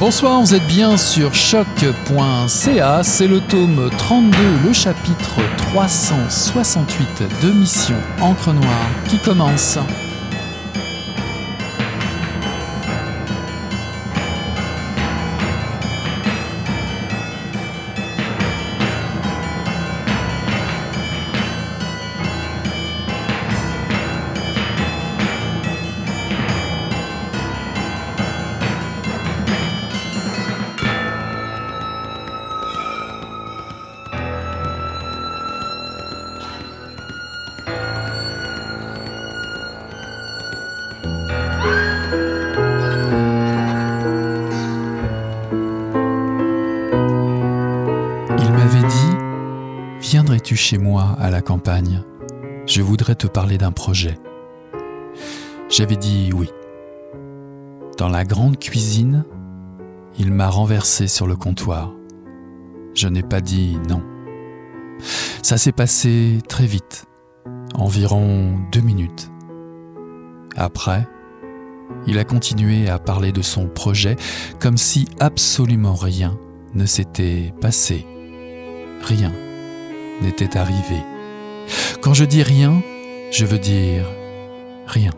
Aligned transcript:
Bonsoir, 0.00 0.40
vous 0.40 0.54
êtes 0.54 0.66
bien 0.66 0.96
sur 0.96 1.34
choc.ca, 1.34 3.02
c'est 3.02 3.26
le 3.26 3.40
tome 3.42 3.90
32, 3.98 4.38
le 4.64 4.72
chapitre 4.72 5.40
368 5.58 7.22
de 7.42 7.52
Mission 7.52 7.96
Encre 8.22 8.54
Noire 8.54 8.88
qui 9.10 9.18
commence. 9.18 9.78
À 51.20 51.30
la 51.30 51.42
campagne. 51.42 52.02
Je 52.66 52.82
voudrais 52.82 53.14
te 53.14 53.26
parler 53.26 53.58
d'un 53.58 53.72
projet. 53.72 54.18
J'avais 55.68 55.96
dit 55.96 56.30
oui. 56.34 56.48
Dans 57.98 58.08
la 58.08 58.24
grande 58.24 58.58
cuisine, 58.58 59.24
il 60.18 60.32
m'a 60.32 60.48
renversé 60.48 61.06
sur 61.06 61.26
le 61.26 61.36
comptoir. 61.36 61.92
Je 62.94 63.06
n'ai 63.06 63.22
pas 63.22 63.40
dit 63.40 63.78
non. 63.88 64.02
Ça 65.42 65.58
s'est 65.58 65.72
passé 65.72 66.38
très 66.48 66.66
vite, 66.66 67.04
environ 67.74 68.58
deux 68.72 68.80
minutes. 68.80 69.30
Après, 70.56 71.06
il 72.06 72.18
a 72.18 72.24
continué 72.24 72.88
à 72.88 72.98
parler 72.98 73.32
de 73.32 73.42
son 73.42 73.66
projet 73.66 74.16
comme 74.58 74.78
si 74.78 75.06
absolument 75.20 75.94
rien 75.94 76.38
ne 76.74 76.86
s'était 76.86 77.52
passé. 77.60 78.06
Rien 79.02 79.32
n'était 80.22 80.56
arrivé. 80.56 81.09
Quand 82.00 82.14
je 82.14 82.24
dis 82.24 82.42
rien, 82.42 82.82
je 83.30 83.44
veux 83.44 83.58
dire 83.58 84.06
rien. 84.86 85.12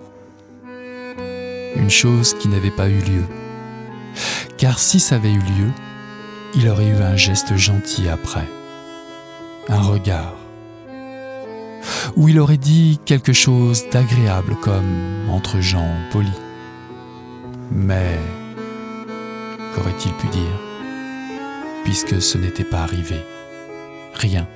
Une 1.76 1.90
chose 1.90 2.34
qui 2.34 2.48
n'avait 2.48 2.70
pas 2.70 2.88
eu 2.88 2.98
lieu. 2.98 3.24
Car 4.58 4.78
si 4.78 5.00
ça 5.00 5.16
avait 5.16 5.32
eu 5.32 5.38
lieu, 5.38 5.70
il 6.54 6.68
aurait 6.68 6.88
eu 6.88 7.02
un 7.02 7.16
geste 7.16 7.56
gentil 7.56 8.08
après, 8.08 8.46
un 9.68 9.80
regard, 9.80 10.34
ou 12.16 12.28
il 12.28 12.38
aurait 12.38 12.58
dit 12.58 13.00
quelque 13.04 13.32
chose 13.32 13.84
d'agréable 13.90 14.56
comme 14.60 15.30
entre 15.30 15.60
gens 15.60 15.88
polis. 16.10 16.30
Mais 17.70 18.18
qu'aurait-il 19.74 20.12
pu 20.12 20.26
dire, 20.28 20.60
puisque 21.84 22.20
ce 22.20 22.36
n'était 22.36 22.64
pas 22.64 22.82
arrivé 22.82 23.16
Rien 24.14 24.46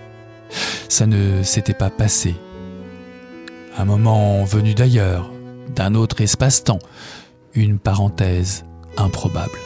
ça 0.89 1.06
ne 1.06 1.42
s'était 1.42 1.75
pas 1.75 1.91
passé. 1.91 2.34
Un 3.78 3.84
moment 3.84 4.44
venu 4.44 4.75
d'ailleurs, 4.75 5.31
d'un 5.75 5.94
autre 5.94 6.20
espace-temps, 6.20 6.78
une 7.54 7.78
parenthèse 7.78 8.65
improbable. 8.97 9.59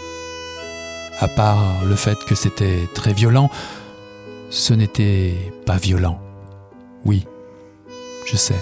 À 1.20 1.28
part 1.28 1.84
le 1.86 1.94
fait 1.94 2.18
que 2.24 2.34
c'était 2.34 2.88
très 2.94 3.12
violent, 3.12 3.50
ce 4.50 4.74
n'était 4.74 5.34
pas 5.66 5.76
violent. 5.76 6.20
Oui, 7.04 7.26
je 8.26 8.36
sais. 8.36 8.60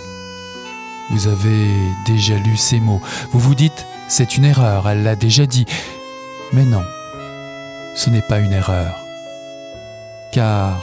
Vous 1.10 1.28
avez 1.28 1.66
déjà 2.06 2.36
lu 2.36 2.56
ces 2.56 2.80
mots. 2.80 3.00
Vous 3.32 3.38
vous 3.38 3.54
dites, 3.54 3.86
c'est 4.08 4.36
une 4.36 4.44
erreur, 4.44 4.88
elle 4.88 5.02
l'a 5.02 5.16
déjà 5.16 5.46
dit. 5.46 5.64
Mais 6.52 6.64
non, 6.64 6.82
ce 7.94 8.10
n'est 8.10 8.22
pas 8.22 8.40
une 8.40 8.52
erreur. 8.52 8.94
Car 10.32 10.82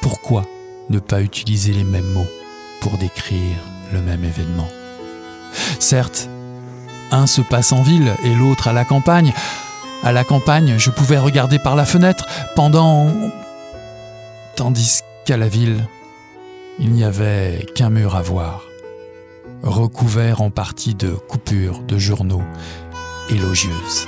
pourquoi 0.00 0.44
ne 0.90 0.98
pas 0.98 1.20
utiliser 1.20 1.72
les 1.72 1.84
mêmes 1.84 2.12
mots 2.12 2.28
pour 2.80 2.98
décrire 2.98 3.56
le 3.92 4.00
même 4.00 4.24
événement. 4.24 4.68
Certes, 5.78 6.28
un 7.10 7.26
se 7.26 7.40
passe 7.40 7.72
en 7.72 7.82
ville 7.82 8.12
et 8.24 8.34
l'autre 8.34 8.68
à 8.68 8.72
la 8.72 8.84
campagne. 8.84 9.32
À 10.02 10.12
la 10.12 10.24
campagne, 10.24 10.76
je 10.78 10.90
pouvais 10.90 11.18
regarder 11.18 11.58
par 11.58 11.76
la 11.76 11.84
fenêtre 11.84 12.26
pendant... 12.54 13.08
Tandis 14.56 15.00
qu'à 15.24 15.36
la 15.36 15.48
ville, 15.48 15.86
il 16.78 16.92
n'y 16.92 17.04
avait 17.04 17.66
qu'un 17.74 17.90
mur 17.90 18.16
à 18.16 18.22
voir, 18.22 18.62
recouvert 19.62 20.40
en 20.40 20.50
partie 20.50 20.94
de 20.94 21.10
coupures 21.10 21.80
de 21.80 21.98
journaux 21.98 22.44
élogieuses. 23.30 24.06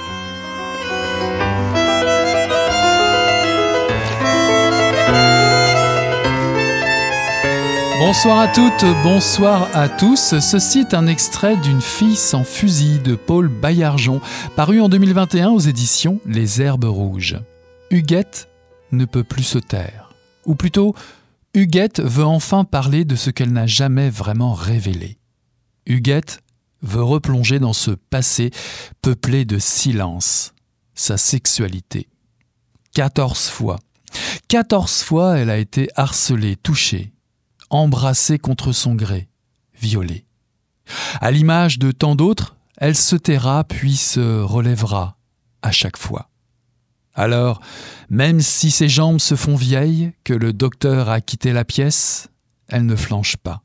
Bonsoir 7.99 8.39
à 8.39 8.47
toutes, 8.47 8.85
bonsoir 9.03 9.69
à 9.75 9.89
tous. 9.89 10.39
Ceci 10.39 10.79
est 10.79 10.95
un 10.95 11.09
extrait 11.09 11.57
d'une 11.57 11.81
fille 11.81 12.15
sans 12.15 12.45
fusil 12.45 13.01
de 13.01 13.17
Paul 13.17 13.49
Baillargeon, 13.49 14.21
paru 14.55 14.81
en 14.81 14.89
2021 14.89 15.51
aux 15.51 15.59
éditions 15.59 16.21
Les 16.25 16.63
Herbes 16.63 16.85
Rouges. 16.85 17.41
Huguette 17.91 18.49
ne 18.93 19.05
peut 19.05 19.25
plus 19.25 19.43
se 19.43 19.59
taire. 19.59 20.15
Ou 20.47 20.55
plutôt, 20.55 20.95
Huguette 21.55 22.01
veut 22.01 22.25
enfin 22.25 22.63
parler 22.63 23.05
de 23.05 23.17
ce 23.17 23.31
qu'elle 23.31 23.53
n'a 23.53 23.67
jamais 23.67 24.11
vraiment 24.11 24.55
révélé. 24.55 25.19
Huguette 25.85 26.39
veut 26.83 27.03
replonger 27.03 27.59
dans 27.59 27.73
ce 27.73 27.91
passé 27.91 28.53
peuplé 29.03 29.45
de 29.45 29.59
silence, 29.59 30.55
sa 30.95 31.17
sexualité. 31.17 32.07
Quatorze 32.95 33.49
fois. 33.49 33.81
Quatorze 34.47 35.03
fois 35.03 35.37
elle 35.37 35.51
a 35.51 35.59
été 35.59 35.89
harcelée, 35.97 36.55
touchée, 36.55 37.13
embrassée 37.71 38.39
contre 38.39 38.73
son 38.73 38.95
gré, 38.95 39.29
violée. 39.81 40.27
À 41.21 41.31
l'image 41.31 41.79
de 41.79 41.93
tant 41.93 42.15
d'autres, 42.15 42.57
elle 42.77 42.97
se 42.97 43.17
taira 43.17 43.65
puis 43.65 43.97
se 43.97 44.41
relèvera 44.41 45.19
à 45.63 45.73
chaque 45.73 45.97
fois. 45.97 46.31
Alors, 47.15 47.61
même 48.11 48.41
si 48.41 48.71
ses 48.71 48.89
jambes 48.89 49.19
se 49.19 49.35
font 49.35 49.57
vieilles, 49.57 50.13
que 50.23 50.33
le 50.33 50.53
docteur 50.53 51.09
a 51.09 51.21
quitté 51.21 51.53
la 51.53 51.65
pièce, 51.65 52.29
elle 52.69 52.87
ne 52.87 52.95
flanche 52.95 53.37
pas. 53.37 53.63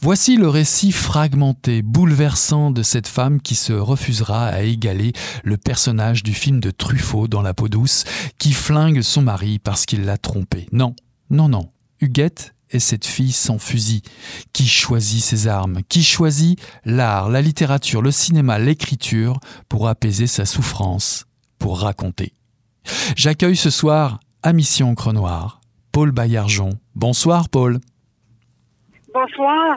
Voici 0.00 0.36
le 0.36 0.48
récit 0.48 0.92
fragmenté, 0.92 1.82
bouleversant 1.82 2.70
de 2.70 2.82
cette 2.82 3.08
femme 3.08 3.40
qui 3.42 3.54
se 3.54 3.72
refusera 3.72 4.46
à 4.46 4.62
égaler 4.62 5.12
le 5.44 5.56
personnage 5.56 6.22
du 6.22 6.32
film 6.32 6.60
de 6.60 6.70
Truffaut 6.70 7.28
dans 7.28 7.42
La 7.42 7.54
peau 7.54 7.68
douce, 7.68 8.04
qui 8.38 8.52
flingue 8.52 9.02
son 9.02 9.22
mari 9.22 9.58
parce 9.58 9.84
qu'il 9.84 10.04
l'a 10.04 10.16
trompé. 10.16 10.68
Non, 10.72 10.94
non, 11.30 11.48
non. 11.48 11.70
Huguette 12.00 12.54
est 12.70 12.78
cette 12.78 13.06
fille 13.06 13.32
sans 13.32 13.58
fusil, 13.58 14.02
qui 14.52 14.66
choisit 14.66 15.22
ses 15.22 15.48
armes, 15.48 15.80
qui 15.88 16.02
choisit 16.02 16.60
l'art, 16.84 17.28
la 17.28 17.42
littérature, 17.42 18.02
le 18.02 18.10
cinéma, 18.10 18.58
l'écriture 18.58 19.38
pour 19.68 19.88
apaiser 19.88 20.26
sa 20.26 20.44
souffrance, 20.44 21.26
pour 21.58 21.80
raconter? 21.80 22.32
J'accueille 23.16 23.56
ce 23.56 23.70
soir 23.70 24.20
à 24.42 24.52
Mission 24.52 24.90
Encre 24.90 25.12
Noire, 25.12 25.60
Paul 25.92 26.12
Baillargeon. 26.12 26.70
Bonsoir 26.94 27.48
Paul. 27.48 27.80
Bonsoir. 29.12 29.76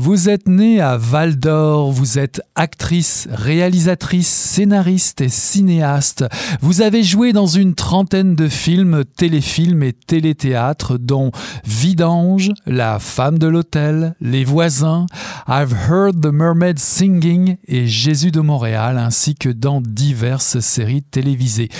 Vous 0.00 0.28
êtes 0.28 0.46
née 0.46 0.80
à 0.80 0.96
Val 0.96 1.40
d'Or, 1.40 1.90
vous 1.90 2.20
êtes 2.20 2.40
actrice, 2.54 3.26
réalisatrice, 3.32 4.28
scénariste 4.28 5.22
et 5.22 5.28
cinéaste. 5.28 6.24
Vous 6.60 6.82
avez 6.82 7.02
joué 7.02 7.32
dans 7.32 7.48
une 7.48 7.74
trentaine 7.74 8.36
de 8.36 8.46
films, 8.46 9.02
téléfilms 9.16 9.82
et 9.82 9.92
téléthéâtres, 9.92 11.00
dont 11.00 11.32
Vidange, 11.66 12.52
La 12.64 13.00
femme 13.00 13.40
de 13.40 13.48
l'hôtel, 13.48 14.14
Les 14.20 14.44
voisins, 14.44 15.06
I've 15.48 15.74
Heard 15.90 16.20
the 16.20 16.32
Mermaid 16.32 16.78
Singing 16.78 17.56
et 17.66 17.88
Jésus 17.88 18.30
de 18.30 18.40
Montréal, 18.40 18.98
ainsi 18.98 19.34
que 19.34 19.48
dans 19.48 19.80
diverses 19.80 20.60
séries 20.60 21.02
télévisées. 21.02 21.70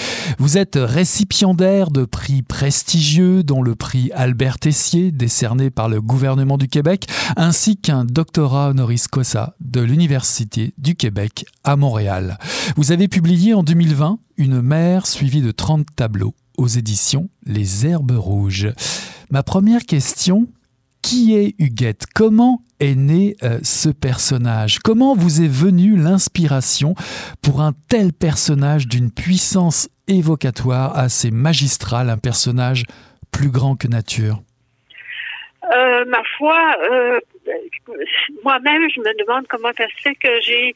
Vous 0.41 0.59
êtes 0.59 0.77
récipiendaire 0.77 1.93
de 1.93 2.05
prix 2.05 2.43
prestigieux, 2.43 3.45
dont 3.45 3.63
le 3.63 3.77
prix 3.77 4.11
Albert 4.13 4.59
Tessier, 4.59 5.13
décerné 5.13 5.71
par 5.71 5.89
le 5.89 6.01
gouvernement 6.01 6.59
du 6.59 6.67
Québec, 6.67 7.07
ainsi 7.39 7.77
qu'un 7.77 8.05
doctorat 8.05 8.71
honoris 8.71 9.07
causa 9.07 9.55
de 9.61 9.81
l'Université 9.81 10.75
du 10.77 10.97
Québec 10.97 11.47
à 11.63 11.77
Montréal. 11.77 12.37
Vous 12.77 12.91
avez 12.91 13.07
publié 13.07 13.55
en 13.55 13.63
2020 13.63 14.19
Une 14.37 14.61
mer 14.61 15.07
suivie 15.07 15.41
de 15.41 15.53
30 15.53 15.87
tableaux 15.95 16.35
aux 16.59 16.67
éditions 16.67 17.31
Les 17.47 17.87
Herbes 17.87 18.19
Rouges. 18.19 18.73
Ma 19.31 19.45
première 19.45 19.85
question, 19.85 20.49
Qui 21.01 21.35
est 21.35 21.55
Huguette? 21.61 22.07
Comment 22.13 22.61
est 22.81 22.97
né 22.97 23.37
euh, 23.45 23.61
ce 23.63 23.89
personnage? 23.89 24.81
Comment 24.81 25.15
vous 25.15 25.41
est 25.41 25.49
venue 25.49 25.97
l'inspiration 25.97 26.97
pour 27.41 27.61
un 27.61 27.73
tel 27.89 28.13
personnage 28.13 28.89
d'une 28.89 29.13
puissance 29.13 29.89
évocatoire 30.09 30.99
assez 30.99 31.31
magistrale, 31.31 32.11
un 32.11 32.19
personnage 32.19 32.83
plus 33.31 33.51
grand 33.51 33.77
que 33.77 33.87
nature? 33.87 34.43
Euh, 35.71 36.05
ma 36.07 36.23
foi, 36.37 36.77
euh, 36.91 37.21
moi-même, 38.43 38.89
je 38.91 39.01
me 39.01 39.25
demande 39.25 39.47
comment 39.49 39.73
ça 39.77 39.87
fait 40.03 40.15
que 40.15 40.41
j'ai 40.41 40.75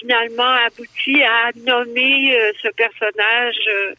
finalement 0.00 0.56
abouti 0.66 1.22
à 1.22 1.50
nommer 1.56 2.36
euh, 2.36 2.52
ce 2.60 2.68
personnage, 2.68 3.56
euh, 3.68 3.94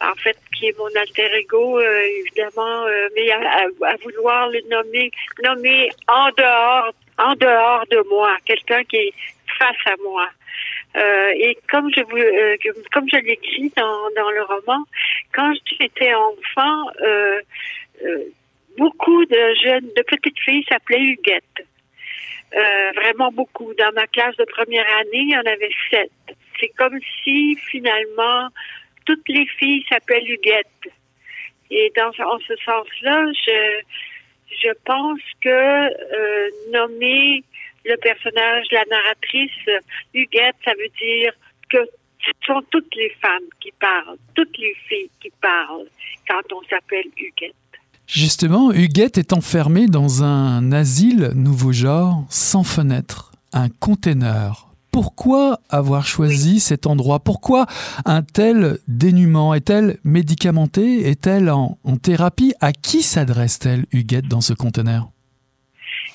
en 0.00 0.14
fait, 0.16 0.36
qui 0.56 0.68
est 0.68 0.78
mon 0.78 0.88
alter 1.00 1.30
ego, 1.38 1.78
euh, 1.78 2.00
évidemment, 2.20 2.84
mais 3.14 3.30
à, 3.30 3.66
à, 3.86 3.96
vouloir 4.02 4.48
le 4.48 4.60
nommer, 4.68 5.10
nommer 5.42 5.90
en 6.08 6.30
dehors, 6.36 6.92
en 7.18 7.34
dehors 7.34 7.84
de 7.90 8.02
moi, 8.08 8.36
quelqu'un 8.44 8.82
qui 8.84 8.96
est 8.96 9.12
face 9.58 9.76
à 9.86 9.94
moi. 10.02 10.28
et 11.34 11.56
comme 11.70 11.90
je 11.94 12.00
vous, 12.02 12.80
comme 12.92 13.06
je 13.12 13.18
l'écris 13.18 13.72
dans, 13.76 14.10
dans 14.16 14.30
le 14.30 14.42
roman, 14.42 14.84
quand 15.32 15.52
j'étais 15.78 16.14
enfant, 16.14 16.90
beaucoup 18.78 19.24
de 19.26 19.54
jeunes, 19.62 19.90
de 19.96 20.02
petites 20.02 20.38
filles 20.38 20.64
s'appelaient 20.68 21.02
Huguette. 21.02 21.66
Euh, 22.56 22.92
vraiment 22.94 23.30
beaucoup. 23.30 23.74
Dans 23.74 23.92
ma 23.92 24.06
classe 24.06 24.36
de 24.36 24.44
première 24.44 24.86
année, 25.00 25.24
il 25.26 25.30
y 25.30 25.36
en 25.36 25.40
avait 25.40 25.74
sept. 25.90 26.10
C'est 26.58 26.70
comme 26.78 26.98
si 27.22 27.56
finalement 27.70 28.48
toutes 29.04 29.28
les 29.28 29.46
filles 29.58 29.84
s'appellent 29.88 30.30
Huguette. 30.30 30.88
Et 31.70 31.92
dans 31.96 32.08
en 32.24 32.38
ce 32.38 32.56
sens-là, 32.64 33.26
je 33.46 33.80
je 34.62 34.72
pense 34.86 35.20
que 35.42 35.48
euh, 35.50 36.50
nommer 36.72 37.44
le 37.84 37.96
personnage, 37.96 38.66
la 38.70 38.84
narratrice 38.86 39.82
Huguette, 40.14 40.56
ça 40.64 40.72
veut 40.72 40.88
dire 40.98 41.32
que 41.68 41.78
ce 42.24 42.30
sont 42.46 42.62
toutes 42.70 42.94
les 42.94 43.10
femmes 43.20 43.48
qui 43.60 43.72
parlent, 43.72 44.18
toutes 44.34 44.56
les 44.56 44.74
filles 44.88 45.10
qui 45.20 45.30
parlent 45.42 45.88
quand 46.28 46.52
on 46.52 46.62
s'appelle 46.64 47.06
Huguette. 47.16 47.54
Justement, 48.08 48.72
Huguette 48.72 49.18
est 49.18 49.34
enfermée 49.34 49.86
dans 49.86 50.24
un 50.24 50.72
asile 50.72 51.32
nouveau 51.34 51.72
genre, 51.72 52.24
sans 52.30 52.64
fenêtre, 52.64 53.32
un 53.52 53.68
container. 53.68 54.68
Pourquoi 54.90 55.60
avoir 55.68 56.06
choisi 56.06 56.58
cet 56.58 56.86
endroit? 56.86 57.20
Pourquoi 57.20 57.66
un 58.06 58.22
tel 58.22 58.78
dénuement? 58.88 59.52
Est-elle 59.52 59.98
médicamentée? 60.04 61.06
Est-elle 61.06 61.50
en, 61.50 61.76
thérapie? 62.02 62.54
À 62.62 62.72
qui 62.72 63.02
s'adresse-t-elle, 63.02 63.84
Huguette, 63.92 64.26
dans 64.26 64.40
ce 64.40 64.54
conteneur 64.54 65.10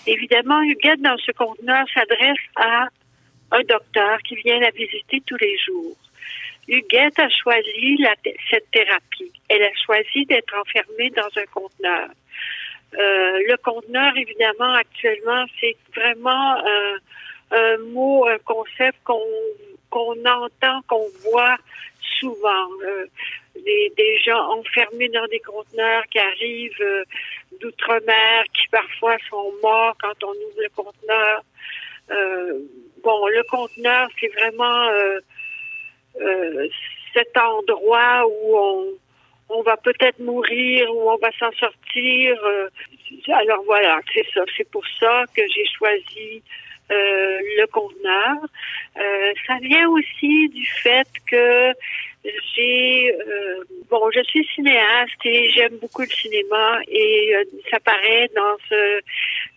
Évidemment, 0.08 0.64
Huguette, 0.64 1.02
dans 1.04 1.18
ce 1.24 1.32
conteneur, 1.34 1.86
s'adresse 1.94 2.42
à 2.56 2.88
un 3.52 3.62
docteur 3.70 4.18
qui 4.28 4.36
vient 4.38 4.60
la 4.60 4.72
visiter 4.72 5.22
tous 5.28 5.38
les 5.40 5.56
jours. 5.64 5.96
Huguette 6.68 7.20
a 7.20 7.30
choisi 7.30 7.98
la, 7.98 8.16
cette 8.50 8.70
thérapie. 8.72 9.32
Elle 9.50 9.64
a 9.64 9.74
choisi 9.86 10.26
d'être 10.26 10.54
enfermée 10.56 11.10
dans 11.12 11.30
un 11.36 11.46
conteneur. 11.54 12.10
Euh, 12.96 13.40
le 13.48 13.58
conteneur, 13.58 14.16
évidemment, 14.16 14.74
actuellement, 14.74 15.46
c'est 15.60 15.76
vraiment 15.96 16.56
un, 16.58 16.96
un, 17.52 17.78
mot, 17.78 18.26
un 18.28 18.38
concept 18.40 18.98
qu'on 19.04 19.22
qu'on 19.90 20.26
entend, 20.26 20.82
qu'on 20.88 21.08
voit 21.24 21.58
souvent. 22.20 22.68
Euh, 22.84 23.06
des, 23.56 23.94
des, 23.96 24.20
gens 24.26 24.58
enfermés 24.58 25.10
dans 25.10 25.28
des 25.28 25.40
conteneurs 25.40 26.04
qui 26.12 26.18
arrivent 26.18 26.82
euh, 26.82 27.04
d'outre-mer, 27.62 28.44
qui 28.54 28.68
parfois 28.70 29.16
sont 29.30 29.54
morts 29.62 29.96
quand 30.02 30.24
on 30.24 30.32
ouvre 30.32 30.62
le 30.62 30.70
conteneur. 30.70 31.44
Euh, 32.12 32.60
bon, 33.04 33.28
le 33.28 33.44
conteneur, 33.44 34.10
c'est 34.20 34.34
vraiment 34.34 34.88
euh, 34.90 34.94
euh, 34.94 35.22
cet 37.14 37.38
endroit 37.38 38.26
où 38.28 38.58
on, 38.58 38.88
on 39.50 39.62
va 39.62 39.78
peut-être 39.78 40.20
mourir, 40.20 40.94
où 40.96 41.10
on 41.10 41.18
va 41.18 41.32
s'en 41.40 41.52
sortir. 41.54 42.38
Euh, 42.46 42.70
alors 43.34 43.64
voilà, 43.66 44.00
c'est 44.14 44.26
ça. 44.34 44.42
C'est 44.58 44.70
pour 44.70 44.86
ça 45.00 45.24
que 45.36 45.42
j'ai 45.48 45.66
choisi 45.78 46.42
euh, 46.92 47.40
le 47.58 47.66
conteneur. 47.68 48.36
Euh, 49.00 49.34
ça 49.48 49.58
vient 49.62 49.88
aussi 49.90 50.50
du 50.50 50.66
fait 50.66 51.08
que 51.28 51.74
j'ai 52.56 53.14
euh, 53.14 53.64
bon, 53.90 54.10
je 54.12 54.22
suis 54.24 54.46
cinéaste 54.56 55.26
et 55.26 55.50
j'aime 55.50 55.78
beaucoup 55.78 56.02
le 56.02 56.08
cinéma 56.08 56.80
et 56.88 57.36
ça 57.70 57.80
paraît 57.80 58.30
dans 58.36 58.58
ce 58.70 59.02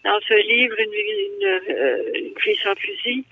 dans 0.04 0.18
ce 0.28 0.34
livre 0.34 0.76
une, 0.78 0.94
une, 0.94 2.32
une 2.46 2.54
sans 2.62 2.74
fusil. 2.76 3.24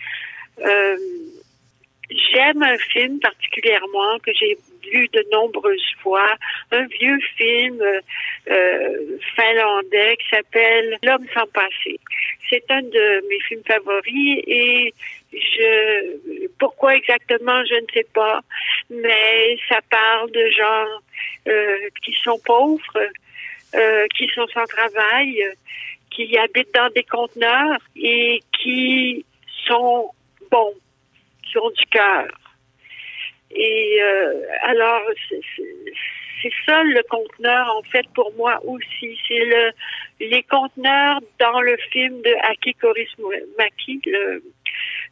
J'aime 2.10 2.62
un 2.62 2.76
film 2.76 3.18
particulièrement 3.20 4.18
que 4.18 4.32
j'ai 4.38 4.58
vu 4.90 5.08
de 5.08 5.24
nombreuses 5.32 5.94
fois, 6.02 6.34
un 6.70 6.84
vieux 6.86 7.18
film 7.36 7.82
euh, 8.50 9.18
finlandais 9.34 10.16
qui 10.18 10.28
s'appelle 10.28 10.98
L'homme 11.02 11.26
sans 11.32 11.46
passé. 11.46 11.98
C'est 12.50 12.64
un 12.70 12.82
de 12.82 13.28
mes 13.28 13.40
films 13.40 13.62
favoris 13.66 14.42
et 14.46 14.94
je 15.32 16.48
pourquoi 16.58 16.94
exactement 16.96 17.64
je 17.64 17.74
ne 17.74 17.86
sais 17.92 18.06
pas, 18.12 18.40
mais 18.90 19.56
ça 19.68 19.78
parle 19.90 20.30
de 20.30 20.48
gens 20.50 20.86
euh, 21.48 21.88
qui 22.02 22.14
sont 22.22 22.38
pauvres, 22.44 23.08
euh, 23.74 24.06
qui 24.16 24.28
sont 24.34 24.46
sans 24.48 24.66
travail, 24.66 25.42
qui 26.10 26.36
habitent 26.36 26.74
dans 26.74 26.90
des 26.90 27.04
conteneurs 27.04 27.80
et 27.96 28.40
qui 28.52 29.24
sont 29.66 30.10
bons 30.50 30.74
du 31.52 31.87
cœur. 31.91 32.26
Et 33.50 33.99
euh, 34.02 34.43
alors, 34.62 35.02
c'est 36.43 36.50
ça 36.67 36.82
le 36.82 37.02
conteneur, 37.08 37.75
en 37.76 37.82
fait, 37.91 38.05
pour 38.14 38.32
moi 38.37 38.61
aussi. 38.67 39.17
C'est 39.29 39.44
le, 39.44 39.70
les 40.20 40.43
conteneurs 40.43 41.20
dans 41.41 41.61
le 41.61 41.76
film 41.91 42.20
de 42.23 42.50
Aki 42.50 42.75
Kaurismäki, 42.75 44.00
le, 44.06 44.43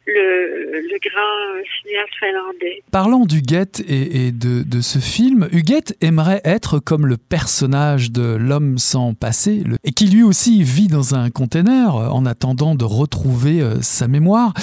le, 0.05 0.81
le, 0.81 0.99
grand 1.09 1.63
cinéaste 1.81 2.13
finlandais. 2.19 2.83
Parlant 2.91 3.25
d'Huguette 3.25 3.81
et, 3.87 4.31
de, 4.31 4.81
ce 4.81 4.99
film, 4.99 5.47
Huguette 5.51 5.95
aimerait 6.01 6.41
être 6.43 6.79
comme 6.79 7.07
le 7.07 7.17
personnage 7.17 8.11
de 8.11 8.35
l'homme 8.35 8.77
sans 8.77 9.13
passé, 9.13 9.63
et 9.83 9.91
qui 9.91 10.07
lui 10.07 10.23
aussi 10.23 10.63
vit 10.63 10.87
dans 10.87 11.15
un 11.15 11.29
conteneur 11.29 11.95
en 11.95 12.25
attendant 12.25 12.75
de 12.75 12.83
retrouver 12.85 13.61
euh, 13.61 13.81
sa 13.81 14.07
mémoire. 14.07 14.53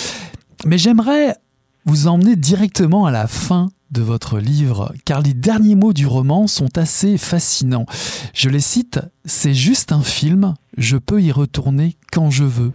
Mais 0.67 0.77
j'aimerais 0.77 1.35
vous 1.85 2.07
emmenez 2.07 2.37
directement 2.37 3.07
à 3.07 3.11
la 3.11 3.27
fin 3.27 3.71
de 3.91 4.03
votre 4.03 4.39
livre, 4.39 4.95
car 5.05 5.21
les 5.21 5.35
derniers 5.35 5.75
mots 5.75 5.93
du 5.93 6.07
roman 6.07 6.47
sont 6.47 6.79
assez 6.79 7.19
fascinants. 7.19 7.87
Je 8.35 8.49
les 8.49 8.61
cite, 8.61 9.01
C'est 9.25 9.55
juste 9.55 9.93
un 9.93 10.03
film, 10.03 10.55
je 10.77 10.97
peux 10.97 11.21
y 11.21 11.33
retourner 11.33 11.97
quand 12.13 12.31
je 12.31 12.45
veux. 12.45 12.73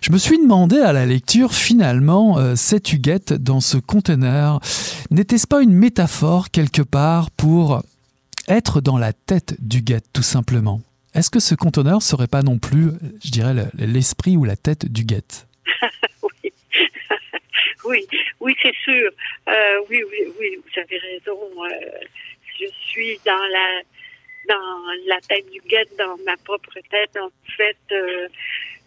Je 0.00 0.12
me 0.12 0.18
suis 0.18 0.38
demandé 0.38 0.78
à 0.78 0.92
la 0.92 1.06
lecture, 1.06 1.54
finalement, 1.54 2.38
euh, 2.38 2.56
cette 2.56 2.92
huguette 2.92 3.32
dans 3.32 3.60
ce 3.60 3.76
conteneur, 3.78 4.60
n'était-ce 5.10 5.46
pas 5.46 5.62
une 5.62 5.72
métaphore 5.72 6.50
quelque 6.50 6.82
part 6.82 7.30
pour 7.30 7.82
être 8.48 8.80
dans 8.80 8.98
la 8.98 9.12
tête 9.12 9.56
d'Huguette, 9.60 10.06
tout 10.12 10.22
simplement? 10.22 10.82
Est-ce 11.14 11.30
que 11.30 11.40
ce 11.40 11.54
conteneur 11.54 12.02
serait 12.02 12.26
pas 12.26 12.42
non 12.42 12.58
plus, 12.58 12.90
je 13.24 13.30
dirais, 13.30 13.70
l'esprit 13.78 14.36
ou 14.36 14.44
la 14.44 14.56
tête 14.56 14.84
d'Huguette? 14.86 15.46
oui, 17.84 18.06
oui, 18.40 18.56
c'est 18.62 18.74
sûr. 18.82 19.10
Euh, 19.48 19.80
oui, 19.88 20.02
oui, 20.10 20.32
oui, 20.38 20.56
vous 20.56 20.80
avez 20.80 20.98
raison. 20.98 21.38
Je 22.58 22.66
suis 22.88 23.18
dans 23.24 23.46
la 23.46 23.82
dans 24.46 24.82
la 25.06 25.20
tête 25.20 25.50
du 25.50 25.60
guette, 25.60 25.96
dans 25.98 26.16
ma 26.26 26.36
propre 26.36 26.78
tête, 26.90 27.16
en 27.18 27.30
fait. 27.56 27.76
Euh, 27.92 28.28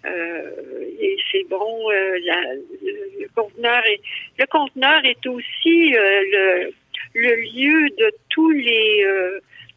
euh, 0.06 0.52
et 1.00 1.18
c'est 1.32 1.48
bon. 1.50 1.90
Le, 1.90 3.28
conteneur 3.36 3.86
est 3.86 4.02
le 4.38 4.46
conteneur 4.48 5.04
est 5.06 5.26
aussi 5.28 5.92
le 5.92 6.72
le 7.14 7.36
lieu 7.36 7.90
de 7.98 8.12
tous 8.30 8.52
les 8.52 9.04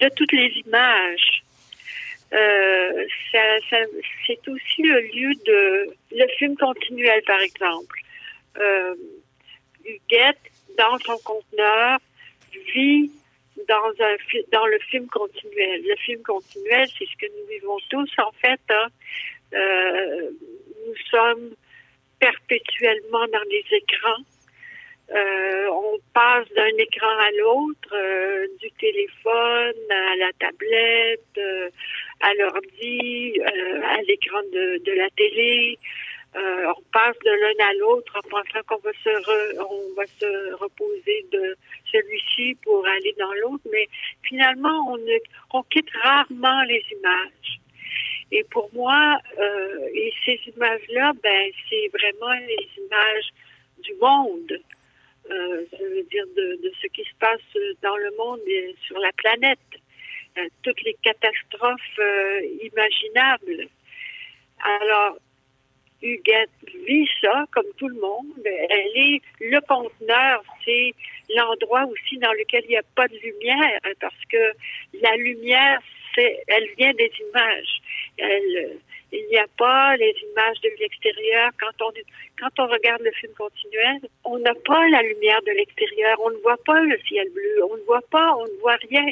de 0.00 0.09
toutes 0.17 0.33
les 0.33 0.53
images. 0.67 1.43
C'est 4.27 4.49
aussi 4.49 4.83
le 4.83 5.00
lieu 5.00 5.33
de 5.47 5.95
le 6.12 6.27
film 6.39 6.57
continuel, 6.57 7.23
par 7.27 7.41
exemple 7.41 8.00
Dans 10.76 10.99
son 10.99 11.19
conteneur, 11.19 11.99
vit 12.75 13.11
dans 13.69 13.93
un 14.00 14.17
dans 14.52 14.67
le 14.67 14.79
film 14.90 15.07
continuel. 15.09 15.83
Le 15.87 15.97
film 15.97 16.23
continuel, 16.23 16.88
c'est 16.99 17.07
ce 17.07 17.17
que 17.17 17.26
nous 17.26 17.47
vivons 17.49 17.79
tous 17.90 18.11
en 18.19 18.33
fait. 18.33 18.61
Hein. 18.71 18.88
Euh, 19.55 20.31
nous 20.87 20.97
sommes 21.11 21.50
perpétuellement 22.19 23.26
dans 23.33 23.45
les 23.50 23.64
écrans. 23.71 24.23
Euh, 25.12 25.67
on 25.73 25.99
passe 26.14 26.49
d'un 26.55 26.76
écran 26.79 27.09
à 27.09 27.31
l'autre, 27.33 27.95
euh, 27.95 28.47
du 28.61 28.71
téléphone 28.79 29.90
à 29.90 30.17
la 30.17 30.31
tablette, 30.38 31.40
à 32.21 32.35
l'ordi, 32.35 33.40
à 33.43 34.00
l'écran 34.02 34.40
de, 34.52 34.93
la 34.93 35.11
télé. 35.11 35.79
Euh, 36.37 36.73
on 36.77 36.83
passe 36.93 37.19
de 37.25 37.31
l'un 37.31 37.67
à 37.67 37.73
l'autre 37.75 38.17
en 38.17 38.29
pensant 38.29 38.63
qu'on 38.69 38.79
va 38.79 38.93
se 38.93 39.59
on 39.59 39.95
va 39.95 40.07
se 40.07 40.55
reposer 40.55 41.27
de 41.33 41.57
celui-ci 41.91 42.57
pour 42.63 42.87
aller 42.87 43.15
dans 43.19 43.33
l'autre, 43.43 43.65
mais 43.73 43.89
finalement 44.23 44.93
on, 44.93 44.99
on 45.53 45.63
quitte 45.65 45.91
rarement 46.03 46.63
les 46.65 46.85
images. 46.93 47.61
Et 48.31 48.45
pour 48.45 48.71
moi, 48.73 49.19
euh, 49.41 49.89
et 49.93 50.13
ces 50.25 50.41
images-là, 50.55 51.13
ben 51.21 51.51
c'est 51.69 51.89
vraiment 51.89 52.33
les 52.47 52.69
images 52.85 53.31
du 53.83 53.95
monde. 54.01 54.61
Euh, 55.31 55.65
ça 55.71 55.79
veut 55.79 56.07
dire 56.11 56.27
de, 56.37 56.61
de, 56.63 56.73
ce 56.81 56.87
qui 56.89 57.03
se 57.03 57.15
passe 57.19 57.41
dans 57.83 57.97
le 57.97 58.11
monde 58.17 58.41
et 58.47 58.75
sur 58.87 58.99
la 59.01 59.11
planète. 59.13 59.59
Euh, 60.39 60.49
toutes 60.63 60.81
les 60.83 60.95
catastrophes 61.03 61.99
euh, 61.99 62.41
imaginables. 62.63 63.69
Alors, 64.81 65.19
Huguette 66.02 66.50
vit 66.87 67.09
ça 67.21 67.45
comme 67.52 67.71
tout 67.76 67.88
le 67.88 68.00
monde. 68.00 68.26
Elle 68.45 68.92
est 68.95 69.23
le 69.40 69.61
conteneur, 69.61 70.42
c'est 70.64 70.95
l'endroit 71.35 71.85
aussi 71.87 72.19
dans 72.19 72.33
lequel 72.33 72.64
il 72.64 72.71
n'y 72.71 72.76
a 72.76 72.83
pas 72.95 73.09
de 73.09 73.16
lumière, 73.16 73.80
parce 74.00 74.25
que 74.30 74.52
la 75.02 75.16
lumière, 75.16 75.80
c'est, 76.14 76.42
elle 76.49 76.69
vient 76.76 76.92
des 76.95 77.12
images. 77.30 77.80
Elle, 78.19 78.78
il 79.12 79.26
n'y 79.28 79.38
a 79.38 79.47
pas 79.59 79.97
les 79.97 80.14
images 80.33 80.61
de 80.61 80.71
l'extérieur. 80.78 81.50
Quand 81.59 81.87
on, 81.87 81.92
quand 82.38 82.62
on 82.62 82.69
regarde 82.69 83.02
le 83.02 83.11
film 83.12 83.33
continuel, 83.35 84.00
on 84.25 84.38
n'a 84.38 84.54
pas 84.54 84.88
la 84.88 85.02
lumière 85.02 85.42
de 85.42 85.52
l'extérieur. 85.52 86.16
On 86.25 86.30
ne 86.30 86.37
voit 86.37 86.62
pas 86.64 86.80
le 86.80 86.97
ciel 87.09 87.28
bleu. 87.30 87.64
On 87.71 87.76
ne 87.76 87.83
voit 87.83 88.07
pas, 88.11 88.35
on 88.37 88.45
ne 88.45 88.61
voit 88.61 88.78
rien 88.88 89.07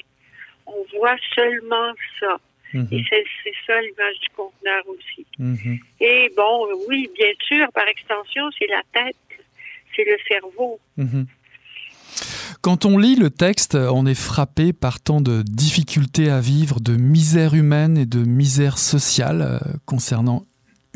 on 0.69 0.99
voit 0.99 1.17
seulement 1.35 1.93
ça. 2.21 2.39
Mhm. 2.75 2.89
Et 2.93 3.05
c'est 3.11 3.53
ça 3.67 3.81
l'image 3.81 4.19
du 4.21 4.29
conteneur 4.37 4.83
aussi. 4.89 5.27
Mhm. 5.39 5.79
Et 6.01 6.31
bon, 6.37 6.69
oui, 6.89 7.09
bien 7.15 7.33
sûr, 7.41 7.67
par 7.73 7.87
extension, 7.89 8.45
c'est 8.59 8.67
la 8.67 8.83
tête, 8.93 9.17
c'est 9.95 10.05
le 10.05 10.17
cerveau. 10.29 10.79
Mhm. 10.97 11.27
Quand 12.61 12.85
on 12.85 12.99
lit 12.99 13.15
le 13.15 13.31
texte, 13.31 13.77
on 13.77 14.05
est 14.05 14.19
frappé 14.19 14.73
par 14.73 15.01
tant 15.01 15.21
de 15.21 15.43
difficultés 15.43 16.29
à 16.29 16.41
vivre, 16.41 16.81
de 16.81 16.97
misère 16.97 17.55
humaine 17.55 17.97
et 17.97 18.07
de 18.07 18.19
misère 18.19 18.79
sociale 18.79 19.43
euh, 19.43 19.59
concernant 19.87 20.45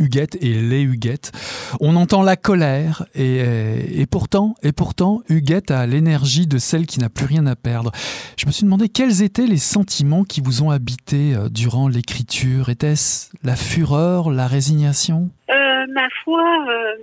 Huguette 0.03 0.37
et 0.41 0.55
les 0.55 0.83
Huguettes. 0.83 1.33
On 1.81 1.97
entend 1.97 2.23
la 2.23 2.37
colère 2.37 3.07
et, 3.15 4.07
pourtant, 4.11 4.55
et 4.63 4.73
pourtant, 4.73 5.23
Huguette 5.29 5.71
a 5.71 5.87
l'énergie 5.87 6.47
de 6.47 6.59
celle 6.59 6.87
qui 6.87 6.99
n'a 6.99 7.09
plus 7.09 7.27
rien 7.27 7.47
à 7.47 7.57
perdre. 7.57 7.93
Je 8.37 8.47
me 8.47 8.53
suis 8.53 8.65
demandé 8.65 8.89
quels 8.89 9.23
étaient 9.23 9.47
les 9.47 9.59
sentiments 9.59 10.25
qui 10.25 10.41
vous 10.41 10.63
ont 10.63 10.71
habité 10.71 11.35
euh, 11.35 11.49
durant 11.49 11.89
l'écriture. 11.89 12.69
Était-ce 12.69 13.31
la 13.45 13.57
fureur, 13.57 14.31
la 14.31 14.47
résignation? 14.47 15.31
Euh, 15.51 15.87
Ma 15.89 16.09
foi, 16.25 16.43
euh, 16.69 16.97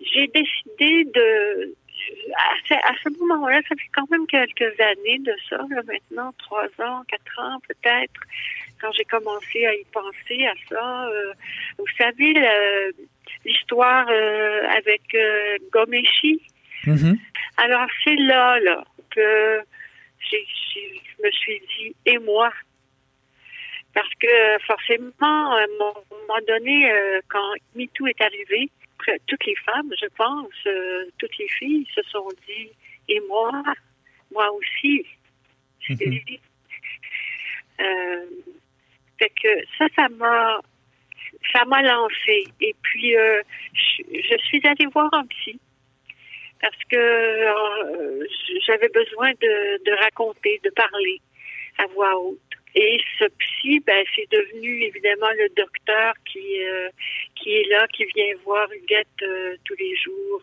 j'ai 0.00 0.28
décidé 0.28 1.04
de 1.14 1.74
à 2.34 2.92
ce, 3.02 3.08
moment-là, 3.20 3.60
ça 3.68 3.74
fait 3.74 3.90
quand 3.94 4.08
même 4.10 4.26
quelques 4.26 4.80
années 4.80 5.18
de 5.18 5.32
ça, 5.48 5.58
maintenant, 5.86 6.32
trois 6.38 6.66
ans, 6.78 7.02
quatre 7.08 7.40
ans 7.40 7.58
peut-être, 7.66 8.20
quand 8.80 8.92
j'ai 8.92 9.04
commencé 9.04 9.66
à 9.66 9.74
y 9.74 9.84
penser 9.92 10.46
à 10.46 10.54
ça. 10.68 11.08
Euh, 11.08 11.32
vous 11.78 11.86
savez, 11.98 12.34
l'histoire 13.44 14.06
euh, 14.08 14.62
avec 14.76 15.02
euh, 15.14 15.58
Gomeshi. 15.72 16.42
Mm-hmm. 16.84 17.18
Alors, 17.58 17.86
c'est 18.04 18.16
là, 18.16 18.60
là, 18.60 18.84
que 19.10 19.60
je 20.30 21.22
me 21.24 21.30
suis 21.30 21.60
dit, 21.78 21.96
et 22.04 22.18
moi? 22.18 22.52
Parce 23.94 24.12
que 24.20 24.58
forcément, 24.66 25.54
à 25.54 25.62
un 25.62 25.78
moment 25.78 26.40
donné, 26.46 26.92
quand 27.28 27.54
MeToo 27.74 28.06
est 28.08 28.20
arrivé, 28.20 28.68
toutes 29.26 29.46
les 29.46 29.54
femmes, 29.64 29.90
je 29.98 30.06
pense, 30.16 30.52
toutes 31.18 31.38
les 31.38 31.48
filles 31.48 31.86
se 31.94 32.02
sont 32.10 32.28
dit, 32.46 32.68
et 33.08 33.20
moi, 33.26 33.50
moi 34.30 34.52
aussi. 34.52 35.06
Mm-hmm. 35.88 36.40
Fait 39.18 39.32
que 39.42 39.48
ça, 39.78 39.86
ça 39.96 40.08
m'a 40.08 40.60
ça 41.52 41.64
m'a 41.64 41.82
lancé. 41.82 42.44
Et 42.60 42.74
puis, 42.82 43.16
euh, 43.16 43.40
je, 43.74 44.36
suis 44.44 44.60
allée 44.66 44.86
voir 44.92 45.12
un 45.12 45.26
psy 45.26 45.58
parce 46.60 46.84
que 46.90 46.96
euh, 46.96 48.26
j'avais 48.66 48.88
besoin 48.88 49.30
de, 49.32 49.84
de, 49.84 49.92
raconter, 50.02 50.60
de 50.64 50.70
parler 50.70 51.20
à 51.78 51.86
voix 51.86 52.18
haute. 52.18 52.40
Et 52.74 52.98
ce 53.18 53.24
psy, 53.24 53.80
ben, 53.86 54.04
c'est 54.14 54.30
devenu 54.30 54.82
évidemment 54.82 55.30
le 55.38 55.48
docteur 55.56 56.14
qui 56.26 56.62
euh, 56.62 56.88
qui 57.34 57.54
est 57.54 57.68
là, 57.70 57.86
qui 57.88 58.04
vient 58.14 58.34
voir 58.44 58.68
Huguette 58.72 59.08
tous 59.64 59.74
les 59.78 59.96
jours 59.96 60.42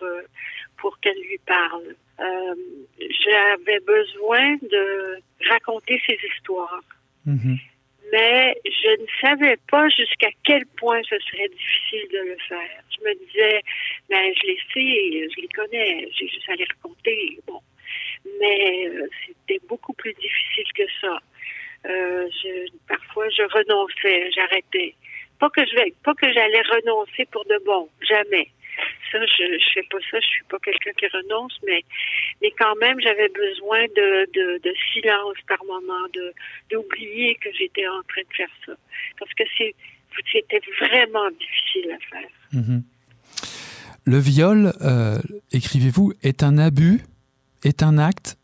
pour 0.78 1.00
qu'elle 1.00 1.20
lui 1.20 1.40
parle. 1.46 1.96
J'avais 3.24 3.80
besoin 3.82 4.56
de 4.64 5.20
raconter 5.48 6.02
ses 6.08 6.18
histoires. 6.28 6.82
Mm-hmm 7.28 7.60
mais 8.14 8.56
je 8.64 9.02
ne 9.02 9.08
savais 9.22 9.58
pas 9.72 9.90
jusqu'à 9.90 10.30
quel 10.44 10.68
point 10.78 11.02
ce 11.10 11.18
serait 11.18 11.50
difficile 11.50 12.08
de 12.14 12.30
le 12.30 12.38
faire. 12.48 12.84
Je 12.92 13.04
me 13.04 13.14
disais, 13.26 13.62
ben, 14.08 14.32
je 14.40 14.48
les 14.48 14.60
sais, 14.72 15.30
je 15.36 15.42
les 15.42 15.48
connais, 15.48 16.08
j'ai 16.12 16.28
juste 16.28 16.48
à 16.48 16.54
les 16.54 16.66
raconter. 16.66 17.40
Bon. 17.48 17.60
Mais 18.40 18.88
euh, 18.88 19.08
c'était 19.26 19.60
beaucoup 19.68 19.94
plus 19.94 20.14
difficile 20.14 20.72
que 20.76 20.84
ça. 21.02 21.18
Euh, 21.88 22.30
je, 22.44 22.68
parfois, 22.88 23.28
je 23.30 23.42
renonçais, 23.42 24.30
j'arrêtais. 24.32 24.94
Pas 25.40 25.50
que 25.50 25.66
je 25.66 25.76
vais, 25.76 25.94
pas 26.04 26.14
que 26.14 26.32
j'allais 26.32 26.62
renoncer 26.62 27.26
pour 27.32 27.44
de 27.46 27.60
bon, 27.66 27.90
jamais 28.02 28.48
je 29.18 29.54
ne 29.54 29.60
fais 29.74 29.84
pas 29.90 29.98
ça, 30.12 30.20
je 30.20 30.28
suis 30.28 30.44
pas 30.50 30.60
quelqu'un 30.60 30.92
qui 30.98 31.08
renonce, 31.08 31.58
mais, 31.66 31.84
mais 32.42 32.52
quand 32.58 32.76
même, 32.76 33.00
j'avais 33.02 33.30
besoin 33.30 33.84
de, 33.96 34.60
de, 34.60 34.74
silence 34.94 35.38
par 35.48 35.64
moment, 35.66 36.08
d'oublier 36.72 37.36
que 37.36 37.50
j'étais 37.58 37.88
en 37.88 38.02
train 38.08 38.22
de 38.22 38.36
faire 38.36 38.50
ça. 38.66 38.74
Parce 39.20 39.34
que 39.34 39.44
c'était 40.32 40.62
vraiment 40.80 41.30
difficile 41.32 41.92
à 41.92 42.00
faire. 42.10 42.30
Mhm. 42.54 42.84
Le 44.06 44.18
viol, 44.18 44.74
euh, 44.82 45.20
écrivez-vous, 45.52 46.14
est 46.24 46.44
un 46.44 46.58
abus, 46.58 47.02
est 47.64 47.84
un 47.84 47.98
acte 47.98 48.38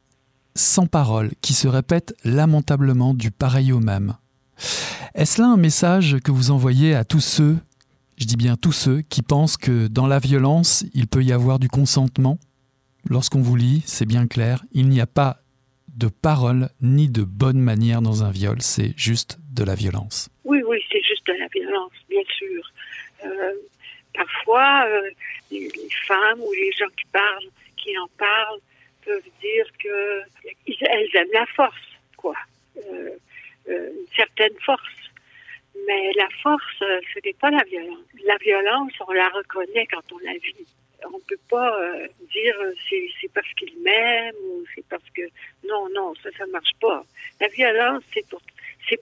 sans 0.55 0.87
parole, 0.87 1.31
qui 1.41 1.53
se 1.53 1.67
répète 1.67 2.13
lamentablement 2.23 3.13
du 3.13 3.31
pareil 3.31 3.71
au 3.71 3.79
même. 3.79 4.15
Est-ce 5.15 5.41
là 5.41 5.47
un 5.47 5.57
message 5.57 6.17
que 6.23 6.31
vous 6.31 6.51
envoyez 6.51 6.95
à 6.95 7.05
tous 7.05 7.21
ceux 7.21 7.57
je 8.19 8.25
dis 8.25 8.35
bien 8.35 8.57
tous 8.57 8.73
ceux 8.73 9.01
qui 9.01 9.21
pensent 9.21 9.55
que 9.55 9.87
dans 9.87 10.05
la 10.05 10.19
violence, 10.19 10.85
il 10.93 11.07
peut 11.07 11.23
y 11.23 11.31
avoir 11.31 11.57
du 11.57 11.69
consentement. 11.69 12.37
Lorsqu'on 13.09 13.41
vous 13.41 13.55
lit, 13.55 13.81
c'est 13.85 14.05
bien 14.05 14.27
clair, 14.27 14.61
il 14.73 14.89
n'y 14.89 14.99
a 14.99 15.07
pas 15.07 15.37
de 15.95 16.07
parole 16.07 16.69
ni 16.81 17.07
de 17.07 17.23
bonne 17.23 17.59
manière 17.59 18.01
dans 18.01 18.23
un 18.23 18.31
viol, 18.31 18.61
c'est 18.61 18.93
juste 18.97 19.39
de 19.53 19.63
la 19.63 19.73
violence. 19.73 20.29
Oui, 20.43 20.61
oui, 20.67 20.83
c'est 20.91 21.01
juste 21.01 21.25
de 21.27 21.33
la 21.33 21.47
violence, 21.47 21.91
bien 22.09 22.21
sûr. 22.27 22.71
Euh, 23.25 23.53
parfois, 24.13 24.85
euh, 24.87 25.09
les, 25.51 25.69
femmes 26.05 26.41
ou 26.41 26.51
les 26.51 26.71
gens 26.73 26.89
qui 26.97 27.05
parlent, 27.11 27.49
qui 27.77 27.97
en 27.97 28.07
parlent, 28.17 28.59
peuvent 29.05 29.31
dire 29.41 29.65
que 29.81 30.21
elles 30.81 31.15
aiment 31.15 31.33
la 31.33 31.45
force, 31.47 31.75
quoi, 32.17 32.35
euh, 32.77 33.09
une 33.67 34.15
certaine 34.15 34.57
force. 34.65 34.98
Mais 35.87 36.11
la 36.15 36.27
force, 36.41 36.81
euh, 36.81 36.99
ce 37.13 37.19
n'est 37.23 37.33
pas 37.33 37.49
la 37.51 37.63
violence. 37.63 38.05
La 38.23 38.37
violence, 38.37 38.91
on 39.07 39.11
la 39.11 39.29
reconnaît 39.29 39.87
quand 39.87 40.11
on 40.11 40.19
la 40.19 40.33
vit. 40.33 40.67
On 41.05 41.17
ne 41.17 41.23
peut 41.27 41.39
pas 41.49 41.79
euh, 41.79 42.07
dire 42.31 42.55
euh, 42.59 42.73
c'est, 42.89 43.31
parce 43.33 43.51
qu'il 43.53 43.73
m'aime 43.81 44.35
ou 44.51 44.65
c'est 44.75 44.85
parce 44.89 45.09
que 45.15 45.21
non 45.65 45.87
non 45.93 46.13
ça 46.21 46.29
ça 46.37 46.45
marche 46.47 46.73
pas. 46.81 47.03
La 47.39 47.47
violence 47.47 48.03
c'est 48.13 48.27
pour 48.29 48.41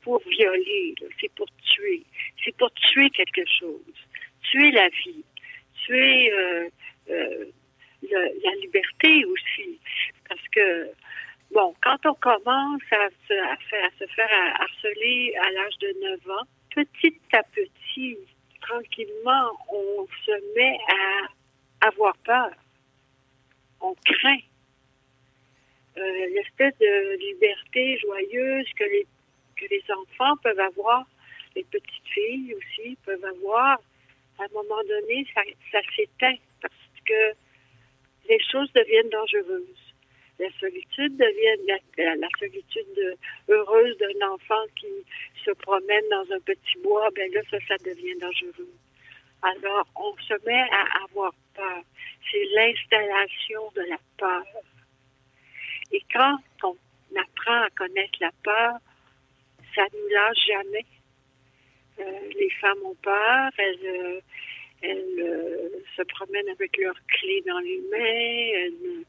pour 0.04 0.22
violer, 0.28 0.96
c'est 1.20 1.32
pour 1.34 1.48
tuer, 1.64 2.04
c'est 2.44 2.56
pour 2.58 2.70
tuer 2.74 3.10
quelque 3.12 3.46
chose, 3.58 3.80
tuer 4.42 4.72
la 4.72 4.90
vie, 4.90 5.24
tuer 5.86 6.30
la 7.08 8.56
liberté 8.62 9.24
aussi, 9.26 9.80
parce 10.28 10.46
que 10.52 10.90
bon 11.52 11.74
quand 11.82 12.06
on 12.06 12.16
commence 12.16 12.82
à 12.92 13.08
se, 13.10 13.34
faire, 13.70 13.86
à 13.86 13.90
se 13.98 14.06
faire 14.14 14.56
harceler 14.60 15.34
à 15.42 15.52
l'âge 15.52 15.78
de 15.80 15.96
9 16.02 16.30
ans, 16.32 16.48
petit 16.86 17.20
à 17.34 17.42
petit, 17.44 18.18
tranquillement, 18.62 19.52
on 19.72 20.08
se 20.26 20.56
met 20.56 20.78
à 20.88 21.88
avoir 21.88 22.16
peur. 22.18 22.52
On 23.82 23.96
craint. 24.06 24.40
Euh, 25.98 26.28
l'espèce 26.36 26.78
de 26.80 27.18
liberté 27.18 27.98
joyeuse 27.98 28.68
que 28.76 28.84
les, 28.84 29.84
enfants 29.90 30.38
peuvent 30.44 30.60
avoir, 30.60 31.06
les 31.56 31.64
petites 31.64 32.08
filles 32.14 32.54
aussi 32.54 32.96
peuvent 33.04 33.26
avoir, 33.26 33.80
à 34.38 34.44
un 34.44 34.48
moment 34.54 34.84
donné, 34.88 35.26
ça 35.34 35.80
s'éteint 35.96 36.38
parce 36.62 36.74
que 37.06 37.34
les 38.30 38.40
choses 38.52 38.72
deviennent 38.74 39.10
dangereuses. 39.10 39.87
La 40.40 40.50
solitude 40.60 41.18
devient 41.18 41.80
la, 41.98 42.28
solitude 42.40 43.18
heureuse 43.50 43.98
d'un 43.98 44.28
enfant 44.30 44.64
qui 44.76 44.88
se 45.44 45.52
promène 45.52 46.04
dans 46.12 46.36
un 46.36 46.40
petit 46.40 46.78
bois, 46.84 47.10
ben 47.16 47.32
là, 47.34 47.42
ça, 47.50 47.58
ça 47.68 47.78
devient 47.84 48.16
dangereux. 48.20 48.70
Alors, 49.42 49.88
on 49.96 50.16
se 50.24 50.34
met 50.46 50.66
à 50.72 51.04
avoir 51.04 51.34
peur. 51.56 51.82
C'est 52.32 52.46
l'installation 52.54 53.72
de 53.76 53.82
la 53.90 53.98
peur. 54.18 54.44
Et 55.92 56.02
quand 56.12 56.38
on 56.64 56.76
apprend 57.16 57.62
à 57.62 57.70
connaître 57.72 58.18
la 58.20 58.32
peur, 58.44 58.74
ça 59.76 59.84
nous 59.94 60.08
lâche 60.10 60.46
jamais. 60.48 60.86
Euh, 62.00 62.30
les 62.40 62.50
femmes 62.62 62.84
ont 62.86 62.96
peur, 62.96 63.52
elles, 63.58 63.86
euh, 63.86 64.20
euh, 64.84 65.70
se 65.96 66.02
promènent 66.04 66.50
avec 66.50 66.78
leurs 66.78 67.00
clés 67.08 67.44
dans 67.48 67.60
les 67.60 67.82
mains, 67.92 68.60
elles, 68.60 69.06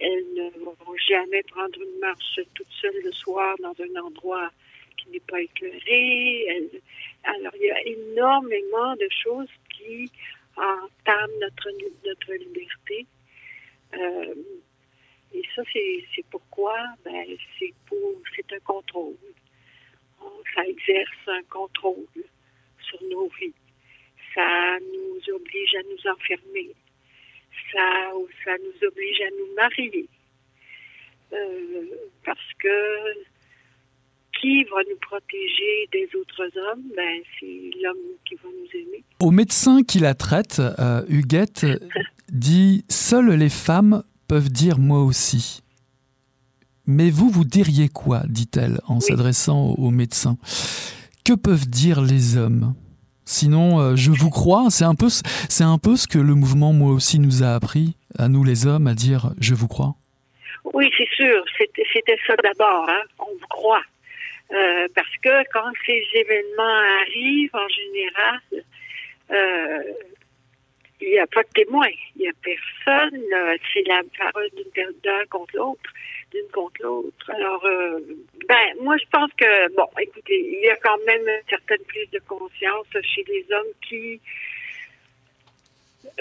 ne 0.00 0.50
vont 0.64 0.96
jamais 1.08 1.42
prendre 1.44 1.80
une 1.80 1.98
marche 2.00 2.40
toute 2.54 2.70
seule 2.80 3.00
le 3.04 3.12
soir 3.12 3.56
dans 3.60 3.74
un 3.78 4.02
endroit 4.02 4.50
qui 4.96 5.10
n'est 5.10 5.20
pas 5.20 5.40
éclairé. 5.40 6.70
alors, 7.24 7.52
il 7.56 7.66
y 7.66 7.70
a 7.70 7.82
énormément 7.86 8.94
de 8.96 9.08
choses 9.22 9.48
qui 9.70 10.10
entament 10.56 11.38
notre, 11.40 11.70
notre 12.06 12.32
liberté. 12.34 13.06
et 15.34 15.42
ça, 15.54 15.62
c'est 15.72 16.24
pourquoi 16.30 16.76
ben, 17.04 17.24
c'est 17.58 17.74
pour 17.86 18.14
c'est 18.36 18.52
un 18.52 18.60
contrôle. 18.60 19.16
Ça 20.54 20.66
exerce 20.66 21.28
un 21.28 21.42
contrôle 21.44 22.06
sur 22.80 23.02
nos 23.04 23.28
vies 23.40 23.54
ça 24.34 24.78
nous 24.80 25.34
oblige 25.34 25.74
à 25.74 25.82
nous 25.82 26.10
enfermer, 26.12 26.70
ça, 27.72 28.10
ça 28.44 28.52
nous 28.58 28.88
oblige 28.88 29.20
à 29.20 29.30
nous 29.30 29.54
marier. 29.56 30.08
Euh, 31.32 31.84
parce 32.24 32.52
que 32.58 32.68
qui 34.40 34.64
va 34.64 34.78
nous 34.88 34.96
protéger 35.00 35.88
des 35.92 36.08
autres 36.18 36.50
hommes? 36.56 36.82
Ben, 36.96 37.20
C'est 37.38 37.70
l'homme 37.82 37.96
qui 38.24 38.34
va 38.36 38.48
nous 38.48 38.80
aimer. 38.80 39.04
Au 39.20 39.30
médecin 39.30 39.82
qui 39.82 39.98
la 39.98 40.14
traite, 40.14 40.60
euh, 40.78 41.02
Huguette 41.08 41.66
dit 42.30 42.84
Seules 42.88 43.32
les 43.32 43.50
femmes 43.50 44.02
peuvent 44.28 44.50
dire 44.50 44.78
moi 44.78 45.02
aussi. 45.02 45.62
Mais 46.86 47.10
vous, 47.10 47.28
vous 47.28 47.44
diriez 47.44 47.88
quoi 47.88 48.22
dit-elle 48.26 48.80
en 48.86 49.00
s'adressant 49.00 49.74
au 49.74 49.90
médecin? 49.90 50.38
Que 51.24 51.34
peuvent 51.34 51.68
dire 51.68 52.00
les 52.00 52.36
hommes? 52.36 52.74
Sinon, 53.30 53.78
euh, 53.78 53.94
je 53.94 54.10
vous 54.10 54.28
crois. 54.28 54.70
C'est 54.70 54.84
un 54.84 54.96
peu, 54.96 55.06
un 55.60 55.78
peu 55.78 55.94
ce 55.94 56.08
que 56.08 56.18
le 56.18 56.34
mouvement 56.34 56.72
moi 56.72 56.90
aussi 56.90 57.20
nous 57.20 57.44
a 57.44 57.54
appris 57.54 57.94
à 58.18 58.26
nous 58.26 58.42
les 58.42 58.66
hommes 58.66 58.88
à 58.88 58.94
dire 58.94 59.30
je 59.40 59.54
vous 59.54 59.68
crois. 59.68 59.94
Oui, 60.74 60.90
c'est 60.98 61.08
sûr. 61.14 61.44
C'était 61.56 62.18
ça 62.26 62.34
d'abord. 62.42 62.88
Hein. 62.90 63.02
On 63.20 63.30
vous 63.30 63.46
croit. 63.48 63.84
Euh, 64.52 64.88
parce 64.96 65.16
que 65.22 65.44
quand 65.52 65.70
ces 65.86 66.02
événements 66.12 66.82
arrivent, 67.02 67.54
en 67.54 67.68
général, 67.68 68.40
euh, 69.30 69.92
il 71.00 71.10
n'y 71.10 71.18
a 71.20 71.28
pas 71.28 71.44
de 71.44 71.48
témoin. 71.54 71.86
Il 72.16 72.22
n'y 72.22 72.28
a 72.28 72.32
personne. 72.42 73.20
C'est 73.72 73.86
la 73.86 74.02
parole 74.18 74.50
d'un 75.04 75.24
contre 75.30 75.56
l'autre 75.56 75.90
d'une 76.30 76.48
contre 76.52 76.82
l'autre. 76.82 77.30
Alors, 77.30 77.64
euh, 77.64 78.00
ben, 78.48 78.82
moi, 78.82 78.96
je 78.96 79.04
pense 79.10 79.30
que, 79.36 79.74
bon, 79.74 79.88
écoutez, 80.00 80.38
il 80.38 80.64
y 80.64 80.70
a 80.70 80.76
quand 80.76 80.98
même 81.06 81.22
une 81.22 81.48
certaine 81.48 81.84
prise 81.86 82.10
de 82.10 82.20
conscience 82.20 82.86
chez 83.02 83.24
les 83.28 83.46
hommes 83.52 83.72
qui, 83.88 84.20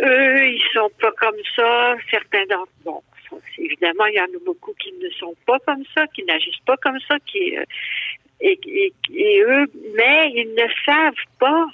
eux, 0.01 0.48
ils 0.48 0.63
sont 0.74 0.92
pas 1.00 1.12
comme 1.13 1.39
ça. 1.56 1.96
Certains 2.12 2.46
d'entre 2.46 2.72
bon, 2.84 3.01
évidemment, 3.58 4.06
il 4.06 4.16
y 4.16 4.22
en 4.22 4.25
a 4.25 4.46
beaucoup 4.46 4.74
qui 4.80 4.94
ne 4.94 5.10
sont 5.12 5.36
pas 5.46 5.60
comme 5.60 5.84
ça, 5.94 6.08
qui 6.08 6.24
n'agissent 6.24 6.66
pas 6.66 6.78
comme 6.78 7.00
ça, 7.08 7.18
qui, 7.25 7.58
euh, 7.58 7.63
et, 8.42 8.60
et, 9.14 9.42
eux, 9.42 9.66
mais 9.96 10.31
ils 10.33 10.53
ne 10.53 10.68
savent 10.86 11.14
pas 11.40 11.68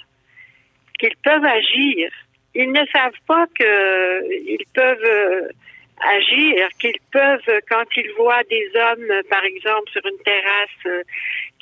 qu'ils 0.98 1.16
peuvent 1.22 1.44
agir. 1.44 2.10
Ils 2.54 2.72
ne 2.72 2.84
savent 2.86 3.20
pas 3.26 3.46
qu'ils 3.56 4.64
peuvent 4.74 5.04
euh, 5.04 5.48
agir, 6.00 6.68
qu'ils 6.78 6.98
peuvent, 7.10 7.60
quand 7.68 7.84
ils 7.96 8.10
voient 8.16 8.42
des 8.44 8.70
hommes, 8.74 9.22
par 9.30 9.44
exemple, 9.44 9.90
sur 9.90 10.04
une 10.04 10.18
terrasse 10.18 10.86
euh, 10.86 11.02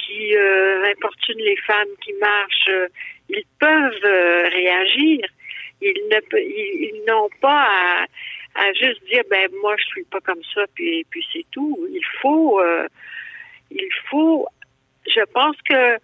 qui 0.05 0.37
euh, 0.37 0.91
importunent 0.91 1.39
les 1.39 1.57
femmes 1.57 1.95
qui 2.03 2.13
marchent, 2.15 2.69
euh, 2.69 2.89
ils 3.29 3.45
peuvent 3.59 4.05
euh, 4.05 4.49
réagir. 4.49 5.21
Ils 5.81 6.09
ne 6.11 6.39
ils, 6.39 7.03
n'ont 7.07 7.29
pas 7.41 7.67
à, 7.69 8.07
à, 8.55 8.73
juste 8.73 9.05
dire 9.07 9.23
ben 9.29 9.49
moi 9.61 9.75
je 9.77 9.85
suis 9.87 10.05
pas 10.05 10.21
comme 10.21 10.43
ça 10.55 10.63
puis 10.75 11.05
puis 11.11 11.25
c'est 11.33 11.45
tout. 11.51 11.87
Il 11.91 12.05
faut 12.23 12.63
il 13.71 13.89
faut 14.09 14.47
je 15.07 15.21
pense 15.33 15.57
que 15.69 15.99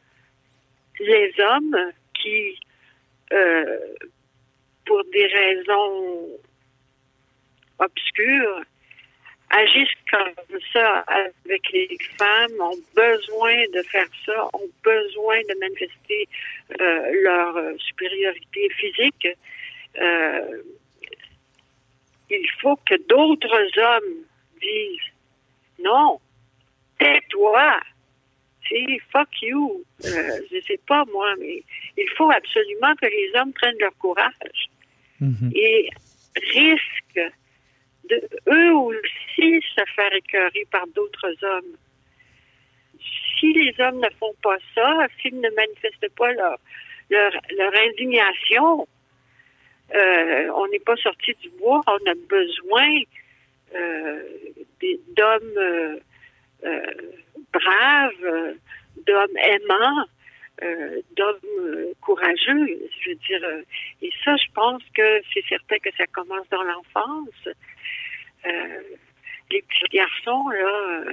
les 0.99 1.33
hommes 1.39 1.93
qui 2.21 2.59
pour 4.85 5.05
des 5.13 5.27
raisons 5.27 6.29
obscures 7.81 8.63
agissent 9.51 9.89
comme 10.11 10.61
ça 10.73 11.05
avec 11.09 11.73
les 11.73 11.99
femmes, 12.17 12.61
ont 12.61 12.79
besoin 12.95 13.57
de 13.75 13.83
faire 13.83 14.07
ça, 14.25 14.49
ont 14.53 14.71
besoin 14.83 15.41
de 15.49 15.59
manifester 15.59 16.29
euh, 16.81 17.23
leur 17.25 17.57
euh, 17.57 17.77
supériorité 17.79 18.69
physique. 18.77 19.29
Euh, 20.01 20.63
il 22.31 22.47
faut 22.61 22.77
que 22.87 22.95
d'autres 23.09 23.79
hommes 23.79 24.25
disent 24.61 25.11
non, 25.83 26.21
tais-toi, 26.99 27.81
c'est 28.69 29.01
fuck 29.11 29.29
you. 29.43 29.85
je 30.05 30.61
sais 30.67 30.81
pas 30.87 31.05
moi, 31.13 31.35
mais 31.41 31.65
il 31.97 32.09
faut 32.17 32.31
absolument 32.31 32.95
que 32.95 33.07
les 33.07 33.33
hommes 33.35 33.53
prennent 33.53 33.79
leur 33.81 33.97
courage 33.99 34.71
mm-hmm. 35.21 35.53
et 35.57 35.91
risquent 36.37 37.33
eux 38.49 38.75
aussi 38.75 39.61
se 39.75 39.83
faire 39.95 40.13
écœurer 40.13 40.67
par 40.71 40.87
d'autres 40.89 41.35
hommes. 41.43 41.77
Si 43.39 43.53
les 43.53 43.75
hommes 43.81 44.01
ne 44.01 44.11
font 44.19 44.35
pas 44.43 44.59
ça, 44.75 45.07
s'ils 45.21 45.41
ne 45.41 45.49
manifestent 45.51 46.15
pas 46.17 46.33
leur, 46.33 46.59
leur, 47.11 47.73
indignation, 47.89 48.87
euh, 49.95 50.51
on 50.55 50.69
n'est 50.69 50.81
pas 50.81 50.97
sorti 50.97 51.35
du 51.43 51.51
bois, 51.51 51.81
on 51.87 52.11
a 52.11 52.15
besoin 52.29 53.01
euh, 53.75 54.23
d'hommes 55.17 56.01
euh, 56.65 56.95
braves, 57.53 58.55
d'hommes 59.07 59.37
aimants, 59.39 60.05
d'hommes 61.17 61.95
courageux. 62.03 62.67
Je 63.01 63.11
veux 63.11 63.17
dire, 63.17 63.49
et 64.03 64.11
ça, 64.23 64.37
je 64.37 64.53
pense 64.55 64.83
que 64.95 65.23
c'est 65.33 65.45
certain 65.49 65.79
que 65.79 65.91
ça 65.97 66.07
commence 66.09 66.49
dans 66.51 66.63
l'enfance. 66.63 67.49
Euh, 68.47 68.83
les 69.51 69.63
petits 69.63 69.97
garçons, 69.97 70.49
là, 70.49 71.03
euh, 71.07 71.13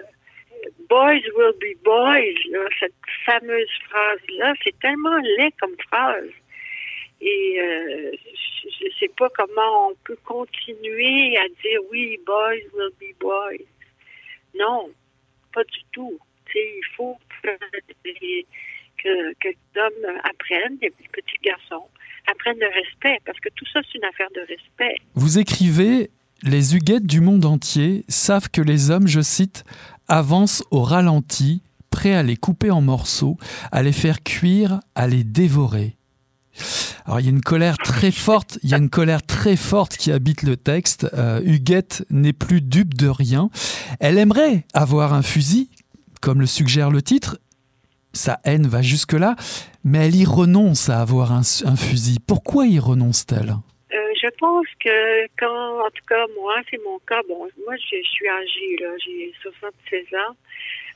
Boys 0.89 1.21
will 1.35 1.53
be 1.59 1.75
boys, 1.83 2.39
là, 2.49 2.67
cette 2.79 2.93
fameuse 3.25 3.69
phrase-là, 3.89 4.53
c'est 4.63 4.77
tellement 4.79 5.17
laid 5.17 5.51
comme 5.59 5.75
phrase. 5.87 6.31
Et 7.21 7.61
euh, 7.61 8.11
je 8.79 8.85
ne 8.85 8.91
sais 8.99 9.11
pas 9.17 9.29
comment 9.35 9.89
on 9.89 9.95
peut 10.03 10.17
continuer 10.23 11.37
à 11.37 11.47
dire 11.61 11.79
oui, 11.91 12.19
boys 12.25 12.63
will 12.73 12.91
be 12.99 13.15
boys. 13.19 13.65
Non, 14.57 14.89
pas 15.53 15.63
du 15.63 15.79
tout. 15.91 16.19
il 16.55 16.85
faut 16.95 17.17
que 17.43 17.49
les 18.05 18.45
hommes 19.75 20.19
apprennent, 20.23 20.77
les 20.81 20.89
petits 20.89 21.37
garçons, 21.43 21.87
apprennent 22.27 22.59
le 22.59 22.67
respect, 22.67 23.19
parce 23.25 23.39
que 23.39 23.49
tout 23.49 23.65
ça, 23.71 23.81
c'est 23.83 23.97
une 23.97 24.05
affaire 24.05 24.29
de 24.31 24.41
respect. 24.41 24.97
Vous 25.15 25.39
écrivez 25.39 26.09
les 26.43 26.75
huguettes 26.75 27.05
du 27.05 27.21
monde 27.21 27.45
entier 27.45 28.05
savent 28.07 28.49
que 28.49 28.61
les 28.61 28.91
hommes, 28.91 29.07
je 29.07 29.21
cite, 29.21 29.63
avancent 30.07 30.63
au 30.71 30.81
ralenti, 30.81 31.61
prêts 31.89 32.15
à 32.15 32.23
les 32.23 32.37
couper 32.37 32.71
en 32.71 32.81
morceaux, 32.81 33.37
à 33.71 33.81
les 33.83 33.91
faire 33.91 34.23
cuire, 34.23 34.79
à 34.95 35.07
les 35.07 35.23
dévorer. 35.23 35.97
Alors 37.05 37.19
il 37.19 37.25
y 37.25 37.29
a 37.29 37.31
une 37.31 37.41
colère 37.41 37.77
très 37.77 38.11
forte, 38.11 38.59
il 38.63 38.69
y 38.69 38.73
a 38.73 38.77
une 38.77 38.89
colère 38.89 39.25
très 39.25 39.55
forte 39.55 39.97
qui 39.97 40.11
habite 40.11 40.43
le 40.43 40.57
texte. 40.57 41.07
Euh, 41.13 41.41
Huguette 41.43 42.05
n'est 42.09 42.33
plus 42.33 42.61
dupe 42.61 42.95
de 42.95 43.07
rien. 43.07 43.49
Elle 43.99 44.17
aimerait 44.17 44.65
avoir 44.73 45.13
un 45.13 45.21
fusil, 45.21 45.69
comme 46.21 46.41
le 46.41 46.47
suggère 46.47 46.89
le 46.89 47.01
titre. 47.01 47.39
Sa 48.13 48.39
haine 48.43 48.67
va 48.67 48.81
jusque-là, 48.81 49.35
mais 49.83 50.07
elle 50.07 50.15
y 50.15 50.25
renonce 50.25 50.89
à 50.89 51.01
avoir 51.01 51.31
un 51.31 51.43
fusil. 51.43 52.17
Pourquoi 52.19 52.67
y 52.67 52.79
renonce-t-elle? 52.79 53.57
Je 54.27 54.37
pense 54.37 54.67
que 54.79 55.27
quand, 55.39 55.85
en 55.85 55.89
tout 55.89 56.05
cas, 56.07 56.25
moi, 56.35 56.59
c'est 56.69 56.83
mon 56.83 56.99
cas, 56.99 57.21
bon, 57.27 57.49
moi, 57.65 57.75
je, 57.77 58.01
suis 58.01 58.27
âgée, 58.27 58.77
là, 58.79 58.89
j'ai 58.97 59.33
76 59.41 60.05
ans, 60.15 60.35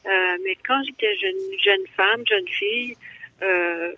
euh, 0.06 0.38
mais 0.44 0.56
quand 0.68 0.82
j'étais 0.84 1.16
jeune, 1.16 1.60
jeune 1.64 1.88
femme, 1.96 2.24
jeune 2.28 2.48
fille, 2.48 2.96
euh, 3.42 3.94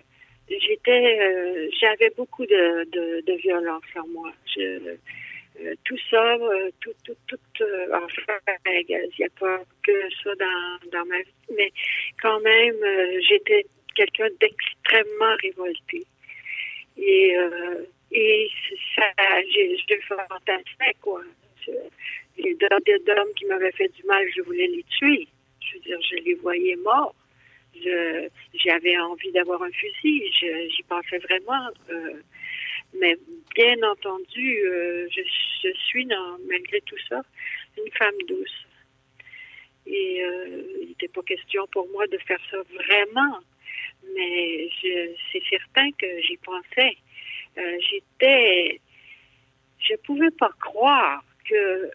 j'étais, 0.48 1.18
euh, 1.20 1.68
j'avais 1.80 2.10
beaucoup 2.16 2.46
de, 2.46 2.84
de, 2.90 3.22
de, 3.26 3.32
violence 3.38 3.82
en 3.96 4.06
moi. 4.08 4.32
Je, 4.54 4.96
tout 5.84 5.98
ça, 6.10 6.36
tout, 6.80 6.92
tout, 7.04 7.16
tout, 7.26 7.64
enfin, 7.92 8.38
il 8.66 8.86
n'y 9.18 9.24
a 9.24 9.28
pas 9.38 9.60
que 9.82 9.92
ça 10.22 10.34
dans, 10.34 10.90
dans 10.90 11.06
ma 11.06 11.18
vie, 11.18 11.54
mais 11.56 11.72
quand 12.20 12.40
même, 12.40 12.76
j'étais 13.28 13.64
quelqu'un 13.94 14.28
d'extrêmement 14.40 15.36
révolté. 15.42 16.04
Et, 16.96 17.36
et 18.12 18.50
ça, 18.94 19.02
je 19.18 19.94
fantasmais, 20.06 20.94
quoi. 21.00 21.22
Les 22.36 22.54
d'hommes 22.54 23.34
qui 23.36 23.46
m'avaient 23.46 23.72
fait 23.72 23.88
du 23.88 24.02
mal, 24.04 24.24
je 24.34 24.42
voulais 24.42 24.66
les 24.66 24.84
tuer. 24.84 25.28
Je 25.60 25.74
veux 25.74 25.80
dire, 25.80 25.98
je 26.02 26.16
les 26.16 26.34
voyais 26.34 26.76
morts. 26.76 27.14
j'avais 28.54 28.98
envie 28.98 29.32
d'avoir 29.32 29.62
un 29.62 29.70
fusil. 29.70 30.22
j'y 30.40 30.82
pensais 30.88 31.18
vraiment. 31.18 31.70
Mais 33.00 33.16
bien 33.54 33.82
entendu, 33.82 34.60
euh, 34.66 35.08
je, 35.10 35.22
je, 35.64 35.72
suis, 35.88 36.06
malgré 36.48 36.80
tout 36.82 36.98
ça, 37.08 37.22
une 37.76 37.90
femme 37.92 38.14
douce. 38.28 38.66
Et 39.86 40.24
euh, 40.24 40.62
il 40.82 40.88
n'était 40.88 41.08
pas 41.08 41.22
question 41.22 41.66
pour 41.72 41.88
moi 41.90 42.06
de 42.06 42.18
faire 42.18 42.40
ça 42.50 42.58
vraiment. 42.74 43.38
Mais 44.14 44.68
c'est 44.80 45.42
certain 45.50 45.90
que 45.92 46.06
j'y 46.20 46.36
pensais. 46.38 46.96
Euh, 47.58 47.78
J'étais. 47.80 48.80
Je 49.78 49.94
pouvais 50.06 50.30
pas 50.30 50.50
croire 50.60 51.22
que 51.48 51.90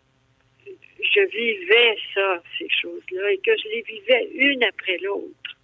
je 0.65 1.21
vivais 1.21 1.97
ça, 2.13 2.41
ces 2.57 2.69
choses-là, 2.69 3.31
et 3.31 3.37
que 3.39 3.51
je 3.57 3.67
les 3.69 3.81
vivais 3.81 4.29
une 4.33 4.63
après 4.63 4.97
l'autre. 4.99 5.57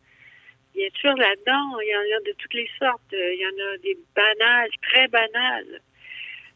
Bien 0.73 0.89
sûr, 0.99 1.15
là-dedans, 1.15 1.79
il 1.81 1.89
y 1.89 1.95
en 1.95 2.17
a 2.17 2.21
de 2.21 2.33
toutes 2.37 2.53
les 2.53 2.69
sortes. 2.79 3.01
Il 3.11 3.39
y 3.39 3.45
en 3.45 3.73
a 3.73 3.77
des 3.77 3.97
banales, 4.15 4.69
très 4.81 5.07
banales. 5.07 5.81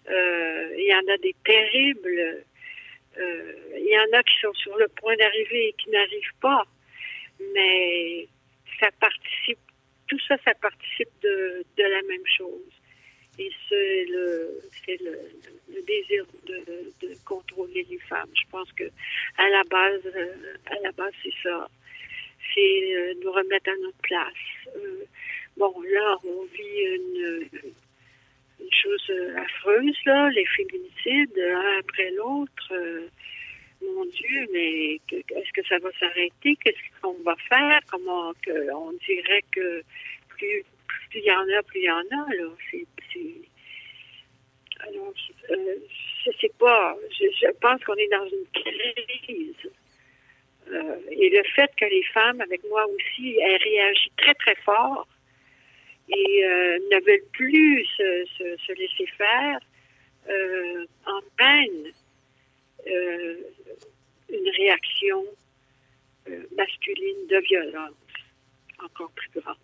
Euh, 0.09 0.75
il 0.77 0.85
y 0.85 0.93
en 0.93 1.13
a 1.13 1.17
des 1.17 1.35
terribles. 1.45 2.43
Euh, 3.17 3.53
il 3.77 3.87
y 3.87 3.99
en 3.99 4.17
a 4.17 4.23
qui 4.23 4.37
sont 4.41 4.53
sur 4.55 4.77
le 4.77 4.87
point 4.89 5.15
d'arriver 5.15 5.69
et 5.69 5.73
qui 5.73 5.89
n'arrivent 5.89 6.39
pas. 6.41 6.65
Mais 7.53 8.27
ça 8.79 8.89
participe, 8.99 9.59
tout 10.07 10.19
ça, 10.27 10.37
ça 10.43 10.53
participe 10.55 11.09
de, 11.21 11.63
de 11.77 11.83
la 11.83 12.01
même 12.03 12.25
chose. 12.37 12.78
Et 13.39 13.51
c'est 13.69 14.05
le, 14.05 14.61
le, 14.87 15.81
désir 15.81 16.25
de, 16.45 17.15
contrôler 17.25 17.85
les 17.89 17.99
femmes. 17.99 18.29
Je 18.35 18.49
pense 18.51 18.71
que 18.73 18.83
à 19.37 19.49
la 19.49 19.63
base, 19.63 20.01
euh, 20.05 20.55
à 20.65 20.75
la 20.83 20.91
base, 20.91 21.13
c'est 21.23 21.33
ça 21.41 21.67
c'est 22.53 22.95
euh, 22.95 23.13
nous 23.21 23.31
remettre 23.31 23.69
à 23.69 23.75
notre 23.81 23.97
place. 24.01 24.33
Euh, 24.75 25.03
bon, 25.57 25.73
là, 25.81 26.17
on 26.25 26.43
vit 26.45 26.81
une, 26.95 27.49
chose 28.71 29.11
affreuse, 29.35 29.97
là, 30.05 30.29
les 30.29 30.45
féminicides, 30.45 31.35
l'un 31.35 31.79
après 31.79 32.11
l'autre. 32.11 32.73
Mon 33.81 34.05
Dieu, 34.05 34.47
mais 34.51 34.95
est-ce 35.11 35.53
que 35.53 35.65
ça 35.67 35.77
va 35.79 35.89
s'arrêter? 35.99 36.57
Qu'est-ce 36.63 37.01
qu'on 37.01 37.15
va 37.23 37.35
faire? 37.47 37.79
Comment 37.89 38.33
que, 38.41 38.71
on 38.73 38.91
dirait 39.07 39.43
que 39.51 39.81
plus, 40.29 40.63
il 41.15 41.23
y 41.23 41.31
en 41.31 41.47
a, 41.57 41.63
plus 41.63 41.79
il 41.79 41.85
y 41.85 41.91
en 41.91 41.97
a, 41.97 42.33
là. 42.33 42.49
C'est, 42.71 42.85
alors, 44.81 45.13
je 46.25 46.31
sais 46.39 46.51
pas. 46.57 46.95
je 47.11 47.51
pense 47.59 47.83
qu'on 47.83 47.95
est 47.95 48.07
dans 48.07 48.25
une 48.25 48.45
crise. 48.53 49.71
Euh, 50.71 50.99
et 51.11 51.29
le 51.29 51.43
fait 51.55 51.71
que 51.77 51.85
les 51.85 52.03
femmes, 52.13 52.41
avec 52.41 52.63
moi 52.69 52.85
aussi, 52.87 53.37
aient 53.37 53.57
réagi 53.57 54.11
très, 54.17 54.33
très 54.35 54.55
fort 54.55 55.07
et 56.09 56.45
euh, 56.45 56.79
ne 56.91 57.05
veulent 57.05 57.27
plus 57.33 57.85
se, 57.85 58.73
laisser 58.73 59.05
faire, 59.17 59.59
euh, 60.29 60.85
une 64.29 64.49
réaction 64.57 65.25
masculine 66.55 67.27
de 67.29 67.37
violence 67.39 67.93
encore 68.83 69.11
plus 69.11 69.41
grande. 69.41 69.57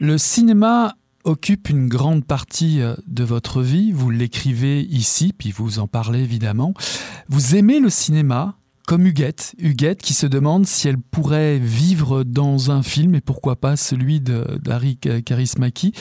Le 0.00 0.16
cinéma 0.16 0.94
occupe 1.24 1.68
une 1.68 1.88
grande 1.88 2.24
partie 2.24 2.80
de 3.08 3.24
votre 3.24 3.62
vie. 3.62 3.90
Vous 3.90 4.10
l'écrivez 4.10 4.82
ici, 4.82 5.34
puis 5.36 5.50
vous 5.50 5.80
en 5.80 5.88
parlez 5.88 6.20
évidemment. 6.20 6.72
Vous 7.28 7.56
aimez 7.56 7.80
le 7.80 7.90
cinéma 7.90 8.54
comme 8.86 9.06
Huguette, 9.06 9.56
Huguette 9.58 10.00
qui 10.00 10.14
se 10.14 10.26
demande 10.26 10.66
si 10.66 10.86
elle 10.86 10.98
pourrait 10.98 11.58
vivre 11.58 12.22
dans 12.22 12.70
un 12.70 12.84
film 12.84 13.16
et 13.16 13.20
pourquoi 13.20 13.56
pas 13.56 13.76
celui 13.76 14.20
d'Harry 14.20 14.98
Karismaki. 14.98 15.92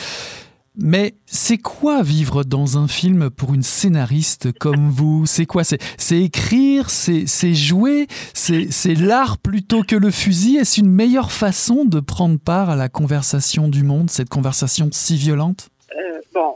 Mais 0.80 1.16
c'est 1.26 1.58
quoi 1.58 2.04
vivre 2.04 2.44
dans 2.44 2.78
un 2.78 2.88
film 2.88 3.30
pour 3.30 3.54
une 3.54 3.63
scénariste 3.63 4.52
comme 4.60 4.90
vous? 4.92 5.26
C'est 5.26 5.46
quoi? 5.46 5.63
C'est 5.63 6.22
écrire? 6.22 6.90
C'est 6.90 7.54
jouer? 7.54 8.08
C'est 8.34 8.94
l'art 8.96 9.38
plutôt 9.38 9.84
que 9.84 9.96
le 9.96 10.12
fusil? 10.12 10.58
Est-ce 10.58 10.80
une 10.80 10.92
meilleure 10.92 11.32
façon 11.32 11.86
de 11.86 12.00
prendre 12.00 12.40
part 12.40 12.70
à 12.70 12.76
la 12.76 12.90
conversation 12.90 13.68
du 13.68 13.84
monde, 13.84 14.10
cette 14.10 14.30
conversation 14.30 14.90
si 14.92 15.18
violente? 15.18 15.70
Euh, 15.96 16.22
Bon, 16.34 16.56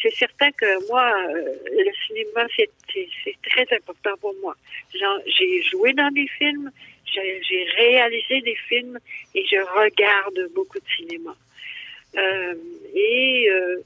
c'est 0.00 0.14
certain 0.14 0.50
que 0.52 0.88
moi, 0.88 1.04
euh, 1.28 1.52
le 1.70 1.92
cinéma, 2.06 2.46
c'est 2.56 2.70
très 3.42 3.76
important 3.76 4.16
pour 4.22 4.34
moi. 4.40 4.56
J'ai 4.94 5.62
joué 5.70 5.92
dans 5.92 6.10
des 6.12 6.26
films, 6.38 6.70
j'ai 7.04 7.66
réalisé 7.76 8.40
des 8.40 8.56
films 8.68 8.98
et 9.34 9.44
je 9.44 9.58
regarde 9.78 10.50
beaucoup 10.54 10.78
de 10.78 10.88
cinéma. 10.96 11.36
Euh, 12.16 12.54
et 12.94 13.48
euh, 13.50 13.76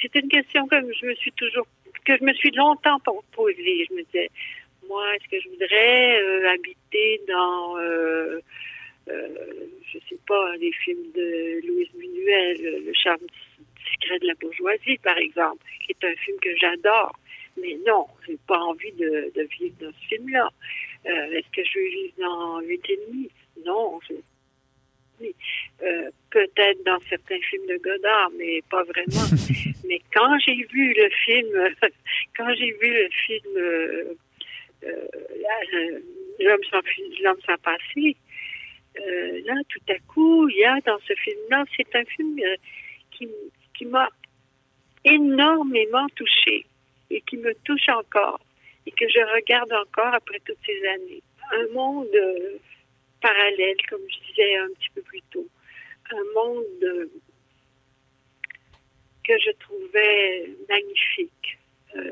c'est 0.00 0.14
une 0.14 0.28
question 0.28 0.66
que 0.66 0.76
je 0.92 1.06
me 1.06 1.14
suis 1.14 1.32
toujours, 1.32 1.66
que 2.04 2.16
je 2.16 2.24
me 2.24 2.32
suis 2.34 2.50
longtemps 2.52 2.98
posée. 3.32 3.86
Je 3.88 3.94
me 3.94 4.02
disais, 4.04 4.30
moi, 4.88 5.04
est-ce 5.14 5.28
que 5.28 5.40
je 5.40 5.48
voudrais 5.50 6.48
habiter 6.48 7.20
dans, 7.28 7.76
je 9.06 9.98
sais 10.08 10.18
pas, 10.26 10.56
des 10.58 10.72
films 10.72 11.12
de 11.14 11.66
Louise 11.66 11.90
Buñuel, 11.94 12.84
Le 12.86 12.92
charme 12.94 13.26
secret 13.92 14.18
de 14.18 14.26
la 14.26 14.34
bourgeoisie, 14.34 14.98
par 14.98 15.18
exemple, 15.18 15.64
qui 15.84 15.92
est 15.92 16.06
un 16.06 16.14
film 16.16 16.38
que 16.40 16.54
j'adore. 16.56 17.18
Mais 17.60 17.76
non, 17.86 18.06
j'ai 18.26 18.38
pas 18.46 18.58
envie 18.58 18.92
de, 18.92 19.32
vivre 19.58 19.74
dans 19.80 19.92
ce 19.92 20.06
film-là. 20.08 20.50
Euh, 21.06 21.32
est-ce 21.32 21.50
que 21.52 21.64
je 21.64 21.78
veux 21.78 21.88
vivre 21.88 22.14
dans 22.18 22.60
huit 22.60 22.82
et 22.88 22.98
demi? 23.06 23.30
Non, 23.64 23.98
je... 24.08 24.14
Euh, 25.82 26.10
peut-être 26.30 26.84
dans 26.84 26.98
certains 27.08 27.40
films 27.40 27.66
de 27.66 27.76
Godard, 27.76 28.30
mais 28.36 28.60
pas 28.70 28.82
vraiment. 28.84 29.26
mais 29.88 30.00
quand 30.12 30.38
j'ai 30.40 30.66
vu 30.72 30.94
le 30.94 31.08
film, 31.24 31.74
quand 32.36 32.54
j'ai 32.54 32.72
vu 32.72 32.92
le 32.92 33.08
film 33.26 33.56
euh, 33.56 34.14
L'homme 36.40 36.62
sans, 36.70 36.80
l'homme 37.20 37.40
sans 37.44 37.56
passé, 37.56 38.16
là, 38.94 39.54
tout 39.68 39.92
à 39.92 39.98
coup, 40.06 40.48
il 40.48 40.56
y 40.58 40.64
a 40.64 40.78
dans 40.86 40.98
ce 41.00 41.12
film-là, 41.14 41.64
c'est 41.76 41.96
un 41.96 42.04
film 42.04 42.38
qui, 43.10 43.28
qui 43.76 43.84
m'a 43.86 44.08
énormément 45.04 46.06
touchée 46.14 46.64
et 47.10 47.20
qui 47.22 47.38
me 47.38 47.54
touche 47.64 47.88
encore 47.88 48.40
et 48.86 48.90
que 48.92 49.08
je 49.08 49.20
regarde 49.34 49.72
encore 49.72 50.14
après 50.14 50.40
toutes 50.46 50.58
ces 50.64 50.86
années. 50.88 51.22
Un 51.52 51.72
monde 51.74 52.06
euh, 52.14 52.56
parallèle, 53.20 53.76
comme 53.88 54.02
je 54.08 54.28
disais 54.28 54.56
un 54.56 54.68
petit 54.68 54.90
peu 54.94 55.02
plus 55.02 55.22
tôt. 55.30 55.46
Un 56.10 56.24
monde 56.34 57.10
que 59.28 59.38
je 59.38 59.50
trouvais 59.60 60.48
magnifique. 60.68 61.58
Euh, 61.96 62.10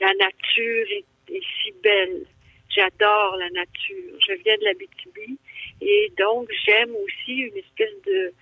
la 0.00 0.12
nature 0.14 0.86
est, 0.90 1.04
si 1.28 1.72
belle. 1.82 2.26
J'adore 2.68 3.36
la 3.36 3.50
nature. 3.50 4.18
Je 4.26 4.32
viens 4.42 4.56
de 4.56 4.64
la 4.64 4.74
BTB 4.74 5.38
et 5.80 6.12
donc 6.18 6.50
j'aime 6.64 6.94
aussi 6.96 7.32
une 7.32 7.56
espèce 7.56 8.02
de 8.06 8.32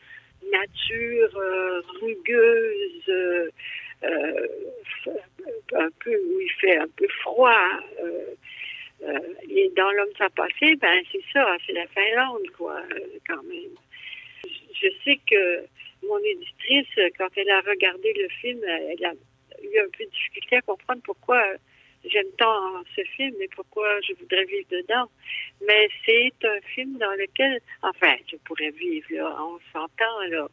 nature 0.50 1.36
euh, 1.36 1.82
rugueuse, 2.00 3.08
euh, 3.08 3.50
un 5.72 5.88
peu 6.02 6.16
où 6.16 6.40
il 6.40 6.50
fait 6.60 6.78
un 6.78 6.88
peu 6.96 7.08
froid. 7.22 7.80
Et 9.48 9.70
dans 9.76 9.90
l'homme 9.92 10.12
sans 10.18 10.30
passé, 10.30 10.76
ben 10.76 11.02
c'est 11.10 11.22
ça, 11.32 11.56
c'est 11.66 11.72
la 11.72 11.86
Finlande, 11.88 12.48
quoi, 12.56 12.82
quand 13.26 13.42
même. 13.44 13.74
Je 14.74 14.88
sais 15.04 15.18
que 15.28 15.64
mon 16.06 16.18
éditrice, 16.18 17.12
quand 17.18 17.28
elle 17.36 17.50
a 17.50 17.60
regardé 17.60 18.12
le 18.14 18.28
film, 18.28 18.60
elle 18.64 19.04
a 19.04 19.12
eu 19.62 19.78
un 19.78 19.88
peu 19.96 20.04
de 20.04 20.10
difficulté 20.10 20.56
à 20.56 20.62
comprendre 20.62 21.02
pourquoi 21.04 21.42
j'aime 22.04 22.30
tant 22.38 22.82
ce 22.96 23.02
film 23.16 23.34
et 23.40 23.48
pourquoi 23.48 24.00
je 24.00 24.14
voudrais 24.14 24.44
vivre 24.44 24.68
dedans. 24.70 25.10
Mais 25.66 25.88
c'est 26.04 26.32
un 26.44 26.60
film 26.74 26.96
dans 26.98 27.12
lequel, 27.12 27.60
enfin, 27.82 28.16
je 28.30 28.36
pourrais 28.38 28.70
vivre, 28.70 29.06
là, 29.10 29.36
on 29.40 29.58
s'entend, 29.72 30.20
là. 30.28 30.48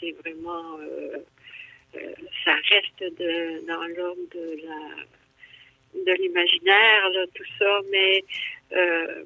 C'est 0.00 0.12
vraiment, 0.12 0.78
euh, 0.80 1.18
euh, 1.96 2.12
ça 2.44 2.54
reste 2.54 3.18
de, 3.18 3.66
dans 3.66 3.86
l'ordre 3.96 4.22
de 4.34 4.60
la 4.64 5.04
de 5.94 6.12
l'imaginaire, 6.12 7.10
là, 7.10 7.24
tout 7.34 7.44
ça, 7.58 7.80
mais 7.90 8.24
euh, 8.72 9.24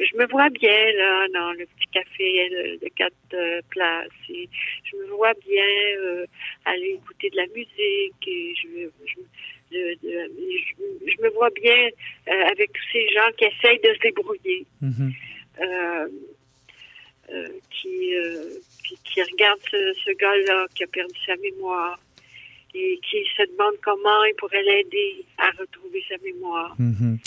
je 0.00 0.16
me 0.16 0.26
vois 0.26 0.50
bien 0.50 0.92
là 0.92 1.26
dans 1.32 1.52
le 1.52 1.66
petit 1.66 1.86
café 1.92 2.78
de, 2.80 2.88
quatre 2.94 3.62
places. 3.70 4.08
Et 4.28 4.48
je 4.84 4.96
me 4.96 5.06
vois 5.06 5.34
bien 5.34 5.64
aller 6.64 6.98
écouter 7.02 7.30
de 7.30 7.36
la 7.36 7.46
musique 7.46 8.26
et 8.26 8.54
je, 8.62 8.88
je 9.06 9.20
je, 9.72 11.22
me 11.22 11.28
vois 11.30 11.50
bien 11.50 11.88
avec 12.26 12.72
tous 12.72 12.84
ces 12.92 13.08
gens 13.08 13.30
qui 13.36 13.46
essayent 13.46 13.80
de 13.80 13.94
se 13.94 14.00
débrouiller. 14.00 14.66
Mhm. 14.80 15.12
qui, 17.70 18.14
qui, 19.04 19.22
regardent 19.22 19.60
ce, 19.70 19.92
ce 20.04 20.10
gars-là 20.12 20.66
qui 20.74 20.84
a 20.84 20.86
perdu 20.86 21.18
sa 21.26 21.34
mémoire, 21.36 21.98
et 22.76 23.00
qui 23.08 23.18
se 23.36 23.42
demande 23.52 23.74
comment 23.82 24.24
il 24.28 24.34
pourrait 24.38 24.62
l'aider 24.62 25.24
à 25.38 25.50
retrouver 25.58 26.02
sa 26.08 26.16
mémoire. 26.24 26.74
Mhm. 26.78 27.18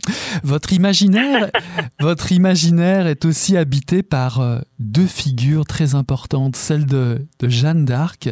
Votre 0.43 0.73
imaginaire, 0.73 1.49
votre 1.99 2.31
imaginaire 2.31 3.07
est 3.07 3.25
aussi 3.25 3.57
habité 3.57 4.03
par 4.03 4.39
euh, 4.39 4.59
deux 4.79 5.07
figures 5.07 5.65
très 5.65 5.95
importantes, 5.95 6.55
celle 6.55 6.85
de, 6.85 7.19
de 7.39 7.49
Jeanne 7.49 7.85
d'Arc 7.85 8.29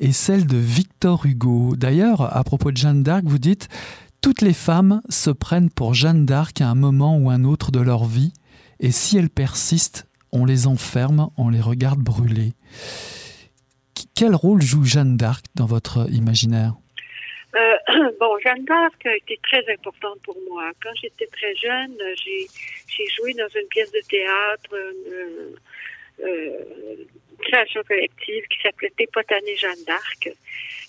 et 0.00 0.12
celle 0.12 0.46
de 0.46 0.56
Victor 0.56 1.24
Hugo. 1.24 1.74
D'ailleurs, 1.76 2.36
à 2.36 2.42
propos 2.44 2.72
de 2.72 2.76
Jeanne 2.76 3.02
d'Arc, 3.02 3.24
vous 3.24 3.38
dites 3.38 3.68
toutes 4.20 4.42
les 4.42 4.54
femmes 4.54 5.02
se 5.08 5.30
prennent 5.30 5.70
pour 5.70 5.94
Jeanne 5.94 6.26
d'Arc 6.26 6.60
à 6.60 6.68
un 6.68 6.74
moment 6.74 7.16
ou 7.16 7.30
un 7.30 7.44
autre 7.44 7.70
de 7.70 7.80
leur 7.80 8.04
vie, 8.04 8.32
et 8.80 8.90
si 8.90 9.16
elles 9.16 9.30
persistent, 9.30 10.06
on 10.32 10.44
les 10.44 10.66
enferme, 10.66 11.30
on 11.36 11.48
les 11.48 11.60
regarde 11.60 12.00
brûler. 12.00 12.52
Quel 14.16 14.34
rôle 14.34 14.62
joue 14.62 14.82
Jeanne 14.82 15.18
d'Arc 15.18 15.44
dans 15.54 15.66
votre 15.66 16.10
imaginaire? 16.10 16.72
Euh, 17.54 17.76
bon, 18.20 18.38
Jeanne 18.42 18.64
d'Arc 18.64 19.04
a 19.04 19.14
été 19.14 19.38
très 19.42 19.62
importante 19.70 20.20
pour 20.22 20.36
moi. 20.48 20.70
Quand 20.82 20.92
j'étais 21.02 21.26
très 21.26 21.54
jeune, 21.54 21.94
j'ai 22.24 23.06
joué 23.18 23.34
dans 23.34 23.48
une 23.48 23.68
pièce 23.68 23.92
de 23.92 24.00
théâtre, 24.08 24.70
une, 24.72 26.26
euh, 26.26 27.04
création 27.42 27.82
collective 27.82 28.44
qui 28.48 28.58
s'appelait 28.62 28.92
Tépotané 28.96 29.54
Jeanne 29.54 29.84
d'Arc. 29.86 30.30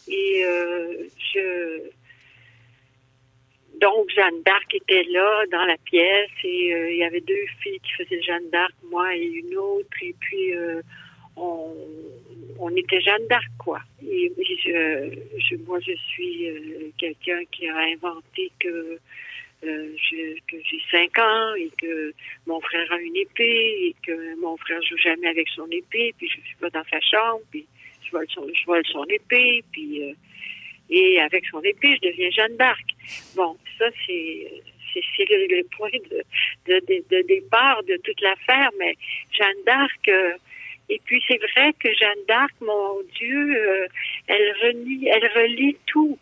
Et 0.07 0.45
euh, 0.45 1.07
je 1.33 1.81
donc 3.81 4.09
Jeanne 4.09 4.41
d'Arc 4.43 4.73
était 4.73 5.03
là 5.03 5.43
dans 5.51 5.65
la 5.65 5.77
pièce 5.83 6.31
et 6.45 6.73
euh, 6.73 6.91
il 6.91 6.97
y 6.97 7.03
avait 7.03 7.19
deux 7.19 7.45
filles 7.61 7.79
qui 7.81 7.91
faisaient 7.91 8.21
Jeanne 8.21 8.49
d'Arc, 8.51 8.73
moi 8.89 9.13
et 9.13 9.21
une 9.21 9.55
autre. 9.57 9.97
Et 10.01 10.15
puis 10.17 10.53
on, 11.35 11.75
on 12.59 12.75
était 12.75 13.01
Jeanne 13.01 13.27
d'Arc, 13.27 13.49
quoi. 13.57 13.79
Et, 14.07 14.31
je, 14.37 15.55
moi, 15.65 15.79
je 15.79 15.93
suis 15.93 16.49
euh, 16.49 16.91
quelqu'un 16.97 17.41
qui 17.51 17.67
a 17.67 17.77
inventé 17.77 18.51
que, 18.59 18.99
euh, 19.63 19.89
que 20.47 20.57
j'ai 20.63 20.79
cinq 20.91 21.17
ans 21.19 21.55
et 21.55 21.71
que 21.77 22.13
mon 22.45 22.59
frère 22.61 22.91
a 22.91 22.99
une 22.99 23.15
épée 23.15 23.87
et 23.87 23.95
que 24.03 24.39
mon 24.39 24.57
frère 24.57 24.81
joue 24.83 24.97
jamais 24.97 25.27
avec 25.27 25.47
son 25.49 25.67
épée, 25.71 26.13
puis 26.17 26.27
je 26.29 26.41
suis 26.41 26.55
pas 26.59 26.69
dans 26.69 26.83
sa 26.91 26.99
chambre, 27.01 27.41
puis 27.51 27.65
je 28.05 28.11
vole 28.11 28.27
son, 28.29 28.47
je 28.53 28.65
vole 28.65 28.85
son 28.85 29.05
épée, 29.05 29.63
puis 29.71 30.03
euh, 30.03 30.13
et 30.89 31.19
avec 31.19 31.45
son 31.47 31.61
épée, 31.61 31.97
je 32.01 32.09
deviens 32.09 32.29
Jeanne 32.31 32.55
d'Arc. 32.55 32.85
Bon, 33.35 33.57
ça 33.77 33.85
c'est 34.05 34.63
c'est 34.93 35.25
le, 35.29 35.63
point 35.77 35.91
de, 35.91 36.23
de, 36.65 37.03
de, 37.11 37.27
départ 37.27 37.83
de 37.83 37.97
toute 37.97 38.19
l'affaire, 38.21 38.71
mais 38.79 38.95
Jeanne 39.31 39.63
d'Arc, 39.63 40.09
et 40.89 41.01
puis 41.03 41.21
c'est 41.27 41.37
vrai 41.37 41.73
que 41.79 41.93
Jeanne 41.93 42.25
d'Arc, 42.27 42.53
mon 42.61 43.01
Dieu, 43.15 43.55
euh, 43.55 43.87
elle 44.27 44.53
relie, 44.61 45.07
elle 45.07 45.27
relie 45.35 45.77
tout. 45.85 46.17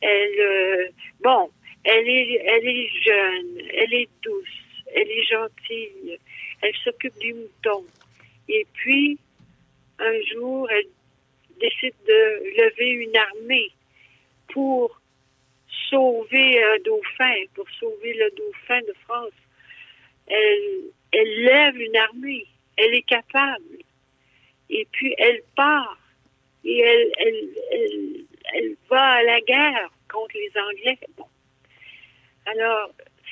Elle, 0.00 0.40
euh, 0.40 0.88
bon, 1.22 1.50
elle 1.84 2.08
est, 2.08 2.42
elle 2.44 2.66
est 2.66 2.88
jeune, 3.04 3.68
elle 3.74 3.94
est 3.94 4.08
douce, 4.22 4.84
elle 4.94 5.10
est 5.10 5.24
gentille, 5.24 6.18
elle 6.62 6.74
s'occupe 6.82 7.16
du 7.18 7.34
mouton. 7.34 7.84
Et 8.48 8.66
puis 8.72 9.18
un 10.00 10.22
jour, 10.32 10.68
elle 10.70 10.88
décide 11.60 11.94
de 12.06 12.62
lever 12.62 12.90
une 12.90 13.16
armée 13.16 13.70
pour 14.48 15.00
sauver 15.88 16.62
un 16.62 16.78
dauphin, 16.84 17.34
pour 17.54 17.68
sauver 17.78 18.14
le 18.14 18.30
dauphin 18.36 18.80
de 18.80 18.94
France. 19.04 19.32
Elle, 20.26 20.90
elle 21.12 21.44
lève 21.44 21.76
une 21.76 21.96
armée. 21.96 22.46
Elle 22.76 22.94
est 22.94 23.06
capable. 23.06 23.84
Et 24.70 24.86
puis 24.92 25.14
elle 25.18 25.42
part 25.56 25.98
et 26.64 26.78
elle, 26.78 27.12
elle, 27.18 28.24
elle, 28.54 28.76
va 28.88 29.02
à 29.02 29.22
la 29.22 29.40
guerre 29.40 29.90
contre 30.10 30.34
les 30.36 30.52
Anglais. 30.60 30.98
Bon. 31.16 31.26
Alors, 32.46 32.90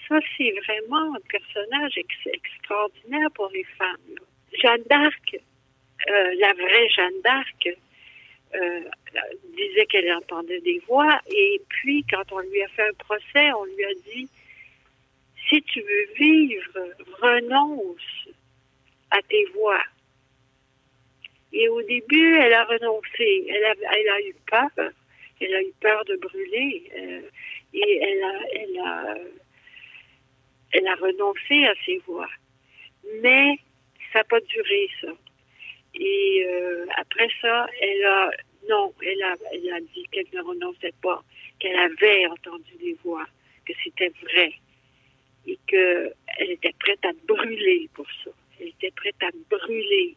ça, 0.09 0.19
c'est 0.37 0.53
vraiment 0.65 1.15
un 1.15 1.21
personnage 1.29 1.99
extraordinaire 1.99 3.31
pour 3.35 3.51
les 3.51 3.65
femmes. 3.65 4.17
Jeanne 4.55 4.83
d'Arc, 4.89 5.37
euh, 6.09 6.35
la 6.39 6.53
vraie 6.55 6.89
Jeanne 6.89 7.21
d'Arc, 7.23 7.69
euh, 8.55 8.81
disait 9.57 9.87
qu'elle 9.87 10.13
entendait 10.15 10.61
des 10.61 10.81
voix. 10.87 11.21
Et 11.31 11.61
puis, 11.69 12.05
quand 12.11 12.33
on 12.33 12.41
lui 12.41 12.63
a 12.63 12.69
fait 12.69 12.89
un 12.89 12.95
procès, 12.95 13.53
on 13.53 13.65
lui 13.65 13.85
a 13.85 13.95
dit, 14.11 14.29
si 15.49 15.63
tu 15.63 15.81
veux 15.81 16.15
vivre, 16.15 16.79
renonce 17.21 18.29
à 19.11 19.21
tes 19.23 19.45
voix. 19.55 19.83
Et 21.53 21.69
au 21.69 21.83
début, 21.83 22.37
elle 22.37 22.53
a 22.53 22.65
renoncé. 22.65 23.47
Elle 23.49 23.65
a, 23.65 23.75
elle 23.97 24.09
a 24.09 24.21
eu 24.21 24.35
peur. 24.47 24.91
Elle 25.41 25.55
a 25.55 25.63
eu 25.63 25.73
peur 25.81 26.05
de 26.05 26.17
brûler. 26.17 26.91
Euh, 26.97 27.21
et 27.75 27.97
elle 28.03 28.23
a, 28.23 28.35
elle 28.55 28.79
a, 28.79 29.15
elle 30.73 30.87
a 30.87 30.95
renoncé 30.97 31.67
à 31.67 31.75
ses 31.85 31.99
voix. 32.07 32.29
Mais 33.23 33.59
ça 34.13 34.21
n'a 34.21 34.25
pas 34.25 34.41
duré, 34.41 34.89
ça. 35.01 35.09
Et 35.95 36.45
euh, 36.47 36.87
après 36.97 37.29
ça, 37.41 37.67
elle 37.81 38.05
a, 38.05 38.31
non, 38.69 38.93
elle 39.03 39.23
a, 39.23 39.37
elle 39.53 39.73
a 39.73 39.81
dit 39.81 40.07
qu'elle 40.13 40.27
ne 40.33 40.43
renonçait 40.43 40.95
pas, 41.03 41.23
qu'elle 41.59 41.77
avait 41.77 42.27
entendu 42.27 42.75
des 42.81 42.97
voix, 43.05 43.27
que 43.65 43.73
c'était 43.83 44.13
vrai. 44.23 44.53
Et 45.47 45.59
qu'elle 45.67 46.13
était 46.51 46.75
prête 46.79 47.05
à 47.05 47.13
brûler 47.27 47.89
pour 47.95 48.07
ça. 48.23 48.31
Elle 48.61 48.69
était 48.69 48.91
prête 48.91 49.17
à 49.23 49.31
brûler 49.49 50.15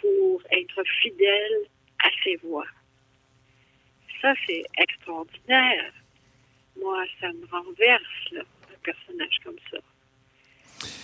pour 0.00 0.42
être 0.50 0.82
fidèle 1.02 1.58
à 2.04 2.08
ses 2.22 2.36
voix. 2.36 2.66
Ça, 4.20 4.34
c'est 4.46 4.64
extraordinaire. 4.76 5.92
Moi, 6.80 7.04
ça 7.20 7.32
me 7.32 7.46
renverse, 7.46 8.34
un 8.36 8.78
personnage 8.82 9.38
comme 9.44 9.58
ça. 9.70 9.78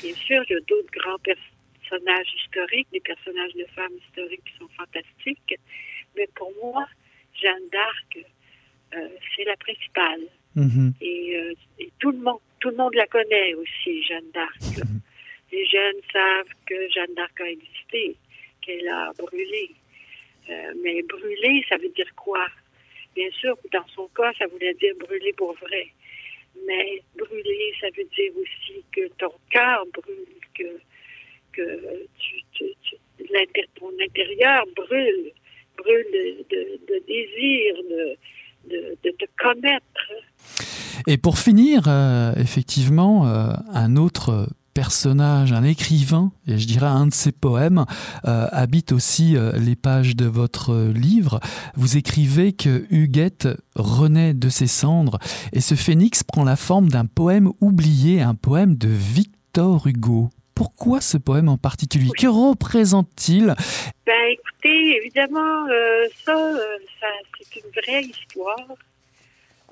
Bien 0.02 0.14
sûr, 0.14 0.42
il 0.48 0.52
y 0.52 0.56
a 0.56 0.60
d'autres 0.60 0.92
grands 0.92 1.18
personnages 1.18 2.32
historiques, 2.44 2.88
des 2.92 3.00
personnages 3.00 3.54
de 3.54 3.66
femmes 3.74 3.96
historiques 4.06 4.42
qui 4.44 4.58
sont 4.58 4.68
fantastiques, 4.76 5.58
mais 6.16 6.28
pour 6.34 6.52
moi, 6.62 6.86
Jeanne 7.40 7.68
d'Arc, 7.72 8.18
euh, 8.94 9.08
c'est 9.34 9.44
la 9.44 9.56
principale. 9.56 10.22
Mm-hmm. 10.56 10.92
Euh, 11.02 11.54
et, 11.80 11.90
tout 11.98 12.12
le 12.12 12.18
monde, 12.18 12.38
tout 12.60 12.70
le 12.70 12.76
monde 12.76 12.94
la 12.94 13.06
connaît 13.06 13.54
aussi, 13.54 14.02
Jeanne 14.04 14.30
d'Arc. 14.32 14.60
Mm-hmm. 14.60 15.00
Les 15.52 15.66
jeunes 15.66 16.00
savent 16.12 16.54
que 16.66 16.88
Jeanne 16.90 17.14
d'Arc 17.14 17.40
a 17.40 17.48
existé 17.48 18.16
qu'elle 18.64 18.88
a 18.88 19.12
brûlé. 19.18 19.70
Euh, 20.50 20.72
mais 20.82 21.02
brûler, 21.02 21.64
ça 21.68 21.76
veut 21.76 21.88
dire 21.90 22.14
quoi? 22.16 22.46
Bien 23.14 23.30
sûr, 23.30 23.56
dans 23.72 23.86
son 23.94 24.08
cas, 24.08 24.32
ça 24.38 24.46
voulait 24.46 24.74
dire 24.74 24.94
brûler 24.98 25.32
pour 25.32 25.54
vrai. 25.54 25.86
Mais 26.66 27.02
brûler, 27.16 27.72
ça 27.80 27.86
veut 27.96 28.04
dire 28.16 28.32
aussi 28.36 28.84
que 28.92 29.08
ton 29.18 29.32
cœur 29.50 29.84
brûle, 29.92 30.26
que, 30.54 30.80
tu, 32.18 32.42
ton 33.74 33.90
intérieur 34.04 34.64
brûle, 34.76 35.32
brûle 35.76 36.44
de, 36.50 36.98
désir, 37.06 37.74
de, 37.90 38.96
de, 39.02 39.10
te 39.10 39.24
connaître. 39.36 40.12
Et 41.06 41.18
pour 41.18 41.38
finir, 41.38 41.82
euh, 41.86 42.32
effectivement, 42.36 43.26
euh, 43.26 43.52
un 43.72 43.96
autre 43.96 44.48
personnage, 44.74 45.52
un 45.52 45.62
écrivain, 45.62 46.32
et 46.48 46.58
je 46.58 46.66
dirais 46.66 46.86
un 46.86 47.06
de 47.06 47.14
ses 47.14 47.32
poèmes, 47.32 47.86
euh, 48.26 48.48
habite 48.50 48.90
aussi 48.92 49.36
euh, 49.36 49.52
les 49.52 49.76
pages 49.76 50.16
de 50.16 50.26
votre 50.26 50.74
livre. 50.92 51.40
Vous 51.76 51.96
écrivez 51.96 52.52
que 52.52 52.84
Huguette 52.90 53.48
renaît 53.76 54.34
de 54.34 54.48
ses 54.48 54.66
cendres, 54.66 55.18
et 55.52 55.60
ce 55.60 55.76
phénix 55.76 56.24
prend 56.24 56.44
la 56.44 56.56
forme 56.56 56.88
d'un 56.88 57.06
poème 57.06 57.52
oublié, 57.60 58.20
un 58.20 58.34
poème 58.34 58.74
de 58.76 58.88
Victor 58.88 59.86
Hugo. 59.86 60.28
Pourquoi 60.56 61.00
ce 61.00 61.18
poème 61.18 61.48
en 61.48 61.56
particulier? 61.56 62.10
Que 62.16 62.26
représente-t-il? 62.26 63.54
Ben 64.06 64.12
écoutez, 64.30 64.96
évidemment, 64.96 65.66
euh, 65.68 66.06
ça 66.24 66.36
c'est 67.38 67.60
une 67.60 67.70
vraie 67.82 68.02
histoire. 68.02 68.76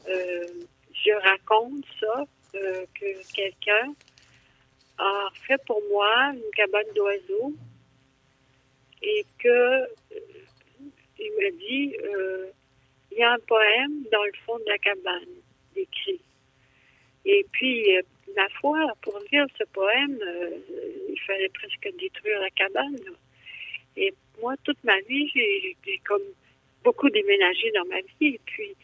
je 0.07 1.13
raconte 1.29 1.85
ça, 2.01 2.25
que 2.53 3.33
quelqu'un 3.35 3.95
a 5.03 5.29
fait 5.47 5.61
pour 5.67 5.83
moi 5.91 6.33
une 6.33 6.51
cabane 6.55 6.93
d'oiseaux 6.95 7.53
et 9.03 9.25
que 9.39 9.49
euh, 9.49 9.87
il 11.19 11.33
m'a 11.41 11.51
dit 11.51 11.97
euh, 12.05 12.47
il 13.11 13.19
y 13.19 13.23
a 13.23 13.33
un 13.33 13.39
poème 13.41 14.05
dans 14.11 14.25
le 14.25 14.33
fond 14.47 14.59
de 14.59 14.65
la 14.69 14.79
cabane 14.79 15.35
écrit. 15.77 16.21
Et 17.25 17.47
puis, 17.53 17.97
euh, 17.97 18.03
ma 18.37 18.49
foi, 18.61 18.79
pour 19.03 19.19
lire 19.31 19.47
ce 19.59 19.65
poème, 19.65 20.19
il 21.09 21.21
fallait 21.21 21.51
presque 21.51 21.89
détruire 21.99 22.41
la 22.41 22.51
cabane. 22.51 22.99
Et 23.97 24.15
moi, 24.41 24.55
toute 24.65 24.83
ma 24.83 24.99
vie, 25.03 25.29
j'ai 25.35 25.77
comme 26.05 26.23
beaucoup 26.83 27.11
déménagé 27.11 27.71
dans 27.73 27.85
ma 27.85 28.01
vie. 28.01 28.35
Et 28.35 28.41
puis, 28.47 28.75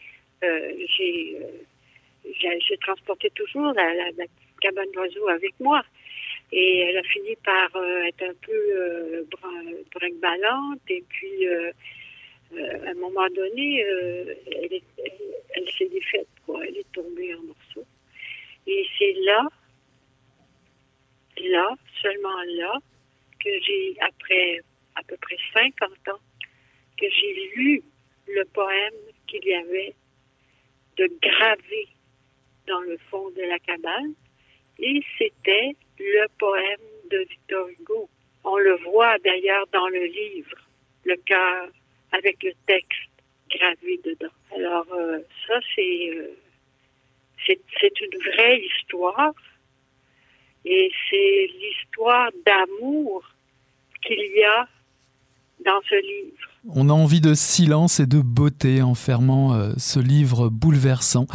j'ai 2.39 2.77
transporté 2.77 3.29
toujours 3.31 3.73
la, 3.73 3.93
la, 3.93 4.25
cabane 4.61 4.91
d'oiseaux 4.91 5.27
avec 5.29 5.59
moi. 5.59 5.83
Et 6.51 6.79
elle 6.79 6.97
a 6.97 7.03
fini 7.03 7.35
par 7.43 7.75
euh, 7.75 8.03
être 8.03 8.23
un 8.23 8.33
peu 8.41 8.51
euh, 8.51 9.23
brinque-ballante. 9.93 10.81
Et 10.89 11.03
puis, 11.07 11.47
euh, 11.47 11.71
euh, 12.53 12.87
à 12.87 12.89
un 12.89 12.93
moment 12.95 13.27
donné, 13.35 13.79
elle, 13.81 14.81
elle, 15.53 15.71
s'est 15.77 15.89
défaite, 15.89 16.27
quoi. 16.45 16.65
Elle 16.65 16.77
est 16.77 16.91
tombée 16.91 17.33
en 17.35 17.43
morceaux. 17.43 17.85
Et 18.65 18.85
c'est 18.97 19.13
là, 19.25 19.47
là, 21.37 21.75
seulement 22.01 22.41
là, 22.47 22.79
que 23.39 23.49
j'ai, 23.61 23.95
après 24.01 24.61
à 24.95 25.03
peu 25.03 25.17
près 25.17 25.37
50 25.53 25.89
ans, 26.09 26.19
que 26.99 27.05
j'ai 27.09 27.51
lu 27.55 27.83
le 28.27 28.43
poème 28.45 28.93
qu'il 29.27 29.45
y 29.45 29.53
avait 29.53 29.95
de 30.97 31.09
gravé 31.21 31.87
dans 32.67 32.81
le 32.81 32.97
fond 33.09 33.29
de 33.31 33.41
la 33.41 33.57
cabane. 33.59 34.13
Et 34.79 35.03
c'était 35.17 35.75
le 35.99 36.27
poème 36.37 36.79
de 37.11 37.17
Victor 37.29 37.67
Hugo. 37.69 38.09
On 38.43 38.57
le 38.57 38.75
voit 38.77 39.17
d'ailleurs 39.19 39.67
dans 39.73 39.87
le 39.89 40.05
livre, 40.05 40.57
le 41.03 41.15
cœur, 41.17 41.67
avec 42.11 42.41
le 42.43 42.53
texte 42.65 43.09
gravé 43.49 43.99
dedans. 44.03 44.33
Alors 44.55 44.87
euh, 44.93 45.19
ça, 45.47 45.59
euh, 45.79 46.27
c'est, 47.45 47.59
c'est 47.79 48.01
une 48.01 48.19
vraie 48.19 48.59
histoire. 48.61 49.33
Et 50.65 50.91
c'est 51.09 51.49
l'histoire 51.53 52.31
d'amour 52.45 53.23
qu'il 54.01 54.31
y 54.35 54.43
a 54.43 54.67
dans 55.65 55.81
ce 55.89 55.95
livre. 55.95 56.48
On 56.67 56.89
a 56.89 56.93
envie 56.93 57.21
de 57.21 57.33
silence 57.33 58.01
et 58.01 58.05
de 58.05 58.19
beauté 58.19 58.81
en 58.81 58.93
fermant 58.93 59.53
euh, 59.53 59.71
ce 59.77 59.99
livre 59.99 60.49
bouleversant 60.49 61.25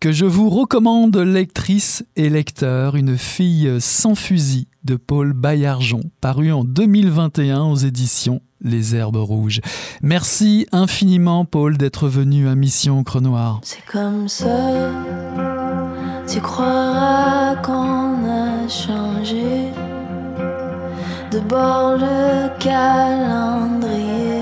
que 0.00 0.12
je 0.12 0.24
vous 0.24 0.48
recommande, 0.48 1.16
lectrice 1.16 2.04
et 2.16 2.30
lecteur, 2.30 2.96
Une 2.96 3.18
fille 3.18 3.70
sans 3.80 4.14
fusil 4.14 4.68
de 4.84 4.96
Paul 4.96 5.34
Baillargeon, 5.34 6.00
paru 6.20 6.52
en 6.52 6.64
2021 6.64 7.64
aux 7.64 7.76
éditions 7.76 8.40
Les 8.62 8.96
Herbes 8.96 9.16
Rouges. 9.16 9.60
Merci 10.02 10.66
infiniment, 10.72 11.44
Paul, 11.44 11.76
d'être 11.76 12.08
venu 12.08 12.48
à 12.48 12.54
Mission 12.54 13.04
Crenoir. 13.04 13.60
C'est 13.62 13.84
comme 13.84 14.26
ça, 14.28 14.90
tu 16.26 16.40
croiras 16.40 17.56
qu'on 17.56 18.26
a 18.26 18.68
changé 18.68 19.68
de 21.30 21.40
bord 21.40 21.96
le 21.98 22.48
calendrier. 22.58 24.41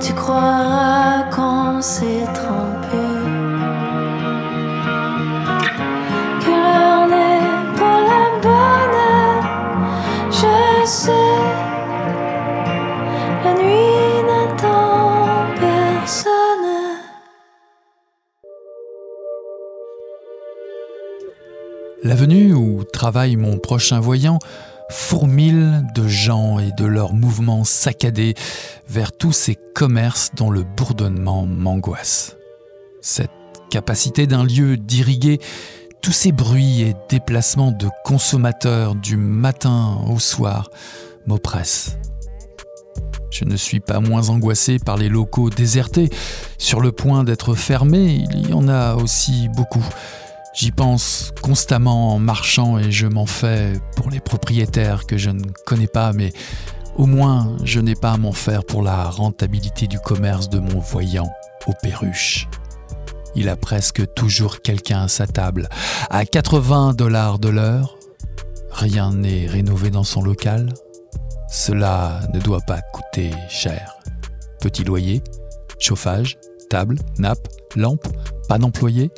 Tu 0.00 0.14
croiras 0.14 1.24
qu'on 1.34 1.80
s'est 1.80 2.19
travaille 23.00 23.36
mon 23.36 23.56
prochain 23.56 23.98
voyant 23.98 24.38
fourmille 24.90 25.82
de 25.94 26.06
gens 26.06 26.58
et 26.58 26.70
de 26.72 26.84
leurs 26.84 27.14
mouvements 27.14 27.64
saccadés 27.64 28.34
vers 28.90 29.10
tous 29.12 29.32
ces 29.32 29.56
commerces 29.74 30.32
dont 30.36 30.50
le 30.50 30.64
bourdonnement 30.64 31.46
m'angoisse. 31.46 32.36
Cette 33.00 33.30
capacité 33.70 34.26
d'un 34.26 34.44
lieu 34.44 34.76
d'irriguer 34.76 35.40
tous 36.02 36.12
ces 36.12 36.30
bruits 36.30 36.82
et 36.82 36.94
déplacements 37.08 37.72
de 37.72 37.88
consommateurs 38.04 38.94
du 38.94 39.16
matin 39.16 40.02
au 40.06 40.18
soir 40.18 40.68
m'oppresse. 41.26 41.96
Je 43.30 43.46
ne 43.46 43.56
suis 43.56 43.80
pas 43.80 44.00
moins 44.00 44.28
angoissé 44.28 44.78
par 44.78 44.98
les 44.98 45.08
locaux 45.08 45.48
désertés, 45.48 46.10
sur 46.58 46.82
le 46.82 46.92
point 46.92 47.24
d'être 47.24 47.54
fermés, 47.54 48.26
il 48.34 48.50
y 48.50 48.52
en 48.52 48.68
a 48.68 48.96
aussi 48.96 49.48
beaucoup. 49.56 49.86
J'y 50.52 50.72
pense 50.72 51.32
constamment 51.42 52.14
en 52.14 52.18
marchant 52.18 52.76
et 52.78 52.90
je 52.90 53.06
m'en 53.06 53.26
fais 53.26 53.74
pour 53.96 54.10
les 54.10 54.20
propriétaires 54.20 55.06
que 55.06 55.16
je 55.16 55.30
ne 55.30 55.44
connais 55.64 55.86
pas, 55.86 56.12
mais 56.12 56.32
au 56.96 57.06
moins 57.06 57.56
je 57.62 57.78
n'ai 57.78 57.94
pas 57.94 58.12
à 58.12 58.16
m'en 58.16 58.32
faire 58.32 58.64
pour 58.64 58.82
la 58.82 59.04
rentabilité 59.04 59.86
du 59.86 60.00
commerce 60.00 60.48
de 60.48 60.58
mon 60.58 60.80
voyant 60.80 61.30
aux 61.66 61.72
perruches. 61.80 62.48
Il 63.36 63.48
a 63.48 63.56
presque 63.56 64.12
toujours 64.14 64.60
quelqu'un 64.60 65.02
à 65.02 65.08
sa 65.08 65.28
table. 65.28 65.68
À 66.10 66.24
80 66.24 66.94
dollars 66.94 67.38
de 67.38 67.48
l'heure, 67.48 67.96
rien 68.72 69.12
n'est 69.12 69.46
rénové 69.46 69.90
dans 69.90 70.04
son 70.04 70.20
local. 70.20 70.74
Cela 71.48 72.20
ne 72.34 72.40
doit 72.40 72.60
pas 72.60 72.80
coûter 72.92 73.30
cher. 73.48 73.96
Petit 74.60 74.82
loyer, 74.82 75.22
chauffage, 75.78 76.38
table, 76.68 76.96
nappe, 77.18 77.46
lampe, 77.76 78.08
pas 78.48 78.58
d'employé, 78.58 79.10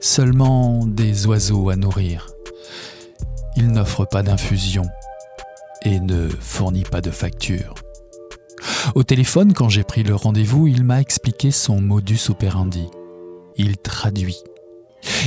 seulement 0.00 0.86
des 0.86 1.26
oiseaux 1.26 1.70
à 1.70 1.76
nourrir. 1.76 2.28
Il 3.56 3.68
n'offre 3.68 4.04
pas 4.04 4.22
d'infusion 4.22 4.84
et 5.82 6.00
ne 6.00 6.28
fournit 6.28 6.82
pas 6.82 7.00
de 7.00 7.10
facture. 7.10 7.74
Au 8.94 9.02
téléphone, 9.02 9.52
quand 9.52 9.68
j'ai 9.68 9.84
pris 9.84 10.02
le 10.02 10.14
rendez-vous, 10.14 10.66
il 10.66 10.84
m'a 10.84 11.00
expliqué 11.00 11.50
son 11.50 11.80
modus 11.80 12.28
operandi. 12.28 12.88
Il 13.56 13.76
traduit. 13.78 14.42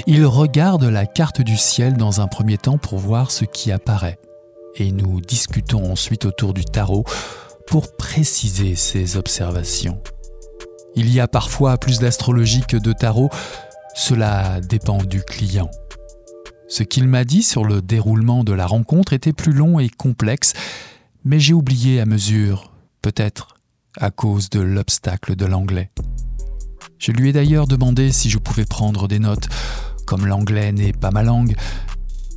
Il 0.07 0.25
regarde 0.25 0.83
la 0.83 1.05
carte 1.05 1.41
du 1.41 1.57
ciel 1.57 1.95
dans 1.95 2.21
un 2.21 2.27
premier 2.27 2.57
temps 2.57 2.77
pour 2.77 2.99
voir 2.99 3.31
ce 3.31 3.45
qui 3.45 3.71
apparaît. 3.71 4.19
Et 4.75 4.91
nous 4.91 5.21
discutons 5.21 5.91
ensuite 5.91 6.25
autour 6.25 6.53
du 6.53 6.65
tarot 6.65 7.03
pour 7.67 7.95
préciser 7.95 8.75
ses 8.75 9.17
observations. 9.17 10.01
Il 10.95 11.13
y 11.13 11.19
a 11.19 11.27
parfois 11.27 11.77
plus 11.77 11.99
d'astrologie 11.99 12.63
que 12.67 12.77
de 12.77 12.93
tarot, 12.93 13.29
cela 13.99 14.61
dépend 14.61 15.03
du 15.03 15.21
client. 15.21 15.69
Ce 16.69 16.83
qu'il 16.83 17.05
m'a 17.09 17.25
dit 17.25 17.43
sur 17.43 17.65
le 17.65 17.81
déroulement 17.81 18.45
de 18.45 18.53
la 18.53 18.65
rencontre 18.65 19.11
était 19.11 19.33
plus 19.33 19.51
long 19.51 19.77
et 19.77 19.89
complexe, 19.89 20.53
mais 21.25 21.37
j'ai 21.39 21.53
oublié 21.53 21.99
à 21.99 22.05
mesure, 22.05 22.71
peut-être 23.01 23.57
à 23.97 24.09
cause 24.09 24.49
de 24.49 24.61
l'obstacle 24.61 25.35
de 25.35 25.45
l'anglais. 25.45 25.91
Je 26.97 27.11
lui 27.11 27.29
ai 27.29 27.33
d'ailleurs 27.33 27.67
demandé 27.67 28.13
si 28.13 28.29
je 28.29 28.37
pouvais 28.37 28.63
prendre 28.63 29.09
des 29.09 29.19
notes, 29.19 29.49
comme 30.07 30.25
l'anglais 30.25 30.71
n'est 30.71 30.93
pas 30.93 31.11
ma 31.11 31.23
langue, 31.23 31.55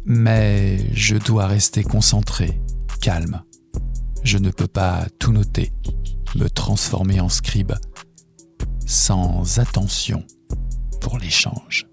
mais 0.04 0.92
je 0.92 1.16
dois 1.16 1.46
rester 1.46 1.84
concentré, 1.84 2.60
calme. 3.00 3.42
Je 4.24 4.38
ne 4.38 4.50
peux 4.50 4.66
pas 4.66 5.06
tout 5.20 5.32
noter, 5.32 5.70
me 6.34 6.50
transformer 6.50 7.20
en 7.20 7.28
scribe, 7.28 7.72
sans 8.84 9.60
attention 9.60 10.24
pour 11.02 11.18
l'échange. 11.18 11.86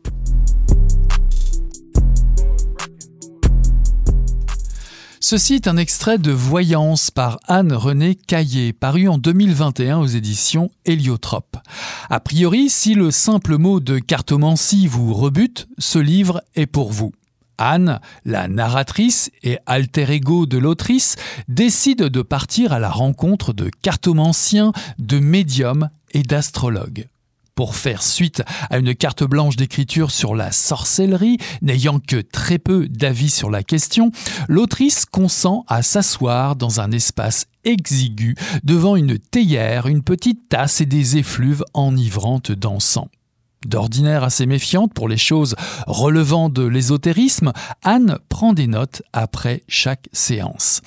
Ceci 5.20 5.56
est 5.56 5.68
un 5.68 5.78
extrait 5.78 6.18
de 6.18 6.32
Voyance 6.32 7.12
par 7.12 7.40
Anne-Renée 7.48 8.16
Caillé, 8.16 8.72
paru 8.72 9.08
en 9.10 9.18
2021 9.18 10.00
aux 10.00 10.08
éditions 10.08 10.72
Héliotrope. 10.86 11.58
A 12.10 12.20
priori, 12.20 12.70
si 12.70 12.94
le 12.94 13.12
simple 13.12 13.58
mot 13.58 13.80
de 13.80 14.00
cartomancie 14.00 14.88
vous 14.88 15.14
rebute, 15.14 15.68
ce 15.78 16.00
livre 16.00 16.42
est 16.56 16.68
pour 16.68 16.92
vous. 16.92 17.12
Anne, 17.58 18.00
la 18.24 18.48
narratrice 18.48 19.30
et 19.44 19.58
alter 19.66 20.10
ego 20.10 20.46
de 20.46 20.58
l'autrice, 20.58 21.18
décide 21.50 22.04
de 22.04 22.22
partir 22.22 22.72
à 22.72 22.80
la 22.80 22.90
rencontre 22.90 23.52
de 23.52 23.70
cartomanciens, 23.82 24.72
de 24.98 25.20
médiums 25.20 25.90
et 26.12 26.24
d'astrologues 26.24 27.08
pour 27.60 27.76
faire 27.76 28.04
suite 28.04 28.42
à 28.70 28.78
une 28.78 28.96
carte 28.96 29.26
blanche 29.26 29.58
d'écriture 29.58 30.12
sur 30.12 30.34
la 30.34 30.54
sorcellerie, 30.54 31.40
n'ayant 31.62 32.00
que 32.00 32.22
très 32.22 32.58
peu 32.58 32.88
d'avis 32.88 33.30
sur 33.30 33.50
la 33.50 33.64
question, 33.64 34.14
l'autrice 34.48 35.04
consent 35.04 35.66
à 35.68 35.82
s'asseoir 35.82 36.56
dans 36.56 36.80
un 36.80 36.94
espace 36.94 37.48
exigu 37.66 38.38
devant 38.64 38.96
une 38.96 39.20
théière, 39.20 39.88
une 39.88 40.04
petite 40.04 40.48
tasse 40.48 40.80
et 40.80 40.86
des 40.86 41.18
effluves 41.18 41.66
enivrantes 41.74 42.54
d'encens. 42.54 43.10
D'ordinaire 43.66 44.24
assez 44.24 44.46
méfiante 44.46 44.94
pour 44.94 45.10
les 45.10 45.18
choses 45.18 45.56
relevant 45.86 46.48
de 46.48 46.64
l'ésotérisme, 46.64 47.52
Anne 47.84 48.18
prend 48.30 48.54
des 48.54 48.68
notes 48.68 49.02
après 49.12 49.64
chaque 49.68 50.08
séance. 50.14 50.82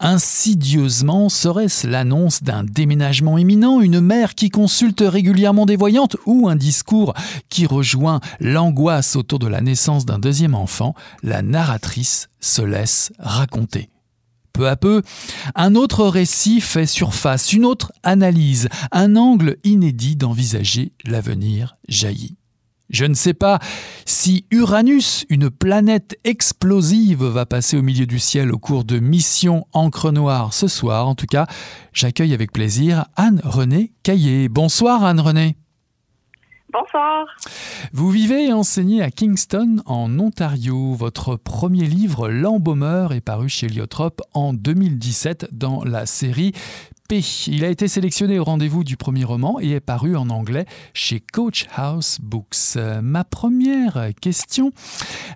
Insidieusement, 0.00 1.30
serait-ce 1.30 1.86
l'annonce 1.86 2.42
d'un 2.42 2.62
déménagement 2.62 3.38
imminent, 3.38 3.80
une 3.80 4.00
mère 4.00 4.34
qui 4.34 4.50
consulte 4.50 5.02
régulièrement 5.04 5.64
des 5.64 5.76
voyantes 5.76 6.18
ou 6.26 6.48
un 6.48 6.56
discours 6.56 7.14
qui 7.48 7.64
rejoint 7.64 8.20
l'angoisse 8.38 9.16
autour 9.16 9.38
de 9.38 9.48
la 9.48 9.62
naissance 9.62 10.04
d'un 10.04 10.18
deuxième 10.18 10.54
enfant 10.54 10.94
La 11.22 11.40
narratrice 11.40 12.28
se 12.40 12.60
laisse 12.60 13.12
raconter. 13.18 13.88
Peu 14.52 14.68
à 14.68 14.76
peu, 14.76 15.02
un 15.54 15.74
autre 15.74 16.06
récit 16.06 16.60
fait 16.60 16.86
surface, 16.86 17.52
une 17.52 17.64
autre 17.64 17.92
analyse, 18.02 18.68
un 18.92 19.16
angle 19.16 19.56
inédit 19.64 20.16
d'envisager 20.16 20.92
l'avenir 21.04 21.76
jaillit. 21.88 22.36
Je 22.90 23.04
ne 23.04 23.14
sais 23.14 23.34
pas 23.34 23.60
si 24.04 24.44
Uranus, 24.50 25.24
une 25.28 25.48
planète 25.48 26.18
explosive, 26.24 27.24
va 27.24 27.46
passer 27.46 27.76
au 27.76 27.82
milieu 27.82 28.04
du 28.04 28.18
ciel 28.18 28.52
au 28.52 28.58
cours 28.58 28.84
de 28.84 28.98
Mission 28.98 29.64
Encre 29.72 30.10
Noire 30.10 30.52
ce 30.52 30.66
soir. 30.66 31.06
En 31.06 31.14
tout 31.14 31.26
cas, 31.26 31.46
j'accueille 31.92 32.34
avec 32.34 32.52
plaisir 32.52 33.04
Anne-Renée 33.14 33.92
Caillé. 34.02 34.48
Bonsoir 34.48 35.04
Anne-Renée. 35.04 35.56
Bonsoir. 36.72 37.26
Vous 37.92 38.10
vivez 38.10 38.46
et 38.46 38.52
enseignez 38.52 39.02
à 39.02 39.10
Kingston, 39.10 39.82
en 39.86 40.18
Ontario. 40.18 40.94
Votre 40.94 41.36
premier 41.36 41.84
livre, 41.84 42.28
L'embaumeur, 42.28 43.12
est 43.12 43.20
paru 43.20 43.48
chez 43.48 43.66
Liotrop 43.66 44.20
en 44.34 44.52
2017 44.52 45.48
dans 45.52 45.82
la 45.84 46.06
série 46.06 46.52
il 47.12 47.64
a 47.64 47.68
été 47.68 47.88
sélectionné 47.88 48.38
au 48.38 48.44
rendez-vous 48.44 48.84
du 48.84 48.96
premier 48.96 49.24
roman 49.24 49.58
et 49.60 49.70
est 49.70 49.80
paru 49.80 50.14
en 50.14 50.30
anglais 50.30 50.64
chez 50.94 51.18
Coach 51.18 51.66
House 51.74 52.18
Books. 52.22 52.76
Ma 53.02 53.24
première 53.24 54.10
question, 54.20 54.70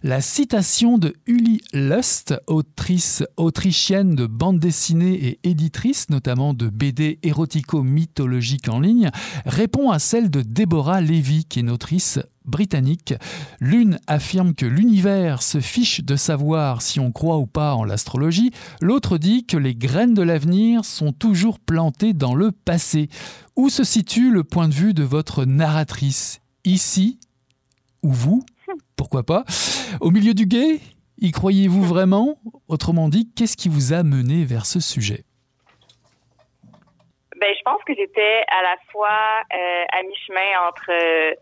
la 0.05 0.21
citation 0.21 0.99
de 0.99 1.15
Uli 1.27 1.63
Lust, 1.73 2.35
autrice 2.47 3.25
autrichienne 3.37 4.15
de 4.15 4.27
bande 4.27 4.61
dessinée 4.61 5.15
et 5.15 5.41
éditrice, 5.43 6.11
notamment 6.11 6.55
de 6.55 6.69
BD 6.69 7.19
érotico-mythologiques 7.25 8.69
en 8.69 8.79
ligne, 8.79 9.11
répond 9.45 9.91
à 9.91 9.99
celle 9.99 10.31
de 10.31 10.43
Deborah 10.43 11.01
Levy, 11.01 11.45
qui 11.45 11.59
est 11.59 11.63
une 11.63 11.71
autrice 11.71 12.21
britannique. 12.45 13.15
L'une 13.61 13.99
affirme 14.07 14.55
que 14.55 14.67
l'univers 14.67 15.43
se 15.43 15.61
fiche 15.61 16.03
de 16.03 16.17
savoir 16.17 16.83
si 16.83 17.01
on 17.01 17.13
croit 17.13 17.39
ou 17.39 17.47
pas 17.47 17.75
en 17.75 17.85
l'astrologie, 17.85 18.51
l'autre 18.81 19.19
dit 19.19 19.47
que 19.47 19.57
les 19.57 19.75
graines 19.75 20.15
de 20.15 20.23
l'avenir 20.23 20.85
sont 20.85 21.13
toujours 21.13 21.59
plantées 21.59 22.13
dans 22.13 22.35
le 22.35 22.53
passé. 22.53 23.09
Où 23.57 23.69
se 23.69 23.85
situe 23.85 24.31
le 24.31 24.45
point 24.45 24.69
de 24.69 24.75
vue 24.75 24.95
de 24.95 25.05
votre 25.05 25.45
narratrice? 25.45 26.41
Ici 26.65 27.19
Ou 28.03 28.13
vous? 28.13 28.45
Pourquoi 28.97 29.23
pas? 29.23 29.45
Au 30.01 30.11
milieu 30.11 30.35
du 30.35 30.47
guet 30.47 30.81
Y 31.19 31.31
croyez-vous 31.31 31.85
vraiment? 31.85 32.39
Autrement 32.69 33.09
dit, 33.09 33.31
qu'est-ce 33.37 33.57
qui 33.57 33.69
vous 33.69 33.93
a 33.93 34.03
mené 34.03 34.45
vers 34.45 34.67
ce 34.67 34.81
sujet? 34.81 35.25
Ben, 37.41 37.53
je 37.59 37.63
pense 37.63 37.83
que 37.85 37.95
j'étais 37.95 38.43
à 38.49 38.63
la 38.63 38.77
fois 38.91 39.43
euh, 39.53 39.85
à 39.93 40.03
mi-chemin 40.03 40.69
entre 40.69 40.91
euh, 40.91 41.35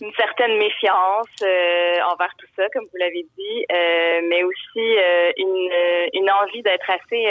une 0.00 0.12
certaine 0.14 0.56
méfiance 0.58 1.28
euh, 1.42 1.98
envers 2.12 2.34
tout 2.38 2.46
ça, 2.56 2.68
comme 2.72 2.84
vous 2.84 2.98
l'avez 2.98 3.24
dit, 3.38 3.66
euh, 3.72 4.20
mais 4.28 4.42
aussi 4.42 4.98
euh, 4.98 5.30
une, 5.36 5.70
une 6.14 6.30
envie 6.30 6.62
d'être 6.62 6.90
assez 6.90 7.26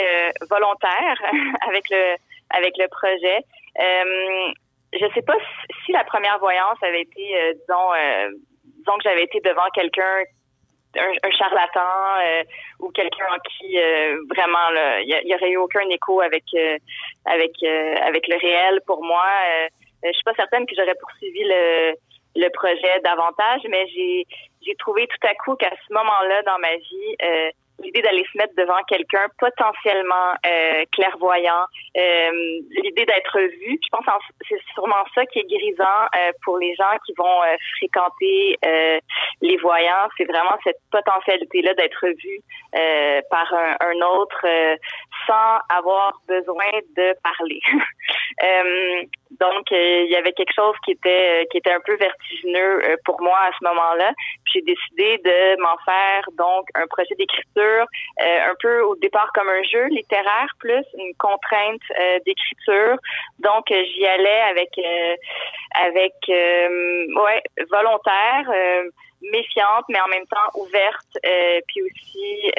volontaire 0.48 1.16
avec 1.68 1.84
le 1.90 2.16
avec 2.50 2.74
le 2.78 2.88
projet. 2.88 3.40
je 4.92 5.06
sais 5.14 5.22
pas 5.22 5.36
si, 5.84 5.92
la 5.92 6.04
première 6.04 6.38
voyance 6.38 6.78
avait 6.82 7.02
été, 7.02 7.54
disons, 7.54 7.90
disons 8.64 8.96
que 8.96 9.02
j'avais 9.02 9.24
été 9.24 9.40
devant 9.40 9.68
quelqu'un 9.74 10.22
un, 10.96 11.30
charlatan 11.30 12.44
ou 12.78 12.90
quelqu'un 12.92 13.26
en 13.30 13.38
qui 13.38 13.76
vraiment 14.30 14.70
il 15.00 15.22
y, 15.24 15.34
aurait 15.34 15.50
eu 15.50 15.56
aucun 15.56 15.88
écho 15.88 16.20
avec 16.20 16.44
avec 17.24 17.52
avec 18.02 18.28
le 18.28 18.36
réel 18.36 18.80
pour 18.86 19.02
moi. 19.02 19.26
je 20.04 20.12
suis 20.12 20.22
pas 20.22 20.34
certaine 20.34 20.66
que 20.66 20.74
j'aurais 20.76 20.94
poursuivi 20.94 21.42
le 21.44 21.94
le 22.36 22.48
projet 22.50 23.00
davantage, 23.02 23.62
mais 23.68 23.86
j'ai 23.88 24.26
j'ai 24.66 24.74
trouvé 24.76 25.06
tout 25.06 25.26
à 25.26 25.34
coup 25.34 25.54
qu'à 25.56 25.70
ce 25.70 25.92
moment-là 25.92 26.42
dans 26.42 26.58
ma 26.58 26.74
vie, 26.76 27.16
euh, 27.22 27.50
l'idée 27.82 28.02
d'aller 28.02 28.24
se 28.32 28.38
mettre 28.38 28.54
devant 28.56 28.82
quelqu'un 28.88 29.26
potentiellement 29.38 30.32
euh, 30.46 30.84
clairvoyant, 30.92 31.64
euh, 31.96 32.30
l'idée 32.82 33.04
d'être 33.04 33.40
vu, 33.40 33.78
je 33.82 33.88
pense 33.90 34.04
que 34.06 34.46
c'est 34.48 34.60
sûrement 34.72 35.04
ça 35.14 35.26
qui 35.26 35.40
est 35.40 35.48
grisant 35.48 36.06
euh, 36.16 36.32
pour 36.44 36.58
les 36.58 36.74
gens 36.76 36.96
qui 37.04 37.12
vont 37.16 37.42
euh, 37.42 37.56
fréquenter 37.78 38.58
euh, 38.64 38.98
les 39.42 39.56
voyants, 39.58 40.08
c'est 40.16 40.24
vraiment 40.24 40.56
cette 40.62 40.78
potentialité-là 40.90 41.74
d'être 41.74 42.06
vu 42.06 42.40
par 43.30 43.52
un, 43.54 43.76
un 43.80 44.00
autre 44.02 44.44
sans 45.26 45.58
avoir 45.68 46.12
besoin 46.26 46.70
de 46.96 47.14
parler. 47.22 47.60
donc 49.40 49.70
il 49.70 50.10
y 50.10 50.16
avait 50.16 50.32
quelque 50.32 50.54
chose 50.54 50.74
qui 50.84 50.92
était 50.92 51.46
qui 51.50 51.58
était 51.58 51.72
un 51.72 51.80
peu 51.84 51.96
vertigineux 51.96 52.80
pour 53.04 53.20
moi 53.20 53.38
à 53.38 53.50
ce 53.58 53.64
moment-là. 53.64 54.12
J'ai 54.52 54.62
décidé 54.62 55.18
de 55.18 55.60
m'en 55.60 55.76
faire 55.84 56.24
donc 56.36 56.68
un 56.74 56.86
projet 56.86 57.14
d'écriture 57.16 57.86
euh, 58.22 58.50
un 58.50 58.54
peu 58.60 58.82
au 58.82 58.96
départ 58.96 59.30
comme 59.34 59.48
un 59.48 59.62
jeu 59.62 59.86
littéraire 59.86 60.48
plus 60.58 60.84
une 60.98 61.14
contrainte 61.18 61.80
euh, 61.98 62.18
d'écriture. 62.24 62.96
Donc 63.40 63.70
euh, 63.70 63.84
j'y 63.84 64.06
allais 64.06 64.40
avec 64.50 64.70
avec 65.86 66.14
ouais 66.28 67.42
volontaire 67.70 68.50
méfiante, 69.32 69.84
mais 69.88 70.00
en 70.00 70.08
même 70.08 70.26
temps 70.26 70.60
ouverte. 70.60 71.06
puis 71.68 71.82
aussi, 71.82 72.52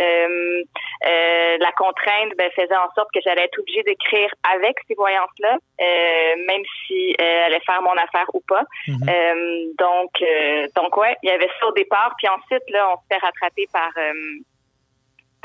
la 1.60 1.72
contrainte 1.78 2.34
ben, 2.38 2.50
faisait 2.56 2.76
en 2.76 2.92
sorte 2.94 3.10
que 3.14 3.20
j'allais 3.24 3.44
être 3.44 3.60
obligée 3.60 3.84
d'écrire 3.84 4.30
avec 4.56 4.76
ces 4.88 4.96
voyances-là, 4.96 5.58
même 5.80 6.64
si 6.86 7.16
elle 7.18 7.44
allait 7.44 7.66
faire 7.66 7.82
mon 7.82 7.96
affaire 7.98 8.28
ou 8.34 8.42
pas. 8.48 8.64
Mm-hmm. 8.88 9.76
donc, 9.78 10.12
donc 10.76 10.98
ouais, 10.98 11.16
il 11.24 11.30
y 11.30 11.32
avait 11.32 11.50
ça 11.60 11.68
au 11.68 11.74
départ. 11.74 12.14
Puis 12.18 12.28
ensuite, 12.28 12.70
là, 12.70 12.90
on 12.94 12.98
se 12.98 13.06
fait 13.10 13.26
rattraper 13.26 13.68
par 13.72 13.92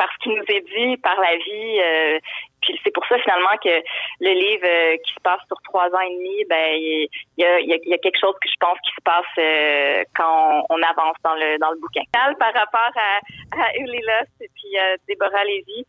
parce 0.00 0.16
qu'il 0.22 0.32
nous 0.32 0.44
est 0.48 0.62
dit 0.62 0.96
par 1.02 1.20
la 1.20 1.36
vie. 1.36 1.78
Euh, 1.78 2.18
puis 2.62 2.78
c'est 2.84 2.92
pour 2.92 3.06
ça 3.06 3.18
finalement 3.18 3.56
que 3.62 3.82
le 4.20 4.32
livre 4.32 4.66
euh, 4.66 4.96
qui 5.04 5.14
se 5.14 5.20
passe 5.20 5.40
sur 5.46 5.56
trois 5.64 5.86
ans 5.88 6.00
et 6.00 6.14
demi, 6.14 6.44
ben 6.48 6.74
il 6.74 7.08
y 7.38 7.44
a, 7.44 7.60
y 7.60 7.94
a, 7.94 7.98
quelque 7.98 8.18
chose 8.20 8.34
que 8.40 8.48
je 8.48 8.56
pense 8.60 8.78
qui 8.84 8.92
se 8.92 9.02
passe 9.02 9.24
euh, 9.38 10.04
quand 10.14 10.64
on, 10.68 10.82
avance 10.82 11.16
dans 11.22 11.34
le 11.34 11.58
dans 11.58 11.70
le 11.70 11.78
bouquin. 11.78 12.02
Par 12.12 12.52
rapport 12.54 12.92
à, 12.96 13.20
à 13.62 13.72
et 13.76 14.50
puis 14.54 14.78
à 14.78 14.96
Déborah 15.08 15.44
Lévy, 15.44 15.86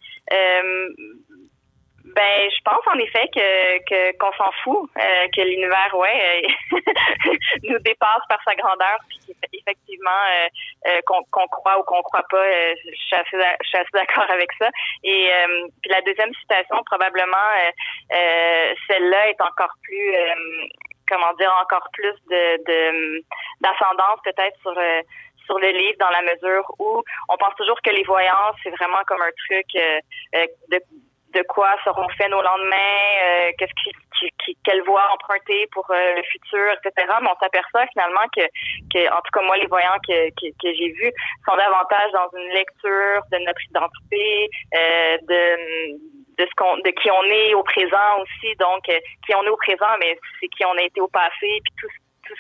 ben, 2.03 2.49
je 2.49 2.61
pense 2.63 2.85
en 2.87 2.97
effet 2.99 3.27
que 3.33 4.17
qu'on 4.17 4.31
s'en 4.33 4.51
fout, 4.63 4.89
euh, 4.97 5.27
que 5.35 5.41
l'univers, 5.41 5.95
ouais, 5.95 6.43
euh, 6.73 6.77
nous 7.63 7.79
dépasse 7.79 8.23
par 8.27 8.39
sa 8.43 8.55
grandeur, 8.55 8.97
puis 9.07 9.35
effectivement 9.53 10.21
euh, 10.87 10.99
qu'on 11.05 11.47
croit 11.47 11.79
ou 11.79 11.83
qu'on 11.83 12.01
croit 12.01 12.25
pas, 12.29 12.73
je 12.73 12.95
suis 12.95 13.15
assez, 13.15 13.37
d'accord 13.93 14.25
avec 14.29 14.51
ça. 14.59 14.69
Et 15.03 15.31
puis 15.81 15.91
la 15.91 16.01
deuxième 16.01 16.33
citation, 16.35 16.77
probablement, 16.85 17.49
celle-là 18.09 19.29
est 19.29 19.41
encore 19.41 19.73
plus, 19.83 20.15
comment 21.07 21.33
dire, 21.33 21.53
encore 21.61 21.87
plus 21.93 22.15
de 22.29 23.23
d'ascendance 23.61 24.19
peut-être 24.23 24.57
sur 24.61 24.75
sur 25.45 25.59
le 25.59 25.69
livre 25.69 25.97
dans 25.99 26.09
la 26.09 26.21
mesure 26.21 26.63
où 26.79 27.03
on 27.29 27.37
pense 27.37 27.55
toujours 27.55 27.81
que 27.81 27.89
les 27.89 28.03
voyances 28.03 28.55
c'est 28.63 28.69
vraiment 28.71 29.01
comme 29.07 29.21
un 29.21 29.31
truc 29.47 29.65
de 29.73 30.79
de 31.33 31.43
quoi 31.43 31.75
seront 31.83 32.07
faits 32.17 32.29
nos 32.29 32.41
lendemains, 32.41 33.01
euh, 33.23 33.51
qu'est-ce 33.57 33.73
qui, 33.73 34.55
quelle 34.63 34.83
voie 34.83 35.03
emprunter 35.13 35.67
pour 35.71 35.85
euh, 35.89 36.15
le 36.15 36.23
futur, 36.23 36.71
etc. 36.73 37.07
Mais 37.21 37.29
on 37.29 37.39
s'aperçoit 37.39 37.87
finalement 37.87 38.27
que, 38.35 38.43
que, 38.93 39.07
en 39.09 39.21
tout 39.21 39.31
cas 39.33 39.41
moi, 39.43 39.57
les 39.57 39.67
voyants 39.67 39.97
que, 40.07 40.29
que, 40.29 40.51
que 40.61 40.73
j'ai 40.73 40.89
vus 40.89 41.11
sont 41.47 41.55
davantage 41.55 42.11
dans 42.11 42.29
une 42.37 42.49
lecture 42.53 43.21
de 43.31 43.37
notre 43.39 43.61
identité, 43.69 44.49
euh, 44.75 45.17
de 45.27 46.11
de 46.37 46.47
ce 46.47 46.55
qu'on 46.55 46.77
de 46.77 46.89
qui 46.91 47.11
on 47.11 47.23
est 47.23 47.53
au 47.53 47.61
présent 47.61 48.21
aussi 48.21 48.55
donc 48.55 48.83
qui 48.85 49.35
on 49.35 49.43
est 49.43 49.49
au 49.49 49.57
présent 49.57 49.93
mais 49.99 50.17
c'est 50.39 50.47
qui 50.47 50.63
on 50.65 50.77
a 50.77 50.81
été 50.81 51.01
au 51.01 51.09
passé 51.09 51.59
puis 51.61 51.73
tout 51.77 51.89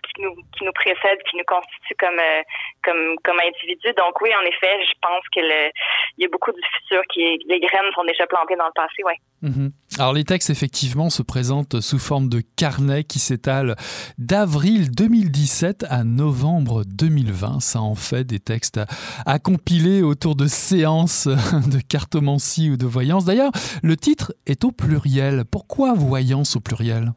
qui 0.03 0.21
nous, 0.21 0.71
précède, 0.73 1.19
qui 1.29 1.37
nous 1.37 1.43
constitue 1.45 1.95
comme, 1.99 2.19
euh, 2.19 2.41
comme, 2.83 3.15
comme 3.23 3.39
individu. 3.39 3.87
Donc 3.97 4.19
oui, 4.21 4.29
en 4.35 4.45
effet, 4.45 4.83
je 4.85 4.93
pense 5.01 5.23
que 5.35 5.41
il 5.41 6.23
y 6.23 6.25
a 6.25 6.29
beaucoup 6.29 6.51
du 6.51 6.61
futur 6.77 7.01
qui 7.13 7.39
les 7.47 7.59
graines 7.59 7.91
sont 7.95 8.03
déjà 8.03 8.27
plantées 8.27 8.55
dans 8.55 8.67
le 8.67 8.75
passé, 8.75 9.03
ouais. 9.03 9.17
Mhm. 9.41 9.71
Alors 9.97 10.13
les 10.13 10.23
textes 10.23 10.51
effectivement 10.51 11.09
se 11.09 11.23
présentent 11.23 11.81
sous 11.81 11.97
forme 11.97 12.29
de 12.29 12.41
carnet 12.55 13.03
qui 13.03 13.17
s'étale 13.17 13.75
d'avril 14.19 14.91
2017 14.91 15.85
à 15.89 16.03
novembre 16.03 16.83
2020. 16.85 17.59
Ça 17.59 17.81
en 17.81 17.95
fait 17.95 18.23
des 18.23 18.39
textes 18.39 18.79
à 19.25 19.39
compiler 19.39 20.03
autour 20.03 20.35
de 20.35 20.45
séances 20.45 21.27
de 21.27 21.81
cartomancie 21.81 22.69
ou 22.69 22.77
de 22.77 22.85
voyance. 22.85 23.25
D'ailleurs, 23.25 23.51
le 23.81 23.97
titre 23.97 24.33
est 24.45 24.63
au 24.63 24.71
pluriel. 24.71 25.43
Pourquoi 25.51 25.93
voyance 25.93 26.55
au 26.55 26.59
pluriel? 26.59 27.13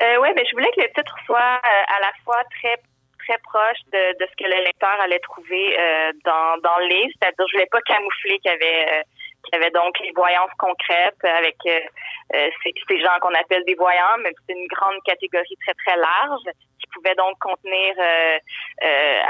Euh, 0.00 0.16
oui, 0.20 0.28
mais 0.34 0.44
je 0.46 0.52
voulais 0.52 0.70
que 0.74 0.80
le 0.80 0.88
titre 0.88 1.14
soit 1.26 1.60
à 1.60 2.00
la 2.00 2.12
fois 2.24 2.42
très 2.58 2.76
très 3.18 3.38
proche 3.44 3.78
de, 3.92 4.18
de, 4.18 4.26
ce 4.26 4.36
que 4.42 4.48
le 4.48 4.64
lecteur 4.64 4.98
allait 5.00 5.18
trouver 5.20 5.76
dans, 6.24 6.56
dans 6.62 6.78
le 6.78 6.86
livre. 6.86 7.12
C'est-à-dire, 7.20 7.46
je 7.48 7.52
voulais 7.52 7.68
pas 7.70 7.80
camoufler 7.82 8.38
qu'il 8.38 8.50
y 8.50 8.54
avait 8.54 9.04
il 9.48 9.56
y 9.56 9.56
avait 9.56 9.70
donc 9.70 9.98
les 10.00 10.12
voyances 10.12 10.50
concrètes 10.58 11.24
avec 11.24 11.56
euh, 11.66 11.80
euh, 12.34 12.50
ces, 12.62 13.00
gens 13.00 13.18
qu'on 13.20 13.34
appelle 13.34 13.64
des 13.64 13.74
voyants, 13.74 14.18
mais 14.22 14.32
c'est 14.46 14.54
une 14.54 14.66
grande 14.68 15.02
catégorie 15.04 15.56
très, 15.64 15.74
très 15.74 15.96
large 15.96 16.42
qui 16.78 16.86
pouvait 16.94 17.14
donc 17.14 17.38
contenir 17.38 17.94
euh, 17.98 18.38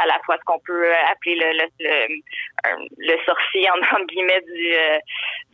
à 0.03 0.07
la 0.07 0.19
fois 0.25 0.37
ce 0.39 0.45
qu'on 0.45 0.59
peut 0.61 0.93
appeler 1.11 1.37
le, 1.37 1.67
le, 2.99 3.17
sorcier, 3.25 3.71
en, 3.71 4.05
guillemets, 4.05 4.41
du, 4.43 4.75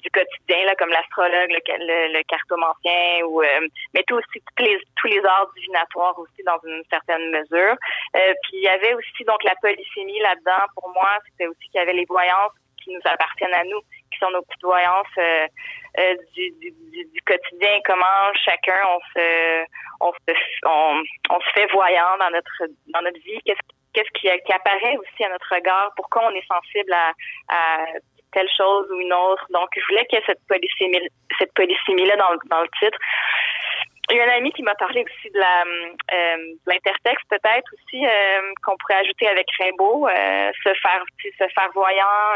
du 0.03 0.11
quotidien, 0.11 0.65
là, 0.67 0.75
comme 0.77 0.91
l'astrologue, 0.91 1.51
le, 1.51 2.13
le, 2.13 2.23
cartomancien, 2.25 3.25
ou, 3.27 3.43
mais 3.95 4.03
tout 4.07 4.17
aussi 4.17 4.43
tous 4.57 4.65
les, 4.65 4.79
tous 4.97 5.09
les 5.09 5.25
arts 5.25 5.51
divinatoires 5.57 6.19
aussi 6.19 6.43
dans 6.45 6.59
une 6.65 6.83
certaine 6.91 7.31
mesure. 7.31 7.77
puis 8.13 8.55
il 8.55 8.63
y 8.63 8.69
avait 8.69 8.95
aussi 8.95 9.25
donc 9.25 9.43
la 9.45 9.55
polysémie 9.61 10.19
là-dedans. 10.21 10.65
Pour 10.75 10.91
moi, 10.91 11.19
c'était 11.31 11.47
aussi 11.47 11.69
qu'il 11.71 11.79
y 11.81 11.83
avait 11.83 11.93
les 11.93 12.07
voyances 12.07 12.53
qui 12.87 12.95
nous 12.95 13.01
appartiennent 13.05 13.55
à 13.55 13.65
nous, 13.65 13.81
qui 14.17 14.25
sont 14.25 14.31
nos 14.31 14.45
voyances 14.63 15.07
euh, 15.19 15.47
euh, 15.99 16.15
du, 16.35 17.21
quotidien, 17.27 17.79
comment 17.85 18.33
chacun 18.45 18.79
on 20.01 20.11
se 20.11 21.51
fait 21.55 21.67
voyant 21.73 22.17
dans 22.19 22.31
notre 22.31 22.63
dans 22.89 23.03
notre 23.03 23.21
vie, 23.21 23.41
qu'est-ce 23.45 24.11
qui, 24.15 24.29
apparaît 24.29 24.97
aussi 24.97 25.25
à 25.25 25.31
notre 25.31 25.55
regard, 25.55 25.93
pourquoi 25.97 26.27
on 26.27 26.35
est 26.35 26.47
sensible 26.47 26.93
à, 26.93 27.85
telle 28.33 28.49
chose 28.57 28.87
ou 28.91 29.01
une 29.01 29.15
autre. 29.15 29.47
Donc, 29.51 29.69
je 29.75 29.83
voulais 29.89 30.05
qu'il 30.07 30.19
y 30.19 30.23
ait 30.23 30.25
cette 30.27 30.47
polysémie, 30.47 31.09
cette 31.39 31.55
polysémie-là 31.55 32.17
dans, 32.17 32.61
le 32.61 32.69
titre. 32.79 32.99
Il 34.11 34.17
y 34.17 34.21
a 34.21 34.25
un 34.25 34.37
ami 34.37 34.53
qui 34.53 34.63
m'a 34.63 34.75
parlé 34.75 35.03
aussi 35.03 35.31
de 35.33 35.41
euh, 35.41 36.55
l'intertexte 36.67 37.25
peut-être 37.31 37.71
aussi 37.73 38.05
qu'on 38.63 38.77
pourrait 38.77 39.01
ajouter 39.01 39.27
avec 39.29 39.47
Rimbaud, 39.59 40.07
se 40.09 40.75
faire 40.83 41.03
se 41.19 41.49
faire 41.55 41.71
voyant, 41.73 42.35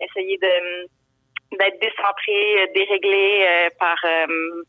essayer 0.00 0.36
de 0.38 0.88
d'être 1.52 1.80
décentré, 1.80 2.62
euh, 2.62 2.66
déréglé 2.74 3.44
euh, 3.46 3.68
par 3.78 3.96
euh, 4.04 4.62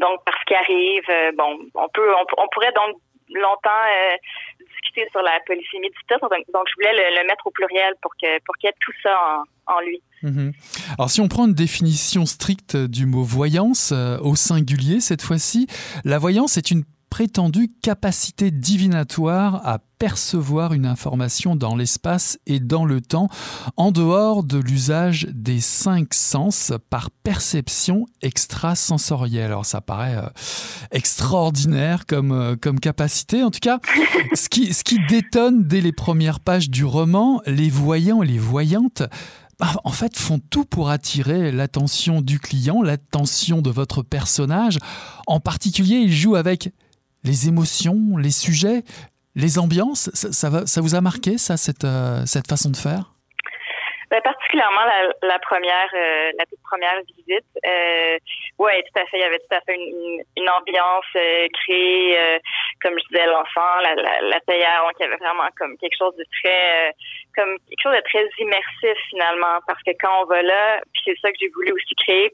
donc 0.00 0.24
par 0.24 0.34
ce 0.40 0.44
qui 0.46 0.54
arrive. 0.54 1.36
bon, 1.36 1.58
on 1.74 1.88
peut, 1.88 2.12
on, 2.38 2.48
pourrait 2.52 2.72
donc 2.72 2.96
longtemps 3.28 3.84
discuter 4.60 5.06
sur 5.10 5.20
la 5.22 5.38
polysémie 5.46 5.90
du 5.90 5.98
titre. 6.08 6.18
Donc, 6.20 6.66
je 6.68 6.74
voulais 6.76 7.10
le, 7.10 7.26
mettre 7.26 7.46
au 7.46 7.50
pluriel 7.50 7.94
pour 8.02 8.12
que 8.20 8.38
pour 8.44 8.56
qu'il 8.56 8.68
y 8.68 8.70
ait 8.70 8.76
tout 8.80 8.92
ça 9.02 9.42
en, 9.66 9.80
lui. 9.80 10.02
Mhm. 10.22 10.52
Alors 10.98 11.10
si 11.10 11.20
on 11.20 11.28
prend 11.28 11.46
une 11.46 11.54
définition 11.54 12.24
stricte 12.24 12.76
du 12.76 13.04
mot 13.06 13.22
voyance 13.22 13.92
au 14.22 14.34
singulier 14.34 15.00
cette 15.00 15.22
fois-ci, 15.22 15.66
la 16.04 16.18
voyance 16.18 16.56
est 16.56 16.70
une 16.70 16.84
prétendue 17.16 17.70
capacité 17.80 18.50
divinatoire 18.50 19.66
à 19.66 19.78
percevoir 19.78 20.74
une 20.74 20.84
information 20.84 21.56
dans 21.56 21.74
l'espace 21.74 22.38
et 22.46 22.60
dans 22.60 22.84
le 22.84 23.00
temps 23.00 23.30
en 23.78 23.90
dehors 23.90 24.44
de 24.44 24.58
l'usage 24.58 25.26
des 25.32 25.60
cinq 25.60 26.12
sens 26.12 26.74
par 26.90 27.10
perception 27.10 28.04
extrasensorielle. 28.20 29.46
Alors 29.46 29.64
ça 29.64 29.80
paraît 29.80 30.16
euh, 30.16 30.28
extraordinaire 30.90 32.04
comme, 32.04 32.32
euh, 32.32 32.54
comme 32.54 32.78
capacité. 32.78 33.42
En 33.42 33.50
tout 33.50 33.60
cas, 33.62 33.80
ce 34.34 34.50
qui, 34.50 34.74
ce 34.74 34.84
qui 34.84 34.98
détonne 35.08 35.64
dès 35.64 35.80
les 35.80 35.92
premières 35.92 36.40
pages 36.40 36.68
du 36.68 36.84
roman, 36.84 37.40
les 37.46 37.70
voyants 37.70 38.22
et 38.22 38.26
les 38.26 38.38
voyantes 38.38 39.04
bah, 39.58 39.72
en 39.84 39.90
fait, 39.90 40.18
font 40.18 40.38
tout 40.50 40.66
pour 40.66 40.90
attirer 40.90 41.50
l'attention 41.50 42.20
du 42.20 42.38
client, 42.38 42.82
l'attention 42.82 43.62
de 43.62 43.70
votre 43.70 44.02
personnage. 44.02 44.78
En 45.26 45.40
particulier, 45.40 45.96
ils 45.96 46.12
jouent 46.12 46.36
avec 46.36 46.74
les 47.26 47.48
émotions, 47.48 48.16
les 48.16 48.30
sujets, 48.30 48.84
les 49.34 49.58
ambiances. 49.58 50.10
Ça, 50.14 50.80
vous 50.80 50.94
a 50.94 51.00
marqué, 51.00 51.38
ça, 51.38 51.56
cette, 51.56 51.84
euh, 51.84 52.24
cette 52.24 52.48
façon 52.48 52.70
de 52.70 52.76
faire? 52.76 53.15
Ben, 54.10 54.20
particulièrement 54.22 54.84
la, 54.84 55.28
la 55.28 55.38
première, 55.40 55.90
euh, 55.94 56.30
la 56.38 56.46
toute 56.46 56.62
première 56.62 57.00
visite. 57.02 57.46
Euh, 57.66 58.18
ouais, 58.58 58.82
tout 58.84 59.00
à 59.00 59.06
fait. 59.06 59.18
Il 59.18 59.20
y 59.20 59.24
avait 59.24 59.40
tout 59.40 59.54
à 59.54 59.60
fait 59.62 59.74
une, 59.74 60.22
une 60.36 60.48
ambiance 60.48 61.04
euh, 61.16 61.48
créée, 61.52 62.16
euh, 62.16 62.38
comme 62.80 62.94
je 62.98 63.04
disais, 63.08 63.26
l'enfant, 63.26 63.76
la, 63.82 63.96
la, 63.96 64.20
la 64.20 64.40
théière, 64.40 64.82
donc 64.84 64.92
il 65.00 65.02
y 65.02 65.06
avait 65.06 65.16
vraiment 65.16 65.48
comme 65.58 65.76
quelque 65.78 65.96
chose 65.98 66.14
de 66.16 66.24
très, 66.40 66.94
comme 67.34 67.58
quelque 67.68 67.82
chose 67.82 67.96
de 67.96 68.02
très 68.02 68.28
immersif 68.38 68.96
finalement, 69.10 69.58
parce 69.66 69.82
que 69.82 69.90
quand 70.00 70.22
on 70.22 70.26
va 70.26 70.42
là, 70.42 70.80
puis 70.92 71.02
c'est 71.06 71.18
ça 71.20 71.30
que 71.30 71.36
j'ai 71.40 71.48
voulu 71.48 71.72
aussi 71.72 71.94
créer. 71.96 72.32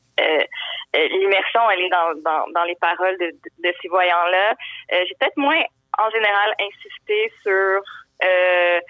L'immersion, 0.95 1.71
elle 1.71 1.81
est 1.81 1.89
dans, 1.89 2.13
dans, 2.23 2.45
dans 2.53 2.65
les 2.65 2.77
paroles 2.77 3.17
de, 3.19 3.27
de, 3.27 3.69
de 3.69 3.75
ces 3.81 3.89
voyants-là. 3.89 4.55
j'ai 4.91 5.15
peut-être 5.19 5.39
moins, 5.39 5.63
en 5.99 6.11
général, 6.11 6.55
insisté 6.61 7.33
sur 7.43 7.81
euh, 8.25 8.81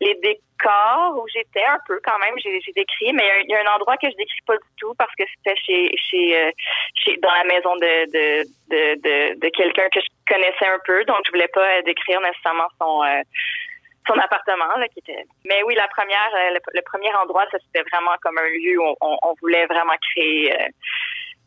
les 0.00 0.14
décors 0.16 1.16
où 1.16 1.26
j'étais 1.32 1.64
un 1.64 1.78
peu 1.86 2.00
quand 2.04 2.18
même, 2.18 2.34
j'ai 2.38 2.72
décrit, 2.74 3.12
mais 3.12 3.24
il 3.44 3.50
y, 3.50 3.54
a 3.54 3.60
un 3.60 3.74
endroit 3.74 3.96
que 3.96 4.10
je 4.10 4.16
décris 4.16 4.40
pas 4.46 4.56
du 4.56 4.68
tout 4.78 4.94
parce 4.98 5.14
que 5.16 5.24
c'était 5.36 5.58
chez, 5.60 5.96
chez, 5.96 6.36
euh, 6.36 6.50
chez, 6.94 7.16
dans 7.18 7.32
la 7.32 7.44
maison 7.44 7.74
de, 7.76 8.04
de, 8.12 8.44
de, 8.68 9.00
de, 9.00 9.40
de 9.40 9.48
quelqu'un 9.48 9.88
que 9.90 10.00
je 10.00 10.32
connaissais 10.32 10.66
un 10.66 10.78
peu, 10.84 11.04
donc 11.04 11.18
je 11.26 11.30
voulais 11.30 11.48
pas 11.48 11.82
décrire 11.82 12.20
nécessairement 12.20 12.68
son 12.80 13.02
euh, 13.02 13.22
son 14.08 14.18
appartement 14.18 14.66
là 14.78 14.88
qui 14.88 14.98
était 14.98 15.24
mais 15.44 15.62
oui 15.62 15.76
la 15.76 15.86
première 15.86 16.28
le, 16.34 16.80
premier 16.82 17.14
endroit 17.14 17.46
ça 17.52 17.58
c'était 17.64 17.88
vraiment 17.88 18.16
comme 18.20 18.36
un 18.36 18.48
lieu 18.48 18.76
où 18.80 18.96
on, 19.00 19.16
on 19.22 19.34
voulait 19.40 19.64
vraiment 19.66 19.94
créer 20.10 20.52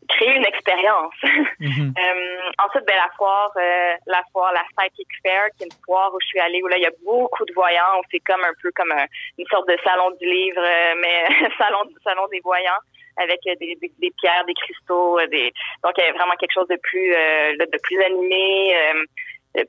créer 0.08 0.36
une 0.36 0.46
expérience. 0.46 1.14
Mhm. 1.60 1.94
euh, 1.98 2.52
ensuite, 2.66 2.86
ben, 2.86 2.96
la 2.96 3.10
foire, 3.18 3.52
euh, 3.58 3.94
la 4.08 4.22
foire, 4.32 4.52
la 4.52 4.64
Psychic 4.76 5.08
Fair, 5.24 5.48
qui 5.58 5.64
est 5.64 5.68
une 5.68 5.86
foire 5.86 6.14
où 6.14 6.20
je 6.20 6.28
suis 6.28 6.40
allée, 6.40 6.62
où 6.62 6.68
là, 6.68 6.78
il 6.78 6.84
y 6.84 6.86
a 6.86 6.92
beaucoup 7.04 7.46
de 7.46 7.54
voyants, 7.54 8.02
c'est 8.12 8.20
comme 8.20 8.44
un 8.44 8.54
peu 8.62 8.72
comme 8.76 8.94
une 9.38 9.48
sorte 9.48 9.68
de 9.70 9.78
salon 9.84 10.12
du 10.20 10.26
livre, 10.26 10.62
euh, 10.62 10.96
mais 11.02 11.26
salon, 11.58 11.80
salon 12.04 12.28
des 12.28 12.42
voyants 12.42 12.82
avec 13.18 13.40
des, 13.46 13.56
des, 13.56 13.92
des, 13.98 14.12
pierres, 14.20 14.44
des 14.46 14.54
cristaux, 14.54 15.18
euh, 15.20 15.28
des 15.28 15.54
donc 15.84 15.94
il 15.98 16.04
y 16.04 16.08
a 16.08 16.12
vraiment 16.12 16.36
quelque 16.36 16.54
chose 16.54 16.68
de 16.68 16.78
plus 16.84 17.10
de 17.10 17.78
plus 17.82 18.02
animé, 18.02 18.76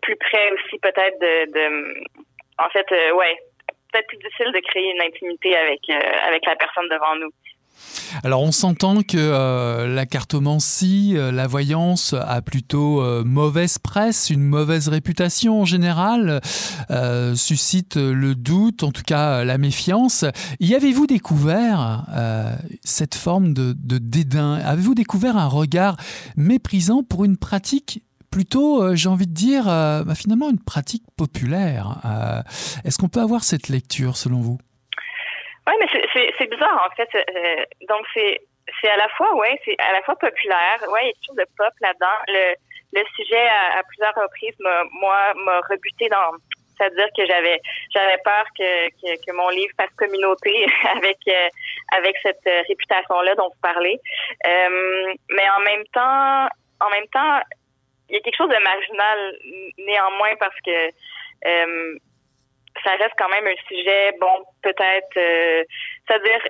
plus 0.03 0.17
près 0.17 0.51
aussi 0.53 0.79
peut-être 0.81 1.19
de, 1.21 1.53
de 1.53 2.05
en 2.59 2.69
fait 2.71 2.87
ouais 3.15 3.37
peut-être 3.93 4.09
plus 4.09 4.19
difficile 4.19 4.53
de 4.53 4.61
créer 4.61 4.91
une 4.91 5.03
intimité 5.03 5.57
avec 5.57 5.89
avec 5.89 6.45
la 6.45 6.57
personne 6.57 6.89
devant 6.89 7.15
nous. 7.17 7.31
Alors 8.23 8.43
on 8.43 8.53
s'entend 8.53 9.03
que 9.03 9.17
euh, 9.17 9.87
la 9.93 10.07
cartomancie, 10.07 11.15
euh, 11.17 11.33
la 11.33 11.47
voyance 11.47 12.15
a 12.15 12.43
plutôt 12.43 13.03
euh, 13.03 13.25
mauvaise 13.25 13.79
presse, 13.79 14.31
une 14.31 14.43
mauvaise 14.43 14.89
réputation 14.89 15.63
en 15.63 15.65
général, 15.65 16.41
suscite 17.35 17.97
le 17.97 18.35
doute, 18.35 18.83
en 18.83 18.93
tout 18.93 19.03
cas 19.03 19.45
la 19.45 19.59
méfiance. 19.59 20.25
Y 20.61 20.75
avez-vous 20.75 21.07
découvert 21.07 22.07
cette 22.85 23.15
forme 23.15 23.53
de, 23.53 23.75
dédain? 23.99 24.55
Avez-vous 24.55 24.95
découvert 24.95 25.37
un 25.37 25.47
regard 25.47 25.97
méprisant 26.37 27.03
pour 27.03 27.25
une 27.25 27.37
pratique 27.37 28.03
plutôt, 28.31 28.95
j'ai 28.95 29.09
envie 29.09 29.27
de 29.27 29.33
dire, 29.33 29.65
bah, 29.65 30.15
finalement 30.15 30.51
une 30.51 30.59
pratique 30.59 31.05
populaire? 31.17 32.45
Est-ce 32.85 32.99
qu'on 32.99 33.09
peut 33.09 33.21
avoir 33.21 33.45
cette 33.45 33.69
lecture 33.69 34.17
selon 34.17 34.41
vous? 34.41 34.59
Oui, 35.67 35.75
mais 35.81 36.33
c'est 36.39 36.51
bizarre 36.51 36.89
en 36.91 36.95
fait. 36.95 37.09
Euh, 37.15 37.65
donc 37.89 38.07
c'est 38.15 38.41
c'est 38.81 38.89
à 38.89 38.97
la 38.97 39.09
fois 39.11 39.35
ouais, 39.37 39.61
c'est 39.65 39.77
à 39.79 39.93
la 39.93 40.03
fois 40.03 40.17
populaire. 40.17 40.79
Ouais, 40.91 41.03
il 41.03 41.07
y 41.07 41.11
a 41.11 41.13
quelque 41.13 41.27
chose 41.27 41.37
de 41.37 41.47
pop 41.57 41.73
là-dedans. 41.81 42.19
Le 42.29 42.55
le 42.93 43.05
sujet 43.17 43.47
à, 43.49 43.79
à 43.79 43.83
plusieurs 43.83 44.15
reprises 44.15 44.55
m'a 44.61 44.85
moi 44.93 45.35
m'a 45.35 45.61
rebuté 45.69 46.09
dans 46.09 46.33
c'est-à-dire 46.79 47.09
que 47.17 47.27
j'avais 47.27 47.61
j'avais 47.93 48.19
peur 48.19 48.45
que, 48.57 48.89
que, 48.91 49.17
que, 49.25 49.33
mon 49.33 49.49
livre 49.49 49.73
fasse 49.79 49.95
communauté 49.97 50.67
avec 50.95 51.19
euh, 51.29 51.49
avec 51.97 52.17
cette 52.23 52.45
réputation 52.69 53.21
là 53.23 53.35
dont 53.35 53.49
vous 53.49 53.61
parlez. 53.63 53.99
Euh, 54.47 55.15
mais 55.31 55.49
en 55.51 55.61
même 55.61 55.85
temps 55.93 56.49
en 56.81 56.91
même 56.91 57.09
temps 57.13 57.41
il 58.09 58.15
y 58.15 58.19
a 58.19 58.21
quelque 58.21 58.37
chose 58.37 58.51
de 58.51 58.63
marginal 58.63 59.39
néanmoins 59.79 60.37
parce 60.39 60.57
que 60.65 60.91
euh, 61.47 61.99
ça 62.85 62.97
reste 62.97 63.15
quand 63.19 63.29
même 63.29 63.47
un 63.47 63.67
sujet, 63.69 64.13
bon, 64.21 64.45
peut-être, 64.63 65.17
euh, 65.17 65.65
c'est-à-dire, 66.07 66.41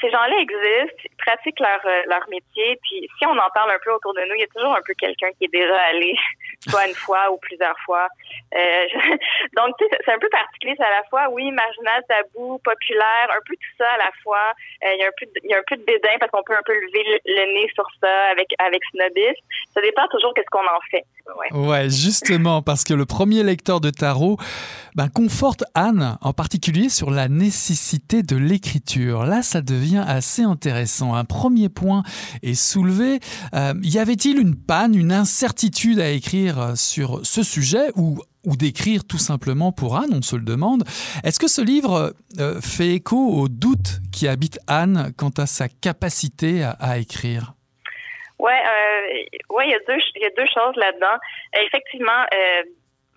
ces 0.00 0.10
gens-là 0.10 0.36
existent, 0.40 1.02
ils 1.04 1.16
pratiquent 1.16 1.60
leur, 1.60 1.80
euh, 1.84 2.02
leur 2.08 2.28
métier, 2.28 2.78
puis 2.82 3.08
si 3.18 3.26
on 3.26 3.36
en 3.36 3.50
parle 3.54 3.70
un 3.70 3.78
peu 3.84 3.92
autour 3.92 4.14
de 4.14 4.20
nous, 4.22 4.34
il 4.34 4.40
y 4.40 4.44
a 4.44 4.52
toujours 4.54 4.74
un 4.74 4.82
peu 4.86 4.94
quelqu'un 4.94 5.28
qui 5.38 5.44
est 5.44 5.52
déjà 5.52 5.76
allé, 5.90 6.14
soit 6.68 6.86
une 6.86 6.94
fois 6.94 7.30
ou 7.30 7.38
plusieurs 7.38 7.78
fois. 7.84 8.08
Euh, 8.54 8.84
donc, 9.56 9.76
tu 9.78 9.84
sais, 9.84 9.98
c'est 10.04 10.12
un 10.12 10.18
peu 10.18 10.28
particulier, 10.28 10.74
c'est 10.76 10.84
à 10.84 10.90
la 10.90 11.04
fois, 11.10 11.28
oui, 11.30 11.50
marginal, 11.50 12.02
tabou, 12.08 12.58
populaire, 12.64 13.28
un 13.30 13.42
peu 13.46 13.54
tout 13.54 13.74
ça 13.78 13.88
à 13.94 13.98
la 13.98 14.10
fois. 14.22 14.52
Euh, 14.84 14.94
il, 14.94 15.00
y 15.00 15.04
a 15.04 15.08
un 15.08 15.16
peu 15.18 15.26
de, 15.26 15.32
il 15.44 15.50
y 15.50 15.54
a 15.54 15.58
un 15.58 15.66
peu 15.66 15.76
de 15.76 15.84
dédain 15.84 16.16
parce 16.18 16.30
qu'on 16.30 16.42
peut 16.42 16.56
un 16.56 16.64
peu 16.64 16.74
lever 16.74 17.20
le, 17.24 17.54
nez 17.54 17.70
sur 17.74 17.86
ça 18.00 18.30
avec, 18.30 18.48
avec. 18.58 18.82
Ça 19.74 19.80
dépend 19.80 20.06
toujours 20.08 20.34
qu'est-ce 20.34 20.50
qu'on 20.50 20.60
en 20.60 20.80
fait. 20.90 21.04
Ouais, 21.52 21.84
justement, 21.84 22.62
parce 22.62 22.84
que 22.84 22.94
le 22.94 23.06
premier 23.06 23.42
lecteur 23.42 23.80
de 23.80 23.90
tarot 23.90 24.36
ben, 24.94 25.08
conforte 25.08 25.64
Anne, 25.74 26.18
en 26.20 26.32
particulier 26.32 26.88
sur 26.88 27.10
la 27.10 27.28
nécessité 27.28 28.22
de 28.22 28.36
l'écriture. 28.36 29.24
Là, 29.24 29.42
ça 29.42 29.62
devient 29.62 29.81
assez 30.02 30.42
intéressant. 30.42 31.14
Un 31.14 31.24
premier 31.24 31.68
point 31.68 32.02
est 32.42 32.54
soulevé. 32.54 33.20
Euh, 33.54 33.74
y 33.82 33.98
avait-il 33.98 34.38
une 34.38 34.56
panne, 34.56 34.94
une 34.94 35.12
incertitude 35.12 36.00
à 36.00 36.08
écrire 36.08 36.22
d'écrire 36.22 36.76
sur 36.76 37.26
ce 37.26 37.42
sujet 37.42 37.90
ou, 37.96 38.18
ou 38.46 38.56
d'écrire 38.56 39.02
tout 39.08 39.18
simplement 39.18 39.72
pour 39.72 39.96
Anne, 39.96 40.10
on 40.12 40.22
se 40.22 40.36
le 40.36 40.44
demande. 40.44 40.84
Est-ce 41.24 41.40
que 41.40 41.48
ce 41.48 41.60
livre 41.60 42.14
euh, 42.38 42.60
fait 42.60 42.94
écho 42.94 43.16
aux 43.16 43.48
doutes 43.48 43.98
qui 44.12 44.28
habitent 44.28 44.60
Anne 44.68 45.12
quant 45.18 45.34
à 45.36 45.46
sa 45.46 45.66
capacité 45.68 46.62
à, 46.62 46.98
écrire? 46.98 47.54
Ouais, 48.38 48.52
euh, 48.52 49.54
ouais, 49.54 49.66
il 49.66 49.70
y 49.70 49.74
a 49.74 49.80
deux, 49.86 50.00
y 50.20 50.24
a 50.24 50.30
deux 50.36 50.48
choses 50.54 50.76
là-dedans. 50.76 51.18
Effectivement, 51.66 52.22
euh, 52.32 52.62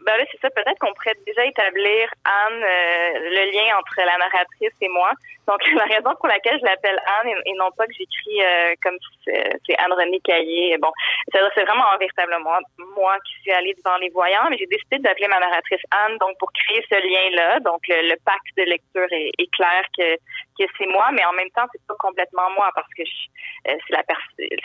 ben 0.06 0.18
là, 0.18 0.24
c'est 0.32 0.40
ça. 0.40 0.50
Peut-être 0.52 0.78
qu'on 0.80 0.94
pourrait 0.94 1.18
déjà 1.26 1.46
établir, 1.46 2.10
Anne, 2.26 2.64
euh, 2.64 3.20
le 3.30 3.52
lien 3.52 3.78
entre 3.78 3.98
la 3.98 4.18
narratrice 4.18 4.78
et 4.82 4.90
moi. 4.90 5.12
Donc, 5.48 5.60
la 5.74 5.86
raison 5.86 6.16
pour 6.16 6.28
laquelle 6.28 6.60
je 6.60 6.66
l'appelle 6.66 7.00
Anne 7.20 7.34
et, 7.46 7.54
non 7.54 7.72
pas 7.78 7.88
que 7.88 7.94
j'écris 7.94 8.42
euh, 8.42 8.74
comme 8.84 8.98
c'est 9.26 9.76
Anne-Renée 9.80 10.20
Caillé. 10.24 10.78
Bon, 10.78 10.92
c'est 11.32 11.64
vraiment 11.64 11.86
véritablement 12.00 12.60
moi 12.96 13.18
qui 13.26 13.42
suis 13.42 13.52
allée 13.52 13.74
devant 13.74 13.98
les 13.98 14.10
voyants, 14.10 14.48
mais 14.50 14.58
j'ai 14.58 14.68
décidé 14.68 15.00
d'appeler 15.00 15.28
ma 15.28 15.40
narratrice 15.40 15.82
Anne, 15.92 16.18
donc 16.20 16.38
pour 16.38 16.52
créer 16.54 16.86
ce 16.90 16.96
lien-là. 16.96 17.60
Donc, 17.62 17.82
le, 17.88 18.16
pacte 18.24 18.58
de 18.58 18.64
lecture 18.64 19.08
est, 19.12 19.52
clair 19.52 19.84
que, 19.98 20.16
que 20.16 20.70
c'est 20.78 20.88
moi, 20.88 21.10
mais 21.14 21.26
en 21.26 21.34
même 21.34 21.50
temps, 21.52 21.66
c'est 21.72 21.86
pas 21.88 21.96
complètement 22.00 22.50
moi 22.52 22.70
parce 22.76 22.92
que 22.96 23.04
euh, 23.04 23.76
c'est 23.88 23.94
la, 23.94 24.04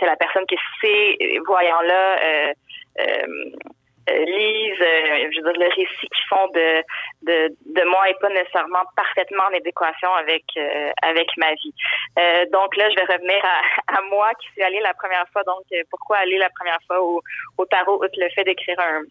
la 0.07 0.17
personne 0.17 0.47
qui 0.47 0.57
ces 0.83 1.39
voyants-là 1.47 2.17
euh, 2.23 2.53
lisent, 4.25 4.81
euh, 4.81 5.31
je 5.33 5.41
veux 5.41 5.53
dire, 5.53 5.61
le 5.61 5.69
récit 5.69 6.09
qu'ils 6.09 6.29
font 6.29 6.49
de, 6.49 6.83
de, 7.23 7.55
de 7.67 7.85
moi 7.89 8.09
est 8.09 8.21
pas 8.21 8.29
nécessairement 8.29 8.85
parfaitement 8.97 9.45
en 9.51 9.57
adéquation 9.57 10.13
avec 10.15 10.45
euh, 10.57 10.91
avec 11.03 11.29
ma 11.37 11.53
vie. 11.55 11.75
donc 12.53 12.77
là, 12.77 12.91
je 12.91 12.97
vais 12.97 13.13
revenir 13.13 13.43
à, 13.45 13.99
à, 13.99 14.03
moi 14.11 14.31
qui 14.41 14.49
suis 14.53 14.63
allée 14.63 14.81
la 14.81 14.95
première 14.95 15.27
fois. 15.33 15.43
Donc, 15.45 15.65
pourquoi 15.91 16.19
aller 16.19 16.39
la 16.39 16.51
première 16.51 16.79
fois 16.87 17.01
au, 17.01 17.23
au 17.59 17.67
tarot, 17.67 18.03
le 18.03 18.29
fait 18.31 18.45
d'écrire 18.45 18.79
un 18.81 19.03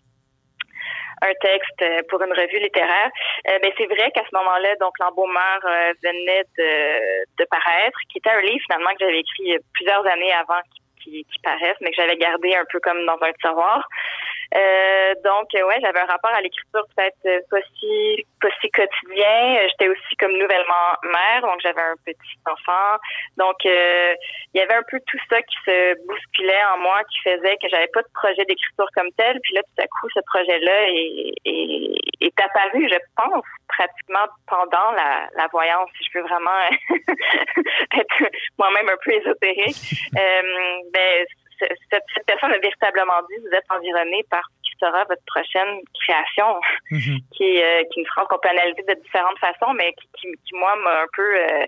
un 1.22 1.34
texte 1.42 1.84
pour 2.08 2.22
une 2.22 2.32
revue 2.32 2.60
littéraire? 2.60 3.12
ben 3.46 3.72
c'est 3.78 3.88
vrai 3.88 4.10
qu'à 4.12 4.24
ce 4.24 4.34
moment-là, 4.38 4.76
donc 4.80 4.98
l'embaumeur 5.00 5.60
venait 6.02 6.46
de, 6.58 7.46
paraître, 7.46 8.00
qui 8.10 8.20
était 8.20 8.30
un 8.30 8.40
livre 8.40 8.64
finalement 8.68 8.92
que 8.92 9.00
j'avais 9.02 9.20
écrit 9.20 9.58
plusieurs 9.74 10.08
années 10.08 10.32
avant 10.32 10.62
qui, 11.04 11.26
qui 11.26 11.40
paraisse, 11.44 11.78
mais 11.82 11.90
que 11.92 11.96
j'avais 11.98 12.18
gardé 12.18 12.56
un 12.56 12.66
peu 12.72 12.80
comme 12.80 13.06
dans 13.06 13.18
un 13.22 13.34
tiroir. 13.34 13.88
Euh, 14.56 15.14
donc, 15.24 15.48
ouais, 15.54 15.78
j'avais 15.82 16.00
un 16.00 16.06
rapport 16.06 16.32
à 16.32 16.42
l'écriture 16.42 16.84
peut-être 16.96 17.26
euh, 17.26 17.40
pas 17.52 17.62
si, 17.80 18.26
pas 18.42 18.50
si 18.62 18.70
quotidien. 18.72 19.68
J'étais 19.70 19.90
aussi 19.90 20.16
comme 20.18 20.34
nouvellement 20.34 20.98
mère, 21.04 21.42
donc 21.42 21.60
j'avais 21.62 21.82
un 21.82 21.96
petit 22.04 22.40
enfant. 22.46 22.98
Donc, 23.38 23.58
euh, 23.66 24.16
il 24.54 24.60
y 24.60 24.62
avait 24.62 24.74
un 24.74 24.84
peu 24.90 25.00
tout 25.06 25.20
ça 25.30 25.42
qui 25.42 25.56
se 25.66 26.08
bousculait 26.08 26.66
en 26.74 26.80
moi, 26.80 27.04
qui 27.12 27.20
faisait 27.20 27.58
que 27.62 27.70
j'avais 27.70 27.90
pas 27.94 28.02
de 28.02 28.08
projet 28.14 28.44
d'écriture 28.46 28.88
comme 28.96 29.12
tel. 29.18 29.40
Puis 29.44 29.54
là, 29.54 29.62
tout 29.62 29.84
à 29.84 29.88
coup, 29.88 30.10
ce 30.14 30.20
projet-là 30.26 30.90
est, 30.90 31.34
est, 31.46 31.96
est 32.22 32.42
apparu, 32.42 32.90
je 32.90 32.98
pense, 33.16 33.46
pratiquement 33.68 34.28
pendant 34.48 34.92
la, 34.92 35.30
la 35.38 35.48
voyance, 35.52 35.90
si 35.98 36.06
je 36.06 36.12
peux 36.14 36.28
vraiment 36.28 36.60
être 37.98 38.32
moi-même 38.58 38.90
un 38.90 38.98
peu 39.04 39.12
ésotérique. 39.14 39.78
Euh, 40.18 40.42
ben, 40.92 41.26
cette, 41.60 42.26
personne 42.26 42.54
a 42.54 42.60
véritablement 42.60 43.22
dit 43.30 43.36
vous 43.42 43.56
êtes 43.56 43.66
environné 43.70 44.26
par 44.30 44.44
ce 44.48 44.70
qui 44.70 44.78
sera 44.80 45.04
votre 45.06 45.24
prochaine 45.26 45.82
création, 45.94 46.60
mhm. 46.92 47.20
qui, 47.36 47.62
euh, 47.62 47.84
qui 47.92 48.00
une 48.00 48.06
phrase 48.08 48.28
qu'on 48.30 48.40
peut 48.40 48.50
analyser 48.50 48.84
de 48.84 48.94
différentes 49.02 49.40
façons, 49.40 49.74
mais 49.74 49.94
qui, 49.94 50.08
qui, 50.46 50.56
moi 50.56 50.76
m'a 50.84 51.02
un 51.02 51.08
peu 51.16 51.36
euh, 51.36 51.66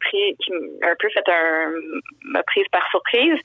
pris, 0.00 0.36
qui 0.40 0.52
m'a 0.52 0.90
un 0.90 0.94
peu 0.98 1.08
fait 1.10 1.28
un 1.28 1.72
m'a 2.24 2.42
prise 2.42 2.66
par 2.72 2.88
surprise. 2.90 3.40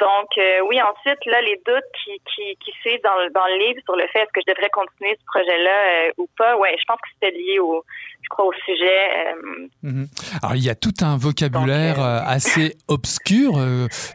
Donc, 0.00 0.30
euh, 0.38 0.60
oui, 0.66 0.80
ensuite, 0.80 1.24
là, 1.26 1.42
les 1.42 1.60
doutes 1.66 1.90
qui, 2.02 2.12
qui, 2.24 2.56
qui 2.64 2.72
c'est 2.82 3.00
dans, 3.04 3.16
dans 3.34 3.46
le 3.46 3.68
livre 3.68 3.80
sur 3.84 3.96
le 3.96 4.06
fait 4.12 4.20
est-ce 4.20 4.32
que 4.32 4.40
je 4.46 4.52
devrais 4.52 4.70
continuer 4.70 5.14
ce 5.18 5.24
projet-là 5.26 6.08
euh, 6.08 6.12
ou 6.16 6.28
pas, 6.38 6.56
ouais, 6.56 6.74
je 6.78 6.84
pense 6.86 6.96
que 7.02 7.08
c'était 7.14 7.36
lié 7.36 7.58
au, 7.58 7.84
je 8.22 8.28
crois, 8.30 8.46
au 8.46 8.52
sujet. 8.64 9.08
Euh. 9.26 9.68
Mhm. 9.82 10.08
Alors, 10.42 10.56
il 10.56 10.64
y 10.64 10.70
a 10.70 10.74
tout 10.74 10.94
un 11.02 11.18
vocabulaire 11.18 12.00
assez 12.00 12.76
obscur, 12.88 13.58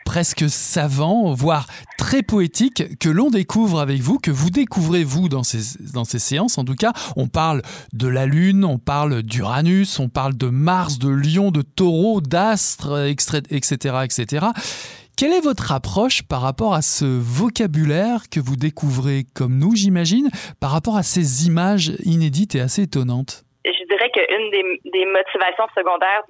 presque 0.06 0.50
savant, 0.50 1.34
voire 1.34 1.68
très 2.00 2.24
poétique, 2.24 2.98
que 3.00 3.10
l'on 3.10 3.30
découvre 3.30 3.80
avec 3.80 4.00
vous, 4.00 4.18
que 4.18 4.32
vous 4.32 4.50
découvrez, 4.50 5.04
vous, 5.04 5.30
dans 5.30 5.44
ces, 5.44 5.78
dans 5.94 6.04
ces 6.04 6.20
séances. 6.20 6.58
En 6.58 6.66
tout 6.66 6.76
cas, 6.76 6.94
on 7.16 7.28
parle 7.28 7.62
de 7.94 8.08
la 8.08 8.26
Lune, 8.26 8.66
on 8.66 8.80
parle 8.80 9.22
d'Uranus, 9.22 10.00
on 10.00 10.10
parle 10.10 10.36
de 10.36 10.48
Mars, 10.56 10.98
de 11.00 11.10
Lion, 11.10 11.52
de 11.52 11.62
Taureau, 11.62 12.22
d'Astre, 12.22 13.08
etc., 13.52 13.96
etc. 14.04 14.48
Quelle 15.18 15.32
est 15.32 15.40
votre 15.40 15.72
approche 15.72 16.28
par 16.28 16.42
rapport 16.42 16.74
à 16.74 16.82
ce 16.82 17.06
vocabulaire 17.06 18.28
que 18.30 18.42
vous 18.42 18.58
découvrez 18.58 19.24
comme 19.34 19.58
nous, 19.58 19.74
j'imagine, 19.74 20.28
par 20.60 20.72
rapport 20.72 20.98
à 20.98 21.04
ces 21.04 21.48
images 21.48 21.94
inédites 22.04 22.56
et 22.56 22.60
assez 22.60 22.84
étonnantes? 22.84 23.46
Je 23.64 23.84
dirais 23.88 24.12
qu'une 24.12 24.52
des, 24.52 24.92
des, 24.92 25.06
motivations 25.06 25.68
secondaires 25.74 26.24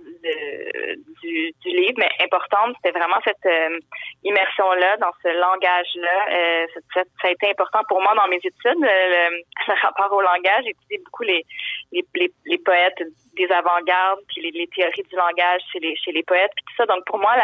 du, 1.23 1.53
livre, 1.65 1.97
mais 1.97 2.09
importante, 2.23 2.76
c'était 2.78 2.97
vraiment 2.97 3.17
cette 3.26 3.45
euh, 3.45 3.80
immersion-là, 4.23 4.97
dans 4.97 5.11
ce 5.21 5.30
langage-là. 5.30 6.17
Euh, 6.32 6.67
ça, 6.93 7.28
a 7.28 7.32
été 7.32 7.49
important 7.49 7.82
pour 7.89 8.01
moi 8.01 8.13
dans 8.15 8.28
mes 8.28 8.38
études, 8.38 8.80
le, 8.80 9.41
le 9.67 9.82
rapport 9.82 10.13
au 10.15 10.21
langage. 10.21 10.63
J'ai 10.63 10.69
étudié 10.78 11.01
beaucoup 11.03 11.23
les, 11.23 11.43
les, 11.91 12.32
les 12.45 12.57
poètes 12.59 13.01
des 13.36 13.52
avant-gardes, 13.52 14.20
puis 14.28 14.52
les, 14.52 14.68
théories 14.68 15.04
du 15.04 15.16
langage 15.16 15.62
chez 15.72 15.80
les, 15.80 16.24
poètes, 16.24 16.52
puis 16.56 16.66
tout 16.66 16.76
ça. 16.78 16.86
Donc 16.86 17.06
pour 17.06 17.20
moi, 17.20 17.36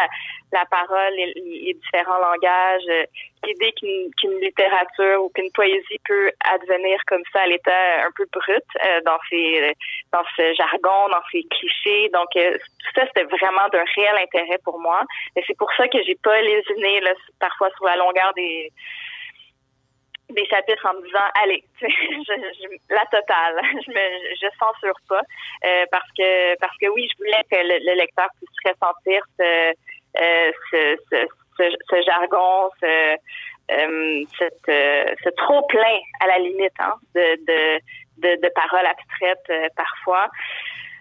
la, 0.52 0.66
parole, 0.66 1.14
les, 1.16 1.74
différents 1.74 2.20
langages, 2.20 2.84
euh, 2.90 3.06
l'idée 3.46 3.72
qu'une 3.74 4.40
littérature 4.40 5.24
ou 5.24 5.30
qu'une 5.30 5.52
poésie 5.52 6.00
peut 6.08 6.32
advenir 6.46 7.00
comme 7.08 7.24
ça 7.34 7.42
à 7.42 7.48
l'état 7.48 8.06
un 8.06 8.12
peu 8.16 8.26
brut 8.32 8.64
euh, 8.86 9.02
dans 9.06 9.18
ces 9.30 9.74
dans 10.12 10.24
ce 10.36 10.54
jargon, 10.54 11.10
dans 11.10 11.24
ces 11.32 11.44
clichés. 11.44 12.10
Donc 12.14 12.28
euh, 12.36 12.58
tout 12.58 12.92
ça, 12.96 13.06
c'était 13.08 13.24
vraiment 13.24 13.68
d'un 13.72 13.86
réel 13.96 14.16
intérêt 14.22 14.60
pour 14.64 14.80
moi. 14.80 15.02
Et 15.36 15.44
c'est 15.48 15.58
pour 15.58 15.72
ça 15.78 15.88
que 15.88 16.02
j'ai 16.04 16.18
pas 16.24 16.42
lésiné 16.42 17.00
là, 17.02 17.14
parfois 17.40 17.70
sur 17.78 17.86
la 17.86 17.96
longueur 17.96 18.34
des 18.36 18.72
des 20.32 20.46
chapitres 20.46 20.86
en 20.90 20.94
me 20.96 21.06
disant 21.06 21.20
allez 21.44 21.64
je, 21.82 21.88
je, 21.88 22.94
la 22.94 23.06
totale 23.12 23.60
je 23.86 23.92
me 23.92 24.36
je 24.36 24.48
censure 24.60 25.00
pas 25.08 25.22
euh, 25.66 25.86
parce 25.92 26.10
que 26.18 26.58
parce 26.60 26.78
que 26.78 26.88
oui 26.90 27.08
je 27.12 27.18
voulais 27.18 27.44
que 27.52 27.58
le, 27.58 27.96
lecteur 27.96 28.28
puisse 28.38 28.74
ressentir 28.74 29.22
ce 29.40 29.74
euh, 30.20 30.52
ce, 30.72 30.98
ce, 31.10 31.76
ce, 31.90 32.02
jargon 32.06 32.70
ce 32.82 33.16
euh, 33.72 34.26
euh, 34.70 35.06
ce 35.24 35.30
trop 35.38 35.66
plein 35.68 36.00
à 36.20 36.28
la 36.28 36.40
limite 36.40 36.74
hein, 36.80 36.94
de, 37.16 37.36
de, 37.46 37.80
de, 38.18 38.42
de 38.42 38.50
paroles 38.50 38.86
abstraites 38.86 39.50
euh, 39.50 39.68
parfois. 39.76 40.28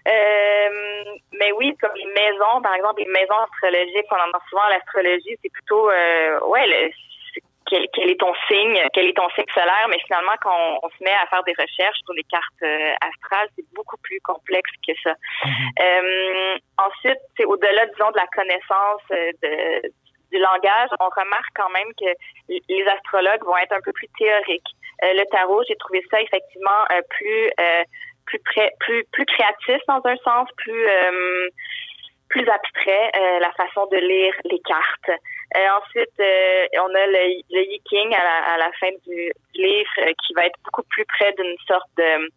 Euh, 0.09 1.05
mais 1.39 1.53
oui, 1.53 1.77
comme 1.81 1.95
les 1.95 2.07
maisons, 2.07 2.63
par 2.63 2.75
exemple, 2.75 3.03
les 3.03 3.13
maisons 3.13 3.37
astrologiques, 3.37 4.07
on 4.11 4.29
entend 4.29 4.45
souvent 4.49 4.69
l'astrologie, 4.69 5.37
c'est 5.43 5.53
plutôt, 5.53 5.91
euh, 5.91 6.41
ouais, 6.47 6.67
le, 6.67 6.91
quel, 7.71 7.87
quel, 7.95 8.11
est 8.11 8.21
ton 8.21 8.35
signe, 8.49 8.79
quel 8.93 9.07
est 9.07 9.17
ton 9.17 9.29
signe 9.31 9.47
solaire, 9.55 9.87
mais 9.89 9.99
finalement, 10.01 10.35
quand 10.43 10.81
on, 10.83 10.89
se 10.91 11.05
met 11.05 11.13
à 11.13 11.27
faire 11.27 11.43
des 11.45 11.55
recherches 11.57 11.99
sur 12.05 12.13
les 12.15 12.25
cartes 12.25 12.63
euh, 12.63 12.93
astrales, 13.01 13.49
c'est 13.57 13.65
beaucoup 13.75 13.97
plus 14.03 14.21
complexe 14.21 14.71
que 14.87 14.93
ça. 15.03 15.13
Mm-hmm. 15.13 15.71
euh, 15.83 16.59
ensuite, 16.79 17.21
c'est 17.37 17.45
au-delà, 17.45 17.87
disons, 17.87 18.11
de 18.11 18.19
la 18.19 18.27
connaissance 18.27 19.03
euh, 19.13 19.31
de, 19.43 19.89
du 20.33 20.39
langage, 20.39 20.91
on 21.01 21.09
remarque 21.09 21.53
quand 21.55 21.71
même 21.71 21.91
que 21.99 22.11
les 22.49 22.87
astrologues 22.87 23.45
vont 23.45 23.57
être 23.57 23.73
un 23.73 23.81
peu 23.85 23.93
plus 23.93 24.09
théoriques. 24.19 24.73
Euh, 25.03 25.13
le 25.15 25.25
tarot, 25.31 25.63
j'ai 25.67 25.77
trouvé 25.77 26.05
ça 26.11 26.21
effectivement 26.21 26.85
euh, 26.93 27.01
plus 27.09 27.51
plus 28.27 28.41
plus 28.79 29.05
plus 29.13 29.27
créatif 29.27 29.81
dans 29.89 30.01
un 30.05 30.17
sens, 30.19 30.49
plus 30.57 30.87
plus 32.29 32.49
abstrait 32.49 33.11
la 33.41 33.51
façon 33.53 33.87
de 33.87 33.97
lire 33.97 34.35
les 34.45 34.61
cartes. 34.61 35.11
Euh, 35.57 35.67
ensuite, 35.83 36.21
euh, 36.21 36.67
on 36.81 36.95
a 36.95 37.07
le, 37.07 37.43
le 37.51 37.63
yiking 37.73 38.15
à 38.15 38.23
la, 38.23 38.55
à 38.55 38.59
la 38.59 38.73
fin 38.79 38.91
du, 39.07 39.33
livre 39.55 39.91
euh, 39.99 40.13
qui 40.25 40.33
va 40.35 40.47
être 40.47 40.59
beaucoup 40.65 40.85
plus 40.91 41.05
près 41.07 41.33
d'une 41.33 41.57
sorte 41.67 41.91
de... 41.97 42.31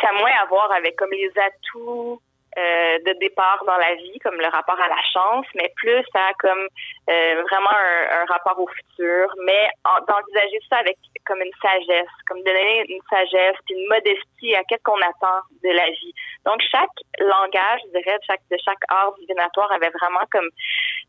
ça 0.00 0.08
a 0.08 0.12
moins 0.18 0.30
à 0.42 0.46
voir 0.46 0.70
avec 0.72 0.96
comme 0.96 1.10
les 1.10 1.32
atouts 1.36 2.20
euh, 2.58 2.98
de 3.06 3.18
départ 3.20 3.62
dans 3.64 3.76
la 3.76 3.94
vie, 3.94 4.18
comme 4.24 4.34
le 4.34 4.48
rapport 4.48 4.80
à 4.80 4.88
la 4.88 5.00
chance, 5.12 5.46
mais 5.54 5.72
plus 5.76 6.04
à 6.14 6.32
comme 6.38 6.66
euh, 7.08 7.42
vraiment 7.48 7.70
un, 7.70 8.24
rapport 8.26 8.58
au 8.58 8.66
futur, 8.66 9.32
mais 9.46 9.68
d'envisager 10.06 10.58
ça 10.68 10.78
avec 10.78 10.96
comme 11.26 11.40
une 11.42 11.52
sagesse, 11.62 12.10
comme 12.26 12.42
donner 12.42 12.84
une 12.88 13.00
sagesse 13.08 13.56
puis 13.64 13.74
une 13.74 13.86
modestie 13.88 14.54
à 14.56 14.64
qu'est-ce 14.64 14.82
qu'on 14.82 15.00
attend 15.00 15.46
de 15.62 15.70
la 15.70 15.86
vie. 15.90 16.12
Donc 16.44 16.60
chaque 16.70 16.90
langage, 17.20 17.80
je 17.86 17.98
dirais, 17.98 18.18
de 18.50 18.56
chaque 18.64 18.82
art 18.88 19.14
divinatoire 19.20 19.70
avait 19.70 19.90
vraiment 19.90 20.26
comme 20.32 20.48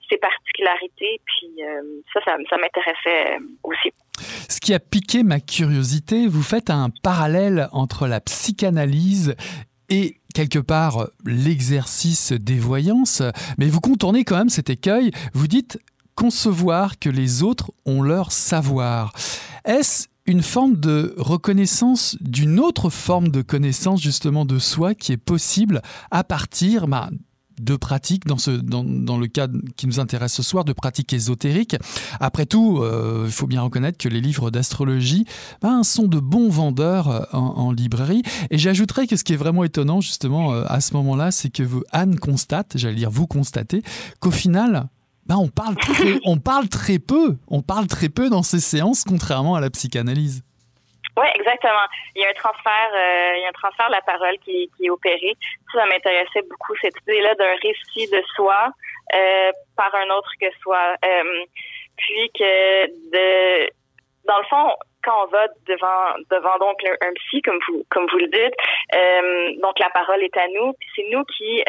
ses 0.09 0.17
particularités, 0.17 1.19
puis 1.25 1.63
euh, 1.63 1.81
ça, 2.13 2.19
ça 2.23 2.57
m'intéressait 2.57 3.39
aussi. 3.63 3.91
Ce 4.47 4.59
qui 4.59 4.73
a 4.73 4.79
piqué 4.79 5.23
ma 5.23 5.39
curiosité, 5.39 6.27
vous 6.27 6.43
faites 6.43 6.69
un 6.69 6.89
parallèle 7.03 7.67
entre 7.71 8.07
la 8.07 8.19
psychanalyse 8.19 9.35
et 9.89 10.20
quelque 10.33 10.59
part 10.59 11.07
l'exercice 11.25 12.31
des 12.31 12.59
voyances, 12.59 13.21
mais 13.57 13.67
vous 13.67 13.81
contournez 13.81 14.23
quand 14.23 14.37
même 14.37 14.49
cet 14.49 14.69
écueil. 14.69 15.11
Vous 15.33 15.47
dites 15.47 15.79
concevoir 16.15 16.99
que 16.99 17.09
les 17.09 17.43
autres 17.43 17.71
ont 17.85 18.01
leur 18.01 18.31
savoir. 18.31 19.13
Est-ce 19.65 20.07
une 20.25 20.43
forme 20.43 20.75
de 20.79 21.15
reconnaissance 21.17 22.17
d'une 22.21 22.59
autre 22.59 22.89
forme 22.89 23.29
de 23.29 23.41
connaissance 23.41 24.01
justement 24.01 24.45
de 24.45 24.59
soi 24.59 24.93
qui 24.93 25.11
est 25.11 25.17
possible 25.17 25.81
à 26.11 26.23
partir 26.23 26.87
bah, 26.87 27.09
de 27.61 27.75
pratiques, 27.75 28.23
dans, 28.25 29.17
le 29.17 29.27
cas 29.27 29.47
qui 29.77 29.87
nous 29.87 29.99
intéresse 29.99 30.33
ce 30.33 30.43
soir, 30.43 30.65
de 30.65 30.73
pratiques 30.73 31.13
ésotériques. 31.13 31.75
Après 32.19 32.45
tout, 32.45 32.79
euh, 32.81 33.23
il 33.25 33.31
faut 33.31 33.47
bien 33.47 33.61
reconnaître 33.61 33.97
que 33.97 34.09
les 34.09 34.21
livres 34.21 34.51
d'astrologie 34.51 35.25
ben, 35.61 35.83
sont 35.83 36.07
de 36.07 36.19
bons 36.19 36.49
vendeurs 36.49 37.09
euh, 37.09 37.23
en, 37.33 37.71
librairie. 37.71 38.23
Et 38.49 38.57
j'ajouterais 38.57 39.07
que 39.07 39.15
ce 39.15 39.23
qui 39.23 39.33
est 39.33 39.37
vraiment 39.37 39.63
étonnant, 39.63 40.01
justement, 40.01 40.53
euh, 40.53 40.63
à 40.67 40.81
ce 40.81 40.93
moment-là, 40.95 41.31
c'est 41.31 41.49
que 41.49 41.63
Anne 41.91 42.17
constate, 42.17 42.73
j'allais 42.75 42.95
dire 42.95 43.11
vous 43.11 43.27
constatez, 43.27 43.83
qu'au 44.19 44.31
final, 44.31 44.89
ben 45.27 45.37
on 45.37 45.47
parle 45.47 45.75
très 45.75 46.99
peu, 46.99 47.37
on 47.47 47.61
parle 47.61 47.87
très 47.87 48.09
peu 48.09 48.29
dans 48.29 48.43
ces 48.43 48.59
séances, 48.59 49.03
contrairement 49.03 49.55
à 49.55 49.61
la 49.61 49.69
psychanalyse. 49.69 50.43
Oui, 51.17 51.27
exactement. 51.35 51.85
Il 52.15 52.21
y 52.21 52.25
a 52.25 52.29
un 52.29 52.33
transfert, 52.33 52.91
euh, 52.93 53.33
il 53.35 53.41
y 53.41 53.45
a 53.45 53.49
un 53.49 53.51
transfert 53.51 53.87
de 53.87 53.93
la 53.93 54.01
parole 54.01 54.37
qui, 54.39 54.69
est 54.81 54.89
opéré. 54.89 55.35
Ça, 55.73 55.85
m'intéressait 55.85 56.41
beaucoup 56.49 56.75
cette 56.81 56.95
idée-là 57.01 57.35
d'un 57.35 57.55
récit 57.61 58.09
de 58.09 58.21
soi 58.35 58.69
euh, 59.13 59.51
par 59.75 59.93
un 59.93 60.09
autre 60.09 60.31
que 60.39 60.47
soi. 60.61 60.95
Euh, 61.03 61.45
puis 61.97 62.31
que 62.33 62.85
dans 64.25 64.37
le 64.37 64.45
fond, 64.49 64.73
quand 65.03 65.25
on 65.25 65.27
va 65.27 65.47
devant 65.67 66.15
devant 66.29 66.57
donc 66.59 66.77
un, 66.85 67.13
psy 67.15 67.41
comme 67.41 67.59
vous 67.67 67.83
comme 67.89 68.07
vous 68.11 68.19
le 68.19 68.27
dites, 68.27 69.61
donc 69.61 69.79
la 69.79 69.89
parole 69.89 70.23
est 70.23 70.37
à 70.37 70.47
nous. 70.47 70.73
Puis 70.73 70.89
c'est 70.95 71.09
nous 71.09 71.23
qui 71.25 71.61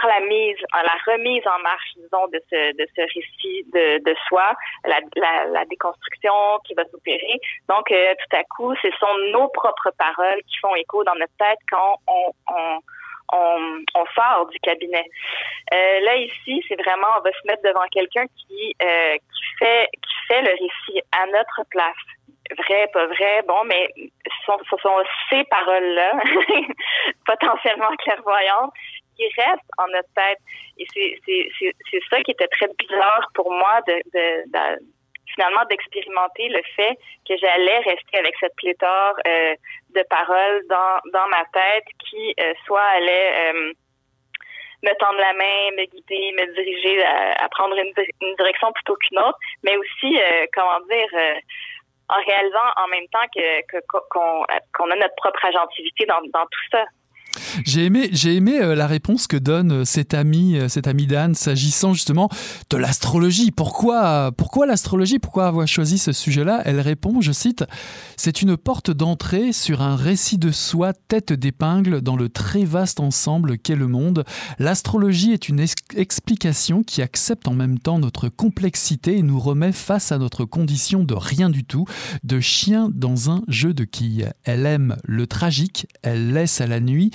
par 0.00 0.06
la 0.08 0.20
mise, 0.26 0.56
la 0.74 1.12
remise 1.12 1.46
en 1.46 1.58
marche, 1.60 1.90
disons, 1.96 2.26
de 2.28 2.40
ce, 2.50 2.76
de 2.76 2.86
ce 2.94 3.00
récit 3.00 3.64
de, 3.72 3.98
de 4.04 4.16
soi, 4.28 4.52
la, 4.84 5.64
déconstruction 5.66 6.32
qui 6.66 6.74
va 6.74 6.84
s'opérer. 6.86 7.40
Donc, 7.68 7.90
euh, 7.90 8.14
tout 8.14 8.36
à 8.36 8.44
coup, 8.44 8.74
ce 8.82 8.88
sont 8.98 9.18
nos 9.32 9.48
propres 9.48 9.90
paroles 9.98 10.40
qui 10.46 10.58
font 10.58 10.74
écho 10.74 11.02
dans 11.04 11.14
notre 11.14 11.36
tête 11.38 11.58
quand 11.70 11.96
on, 12.08 12.32
on 12.54 12.78
on, 13.32 13.82
on, 13.96 14.04
sort 14.14 14.46
du 14.52 14.58
cabinet. 14.60 15.04
Euh, 15.74 16.00
là 16.02 16.14
ici, 16.14 16.62
c'est 16.68 16.80
vraiment 16.80 17.08
on 17.18 17.22
va 17.22 17.32
se 17.32 17.44
mettre 17.48 17.62
devant 17.64 17.84
quelqu'un 17.90 18.24
qui 18.26 18.72
euh, 18.80 19.16
qui 19.16 19.42
fait 19.58 19.88
qui 19.90 20.14
fait 20.28 20.42
le 20.42 20.50
récit 20.52 21.02
à 21.10 21.26
notre 21.26 21.62
place. 21.68 21.96
Vrai, 22.56 22.88
pas 22.92 23.06
vrai, 23.06 23.42
bon, 23.48 23.64
mais 23.64 23.90
ce 23.96 24.44
sont, 24.44 24.58
ce 24.70 24.76
sont 24.80 25.02
ces 25.28 25.42
paroles-là, 25.44 26.12
potentiellement 27.26 27.90
clairvoyantes, 27.98 28.72
qui 29.16 29.24
reste 29.36 29.68
en 29.78 29.86
notre 29.88 30.08
tête. 30.14 30.38
Et 30.78 30.86
c'est 30.94 32.00
ça 32.10 32.20
qui 32.22 32.32
était 32.32 32.48
très 32.48 32.68
bizarre 32.78 33.28
pour 33.34 33.50
moi 33.50 33.80
de, 33.86 34.00
finalement 35.34 35.64
d'expérimenter 35.68 36.48
le 36.48 36.62
fait 36.74 36.96
que 37.28 37.36
j'allais 37.36 37.78
rester 37.78 38.18
avec 38.18 38.34
cette 38.40 38.54
pléthore 38.56 39.14
euh, 39.26 39.54
de 39.94 40.02
paroles 40.08 40.62
dans, 40.68 41.00
dans 41.12 41.28
ma 41.28 41.44
tête 41.52 41.84
qui 42.08 42.34
euh, 42.40 42.54
soit 42.64 42.82
allait 42.82 43.52
euh, 43.52 43.72
me 44.82 44.92
tendre 44.98 45.18
la 45.18 45.32
main, 45.32 45.70
me 45.76 45.84
guider, 45.86 46.32
me 46.32 46.54
diriger 46.54 47.04
à, 47.04 47.48
prendre 47.48 47.76
une, 47.76 47.92
direction 48.36 48.72
plutôt 48.72 48.94
qu'une 48.96 49.18
autre, 49.18 49.38
mais 49.62 49.76
aussi, 49.76 50.18
comment 50.54 50.80
dire, 50.80 51.08
en 52.10 52.22
réalisant 52.22 52.68
en 52.76 52.86
même 52.88 53.08
temps 53.08 53.26
que 53.34 53.80
qu'on 53.88 54.44
qu'on 54.74 54.90
a 54.90 54.96
notre 54.96 55.14
propre 55.16 55.44
agentivité 55.46 56.04
dans, 56.04 56.20
dans 56.32 56.44
tout 56.44 56.66
ça. 56.70 56.84
J'ai 57.64 57.84
aimé, 57.84 58.60
euh, 58.60 58.74
la 58.74 58.86
réponse 58.86 59.26
que 59.26 59.36
donne 59.36 59.72
euh, 59.72 59.84
cet 59.84 60.14
ami, 60.14 60.56
euh, 60.58 60.68
d'Anne, 61.06 61.34
s'agissant 61.34 61.92
justement 61.94 62.28
de 62.70 62.76
l'astrologie. 62.76 63.50
Pourquoi, 63.50 64.32
pourquoi 64.36 64.66
l'astrologie? 64.66 65.18
Pourquoi 65.18 65.46
avoir 65.46 65.66
choisi 65.66 65.98
ce 65.98 66.12
sujet-là? 66.12 66.62
Elle 66.64 66.80
répond, 66.80 67.20
je 67.20 67.32
cite, 67.32 67.64
C'est 68.18 68.40
une 68.40 68.56
porte 68.56 68.90
d'entrée 68.90 69.52
sur 69.52 69.82
un 69.82 69.94
récit 69.94 70.38
de 70.38 70.50
soi 70.50 70.94
tête 70.94 71.34
d'épingle 71.34 72.00
dans 72.00 72.16
le 72.16 72.30
très 72.30 72.64
vaste 72.64 72.98
ensemble 72.98 73.58
qu'est 73.58 73.76
le 73.76 73.88
monde. 73.88 74.24
L'astrologie 74.58 75.32
est 75.32 75.48
une 75.48 75.64
explication 75.94 76.82
qui 76.82 77.02
accepte 77.02 77.46
en 77.46 77.54
même 77.54 77.78
temps 77.78 77.98
notre 77.98 78.28
complexité 78.28 79.18
et 79.18 79.22
nous 79.22 79.38
remet 79.38 79.72
face 79.72 80.12
à 80.12 80.18
notre 80.18 80.46
condition 80.46 81.04
de 81.04 81.14
rien 81.14 81.50
du 81.50 81.64
tout, 81.64 81.84
de 82.24 82.40
chien 82.40 82.90
dans 82.92 83.30
un 83.30 83.42
jeu 83.48 83.74
de 83.74 83.84
quilles. 83.84 84.32
Elle 84.44 84.64
aime 84.64 84.96
le 85.04 85.26
tragique, 85.26 85.86
elle 86.02 86.32
laisse 86.32 86.60
à 86.62 86.66
la 86.66 86.80
nuit 86.80 87.10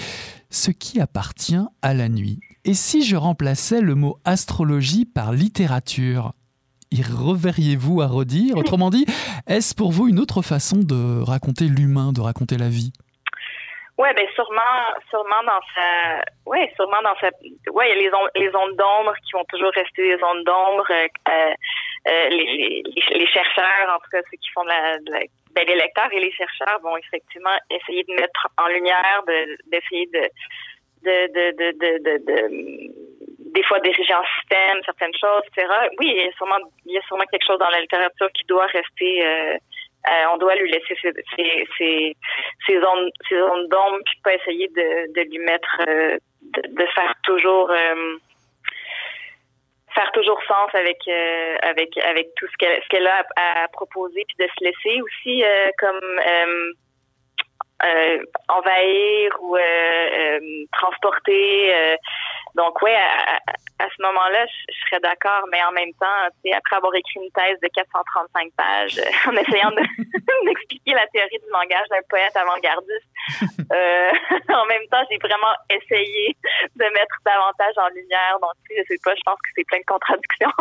ce 0.52 0.70
qui 0.70 1.00
appartient 1.00 1.66
à 1.82 1.94
la 1.94 2.10
nuit. 2.10 2.40
Et 2.64 2.76
si 2.76 3.04
je 3.04 3.16
remplaçais 3.16 3.82
le 3.82 3.96
mot 3.96 4.20
astrologie 4.24 5.06
par 5.06 5.34
littérature? 5.34 6.34
Y 6.92 7.02
reverriez-vous 7.02 8.02
à 8.02 8.08
redire 8.08 8.58
Autrement 8.58 8.90
dit, 8.90 9.06
est-ce 9.48 9.76
pour 9.76 9.92
vous 9.92 10.08
une 10.08 10.20
autre 10.20 10.42
façon 10.42 10.78
de 10.78 11.22
raconter 11.24 11.66
l'humain, 11.66 12.12
de 12.14 12.22
raconter 12.22 12.58
la 12.58 12.70
vie? 12.70 12.92
Ouais, 13.98 14.14
ben 14.16 14.26
sûrement, 14.34 14.82
sûrement 15.10 15.44
dans 15.46 15.62
sa, 15.76 16.24
ouais, 16.48 16.72
sûrement 16.76 17.02
dans 17.04 17.16
sa, 17.22 17.30
ouais, 17.72 17.92
il 17.92 17.96
y 17.96 18.00
a 18.00 18.10
les, 18.10 18.14
ondes, 18.14 18.32
les 18.36 18.50
ondes 18.56 18.76
d'ombre 18.76 19.14
qui 19.24 19.32
vont 19.34 19.46
toujours 19.48 19.72
rester 19.76 20.02
des 20.18 20.24
ondes 20.24 20.44
d'ombre. 20.44 20.88
Euh, 20.90 21.08
euh, 22.08 22.30
les, 22.30 22.46
les, 22.58 23.20
les, 23.20 23.28
chercheurs, 23.28 23.94
en 23.94 24.00
tout 24.00 24.10
cas 24.12 24.22
ceux 24.32 24.38
qui 24.38 24.50
font 24.50 24.64
de 24.64 24.70
la, 24.70 24.98
de 24.98 25.12
la 25.12 25.20
ben, 25.54 25.66
les 25.68 25.76
lecteurs 25.76 26.12
et 26.12 26.20
les 26.20 26.32
chercheurs 26.32 26.80
vont 26.82 26.98
effectivement 26.98 27.56
essayer 27.70 28.04
de 28.04 28.14
mettre 28.14 28.48
en 28.58 28.68
lumière, 28.70 29.22
d'essayer 29.68 30.08
de, 30.08 30.30
de, 31.04 31.28
de, 31.28 31.52
de, 31.58 31.72
de, 31.78 32.18
de, 32.26 33.21
des 33.54 33.64
fois 33.64 33.80
diriger 33.80 34.14
en 34.14 34.24
système 34.40 34.82
certaines 34.86 35.14
choses, 35.14 35.44
etc. 35.48 35.68
Oui, 36.00 36.08
il 36.16 36.26
y 36.26 36.28
a 36.28 36.32
sûrement, 36.34 36.60
il 36.86 36.94
y 36.94 36.98
a 36.98 37.02
sûrement 37.04 37.26
quelque 37.32 37.46
chose 37.46 37.60
dans 37.60 37.70
la 37.70 37.82
littérature 37.82 38.32
qui 38.34 38.46
doit 38.46 38.68
rester. 38.68 39.26
Euh, 39.26 39.58
euh, 40.08 40.24
on 40.34 40.38
doit 40.38 40.56
lui 40.56 40.72
laisser 40.72 40.96
ses, 41.02 41.12
ses, 41.78 42.16
ses, 42.66 42.78
ondes, 42.78 43.12
ses 43.30 43.40
ondes 43.40 43.70
d'ombre, 43.70 44.00
puis 44.06 44.20
pas 44.24 44.34
essayer 44.34 44.68
de, 44.70 45.30
lui 45.30 45.38
mettre, 45.40 45.82
euh, 45.88 46.18
de, 46.42 46.86
faire 46.96 47.14
toujours 47.24 47.72
faire 49.94 50.12
toujours 50.14 50.42
sens 50.48 50.74
avec 50.74 50.98
avec 51.62 51.98
avec 51.98 52.34
tout 52.36 52.48
ce 52.48 52.88
qu'elle 52.90 53.08
a 53.08 53.26
à, 53.36 53.68
proposer 53.68 54.24
puis 54.26 54.38
de 54.40 54.50
se 54.58 54.64
laisser 54.64 55.02
aussi 55.02 55.44
comme 55.78 56.00
envahir 58.48 59.32
ou 59.42 59.58
transporter 60.72 61.98
donc 62.56 62.82
oui, 62.82 62.92
à, 62.92 63.40
à, 63.80 63.88
ce 63.96 64.02
moment-là, 64.04 64.46
je, 64.46 64.74
serais 64.86 65.00
d'accord, 65.00 65.48
mais 65.52 65.64
en 65.64 65.72
même 65.72 65.94
temps, 66.00 66.20
après 66.28 66.76
avoir 66.76 66.94
écrit 66.96 67.22
une 67.24 67.32
thèse 67.32 67.58
de 67.64 67.70
435 67.74 68.52
pages, 68.58 69.00
en 69.28 69.32
essayant 69.32 69.72
d'expliquer 70.46 70.94
la 70.94 71.08
théorie 71.08 71.40
du 71.40 71.50
langage 71.52 71.88
d'un 71.90 72.04
poète 72.10 72.36
avant-gardiste, 72.36 73.08
euh, 73.72 74.12
en 74.54 74.66
même 74.66 74.86
temps, 74.92 75.04
j'ai 75.10 75.18
vraiment 75.18 75.56
essayé 75.70 76.36
de 76.76 76.84
mettre 76.84 77.16
davantage 77.26 77.76
en 77.78 77.88
lumière. 77.96 78.38
Donc, 78.42 78.52
je 78.70 78.84
sais 78.88 79.00
pas, 79.04 79.16
je 79.16 79.22
pense 79.24 79.40
que 79.40 79.50
c'est 79.56 79.66
plein 79.68 79.80
de 79.80 79.86
contradictions. 79.86 80.52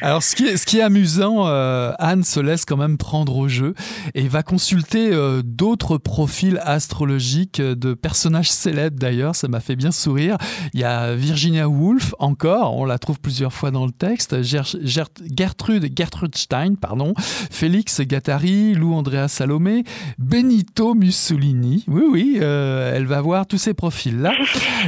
Alors, 0.00 0.22
ce 0.22 0.34
qui 0.34 0.48
est, 0.48 0.56
ce 0.56 0.64
qui 0.64 0.78
est 0.78 0.82
amusant, 0.82 1.46
euh, 1.46 1.92
Anne 1.98 2.22
se 2.22 2.40
laisse 2.40 2.64
quand 2.64 2.78
même 2.78 2.96
prendre 2.96 3.36
au 3.36 3.48
jeu 3.48 3.74
et 4.14 4.28
va 4.28 4.42
consulter 4.42 5.12
euh, 5.12 5.42
d'autres 5.44 5.83
profils 5.98 6.60
astrologiques 6.62 7.60
de 7.60 7.94
personnages 7.94 8.50
célèbres 8.50 8.98
d'ailleurs. 8.98 9.36
Ça 9.36 9.48
m'a 9.48 9.60
fait 9.60 9.76
bien 9.76 9.90
sourire. 9.90 10.36
Il 10.72 10.80
y 10.80 10.84
a 10.84 11.14
Virginia 11.14 11.68
Woolf 11.68 12.14
encore, 12.18 12.76
on 12.76 12.84
la 12.84 12.98
trouve 12.98 13.20
plusieurs 13.20 13.52
fois 13.52 13.70
dans 13.70 13.86
le 13.86 13.92
texte, 13.92 14.42
Gertrude, 14.42 15.92
Gertrude 15.96 16.34
Stein, 16.36 16.74
pardon, 16.74 17.14
Félix 17.18 18.00
Gattari, 18.00 18.74
Lou 18.74 18.94
Andrea 18.94 19.28
Salomé, 19.28 19.84
Benito 20.18 20.94
Mussolini. 20.94 21.84
Oui, 21.88 22.02
oui, 22.10 22.38
euh, 22.40 22.94
elle 22.94 23.06
va 23.06 23.20
voir 23.20 23.46
tous 23.46 23.58
ces 23.58 23.74
profils-là. 23.74 24.32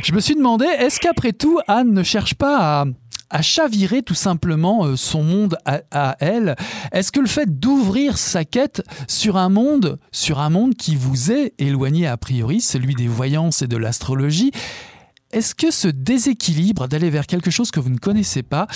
Je 0.02 0.12
me 0.12 0.20
suis 0.20 0.34
demandé, 0.34 0.64
est-ce 0.64 1.00
qu'après 1.00 1.32
tout, 1.32 1.58
Anne 1.68 1.92
ne 1.92 2.02
cherche 2.02 2.34
pas 2.34 2.80
à 2.80 2.84
chavirer 3.42 4.02
tout 4.02 4.14
simplement 4.14 4.84
euh, 4.84 4.96
son 4.96 5.22
monde 5.22 5.56
à, 5.64 5.80
à 5.90 6.16
elle. 6.20 6.56
Est-ce 6.92 7.12
que 7.12 7.20
le 7.20 7.26
fait 7.26 7.58
d'ouvrir 7.58 8.18
sa 8.18 8.44
quête 8.44 8.82
sur 9.08 9.36
un 9.36 9.48
monde, 9.48 9.98
sur 10.12 10.40
un 10.40 10.50
monde 10.50 10.74
qui 10.74 10.96
vous 10.96 11.32
est 11.32 11.54
éloigné 11.58 12.06
a 12.06 12.16
priori, 12.16 12.60
celui 12.60 12.94
des 12.94 13.08
voyances 13.08 13.62
et 13.62 13.66
de 13.66 13.76
l'astrologie, 13.76 14.52
est-ce 15.32 15.54
que 15.54 15.70
ce 15.70 15.88
déséquilibre 15.88 16.88
d'aller 16.88 17.10
vers 17.10 17.26
quelque 17.26 17.50
chose 17.50 17.70
que 17.70 17.80
vous 17.80 17.90
ne 17.90 17.98
connaissez 17.98 18.42
pas, 18.42 18.66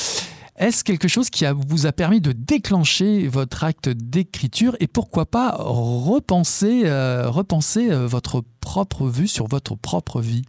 est-ce 0.60 0.84
quelque 0.84 1.08
chose 1.08 1.30
qui 1.30 1.46
vous 1.68 1.86
a 1.86 1.92
permis 1.92 2.20
de 2.20 2.32
déclencher 2.32 3.28
votre 3.28 3.64
acte 3.64 3.88
d'écriture 3.88 4.76
et 4.78 4.88
pourquoi 4.88 5.24
pas 5.24 5.56
repenser, 5.58 6.82
euh, 6.84 7.30
repenser 7.30 7.90
euh, 7.90 8.06
votre 8.06 8.44
propre 8.60 9.06
vue 9.06 9.26
sur 9.26 9.46
votre 9.46 9.74
propre 9.74 10.20
vie? 10.20 10.42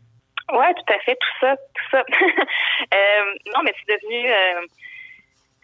Oui, 0.52 0.66
tout 0.76 0.94
à 0.94 1.00
fait, 1.00 1.16
tout 1.16 1.40
ça, 1.40 1.56
tout 1.56 1.90
ça. 1.92 2.04
Euh, 2.94 3.24
non, 3.54 3.62
mais 3.64 3.74
c'est 3.78 3.94
devenu 3.94 4.28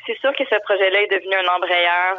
c'est 0.05 0.17
sûr 0.19 0.31
que 0.33 0.45
ce 0.45 0.55
projet-là 0.63 1.01
est 1.01 1.11
devenu 1.11 1.35
un 1.35 1.47
embrayeur 1.55 2.15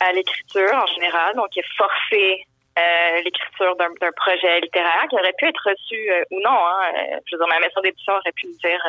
à 0.00 0.12
l'écriture 0.12 0.72
en 0.72 0.86
général, 0.86 1.34
donc 1.34 1.48
il 1.56 1.60
est 1.60 1.76
forcé 1.76 2.46
euh, 2.78 3.22
l'écriture 3.22 3.74
d'un 3.76 4.12
projet 4.12 4.60
littéraire 4.60 5.06
qui 5.10 5.16
aurait 5.16 5.32
pu 5.36 5.46
être 5.46 5.62
reçu 5.64 6.10
euh, 6.10 6.22
ou 6.30 6.40
non. 6.40 6.50
Hein. 6.50 6.92
Euh, 6.94 7.18
je 7.26 7.34
veux 7.34 7.40
dire, 7.40 7.48
ma 7.48 7.58
maison 7.58 7.80
d'édition 7.80 8.12
aurait 8.12 8.32
pu 8.32 8.46
me 8.46 8.56
dire 8.58 8.80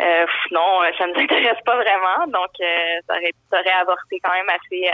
euh, 0.00 0.26
non, 0.50 0.80
ça 0.98 1.06
ne 1.06 1.12
nous 1.12 1.20
intéresse 1.24 1.60
pas 1.64 1.76
vraiment. 1.76 2.26
Donc, 2.26 2.50
ça, 2.58 3.14
aurait, 3.14 3.32
ça 3.50 3.60
aurait 3.60 3.80
avorté 3.80 4.20
quand 4.22 4.32
même 4.32 4.48
assez 4.48 4.90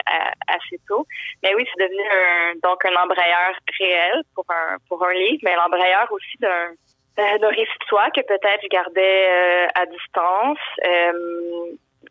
assez 0.48 0.80
tôt. 0.88 1.07
Mais 1.42 1.54
oui, 1.54 1.66
c'est 1.66 1.84
devenu 1.84 2.02
un, 2.02 2.54
donc 2.62 2.84
un 2.84 2.96
embrayeur 3.02 3.52
réel 3.78 4.22
pour 4.34 4.44
un 4.48 4.76
pour 4.88 5.04
un 5.04 5.12
livre, 5.12 5.40
mais 5.42 5.57
l'embrayeur 5.57 6.07
aussi 6.11 6.36
d'un 6.40 6.72
d'un 7.16 7.48
récit 7.48 7.72
de 7.80 8.12
que 8.12 8.26
peut-être 8.26 8.62
je 8.62 8.68
gardais 8.68 9.68
à 9.74 9.86
distance. 9.86 10.59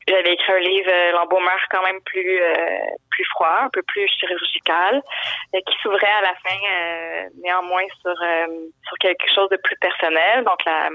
J'avais 0.07 0.33
écrit 0.33 0.51
un 0.51 0.59
livre, 0.59 0.91
euh, 0.91 1.11
l'embaumeur 1.13 1.59
quand 1.71 1.81
même 1.81 2.01
plus 2.01 2.39
euh, 2.39 2.55
plus 3.09 3.25
froid, 3.31 3.61
un 3.61 3.69
peu 3.69 3.81
plus 3.83 4.07
chirurgical, 4.19 5.01
euh, 5.55 5.59
qui 5.65 5.75
s'ouvrait 5.81 6.07
à 6.19 6.21
la 6.21 6.35
fin 6.35 7.29
néanmoins 7.41 7.85
sur 8.01 8.13
sur 8.87 8.97
quelque 8.99 9.25
chose 9.33 9.49
de 9.49 9.57
plus 9.57 9.75
personnel. 9.77 10.43
Donc 10.43 10.63
la 10.65 10.89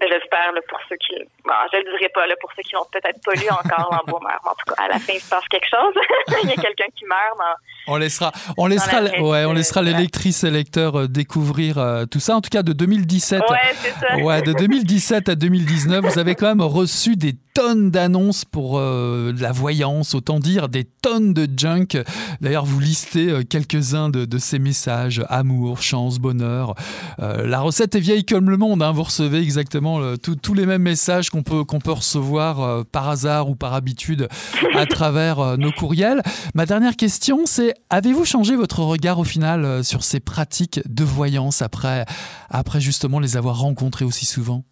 j'espère 0.00 0.52
pour 0.68 0.78
ceux 0.88 0.96
qui 0.96 1.14
bon, 1.44 1.52
je 1.72 1.78
le 1.78 1.84
dirai 1.84 2.08
pas 2.10 2.26
là 2.26 2.34
pour 2.40 2.50
ceux 2.56 2.62
qui 2.62 2.74
n'ont 2.74 2.86
peut-être 2.92 3.20
pas 3.24 3.32
lu 3.34 3.48
encore 3.50 3.90
l'embaumeur. 3.92 4.40
En 4.44 4.54
tout 4.54 4.74
cas, 4.74 4.84
à 4.84 4.88
la 4.88 4.98
fin 4.98 5.12
il 5.14 5.20
se 5.20 5.28
passe 5.28 5.46
quelque 5.48 5.68
chose. 5.68 5.94
il 6.42 6.48
y 6.48 6.52
a 6.52 6.56
quelqu'un 6.56 6.90
qui 6.94 7.04
meurt 7.06 7.38
dans 7.38 7.54
on 7.88 7.96
laissera, 7.96 8.32
on 8.56 8.66
laissera, 8.66 9.00
ouais, 9.00 9.44
on 9.44 9.52
laissera 9.52 9.80
les 9.80 9.92
lectrices 9.92 10.42
et 10.42 10.50
lecteurs 10.50 11.08
découvrir 11.08 11.76
tout 12.10 12.18
ça. 12.18 12.34
En 12.34 12.40
tout 12.40 12.50
cas, 12.50 12.64
de 12.64 12.72
2017, 12.72 13.42
ouais, 13.48 13.56
ça. 14.00 14.16
ouais, 14.16 14.42
de 14.42 14.52
2017 14.54 15.28
à 15.28 15.34
2019, 15.36 16.04
vous 16.04 16.18
avez 16.18 16.34
quand 16.34 16.48
même 16.48 16.62
reçu 16.62 17.14
des 17.14 17.36
tonnes 17.56 17.90
d'annonces 17.90 18.44
pour 18.44 18.78
euh, 18.78 19.32
la 19.40 19.50
voyance, 19.50 20.14
autant 20.14 20.40
dire 20.40 20.68
des 20.68 20.84
tonnes 20.84 21.32
de 21.32 21.48
junk. 21.56 22.02
D'ailleurs, 22.42 22.66
vous 22.66 22.78
listez 22.80 23.30
euh, 23.30 23.44
quelques-uns 23.48 24.10
de, 24.10 24.36
ces 24.36 24.58
messages 24.58 25.24
amour, 25.30 25.80
chance, 25.80 26.18
bonheur. 26.18 26.74
Euh, 27.18 27.46
la 27.46 27.60
recette 27.60 27.94
est 27.94 28.00
vieille 28.00 28.26
comme 28.26 28.50
le 28.50 28.58
monde. 28.58 28.82
Hein. 28.82 28.92
Vous 28.92 29.04
recevez 29.04 29.38
exactement 29.38 30.02
tous 30.18 30.52
les 30.52 30.66
mêmes 30.66 30.82
messages 30.82 31.30
qu'on 31.30 31.42
peut, 31.42 31.64
qu'on 31.64 31.78
peut 31.78 31.92
recevoir 31.92 32.84
par 32.92 33.08
hasard 33.08 33.48
ou 33.48 33.56
par 33.56 33.72
habitude 33.72 34.28
à 34.74 34.84
travers 34.86 35.56
nos 35.56 35.72
courriels. 35.72 36.20
Ma 36.54 36.66
dernière 36.66 36.94
question, 36.94 37.46
c'est 37.46 37.72
avez-vous 37.88 38.26
changé 38.26 38.54
votre 38.54 38.80
regard 38.80 39.18
au 39.18 39.24
final 39.24 39.82
sur 39.82 40.04
ces 40.04 40.20
pratiques 40.20 40.80
de 40.84 41.04
voyance 41.04 41.62
après, 41.62 42.04
après 42.50 42.80
justement 42.80 43.18
les 43.18 43.38
avoir 43.38 43.60
rencontrées 43.60 44.04
aussi 44.04 44.26
souvent? 44.26 44.62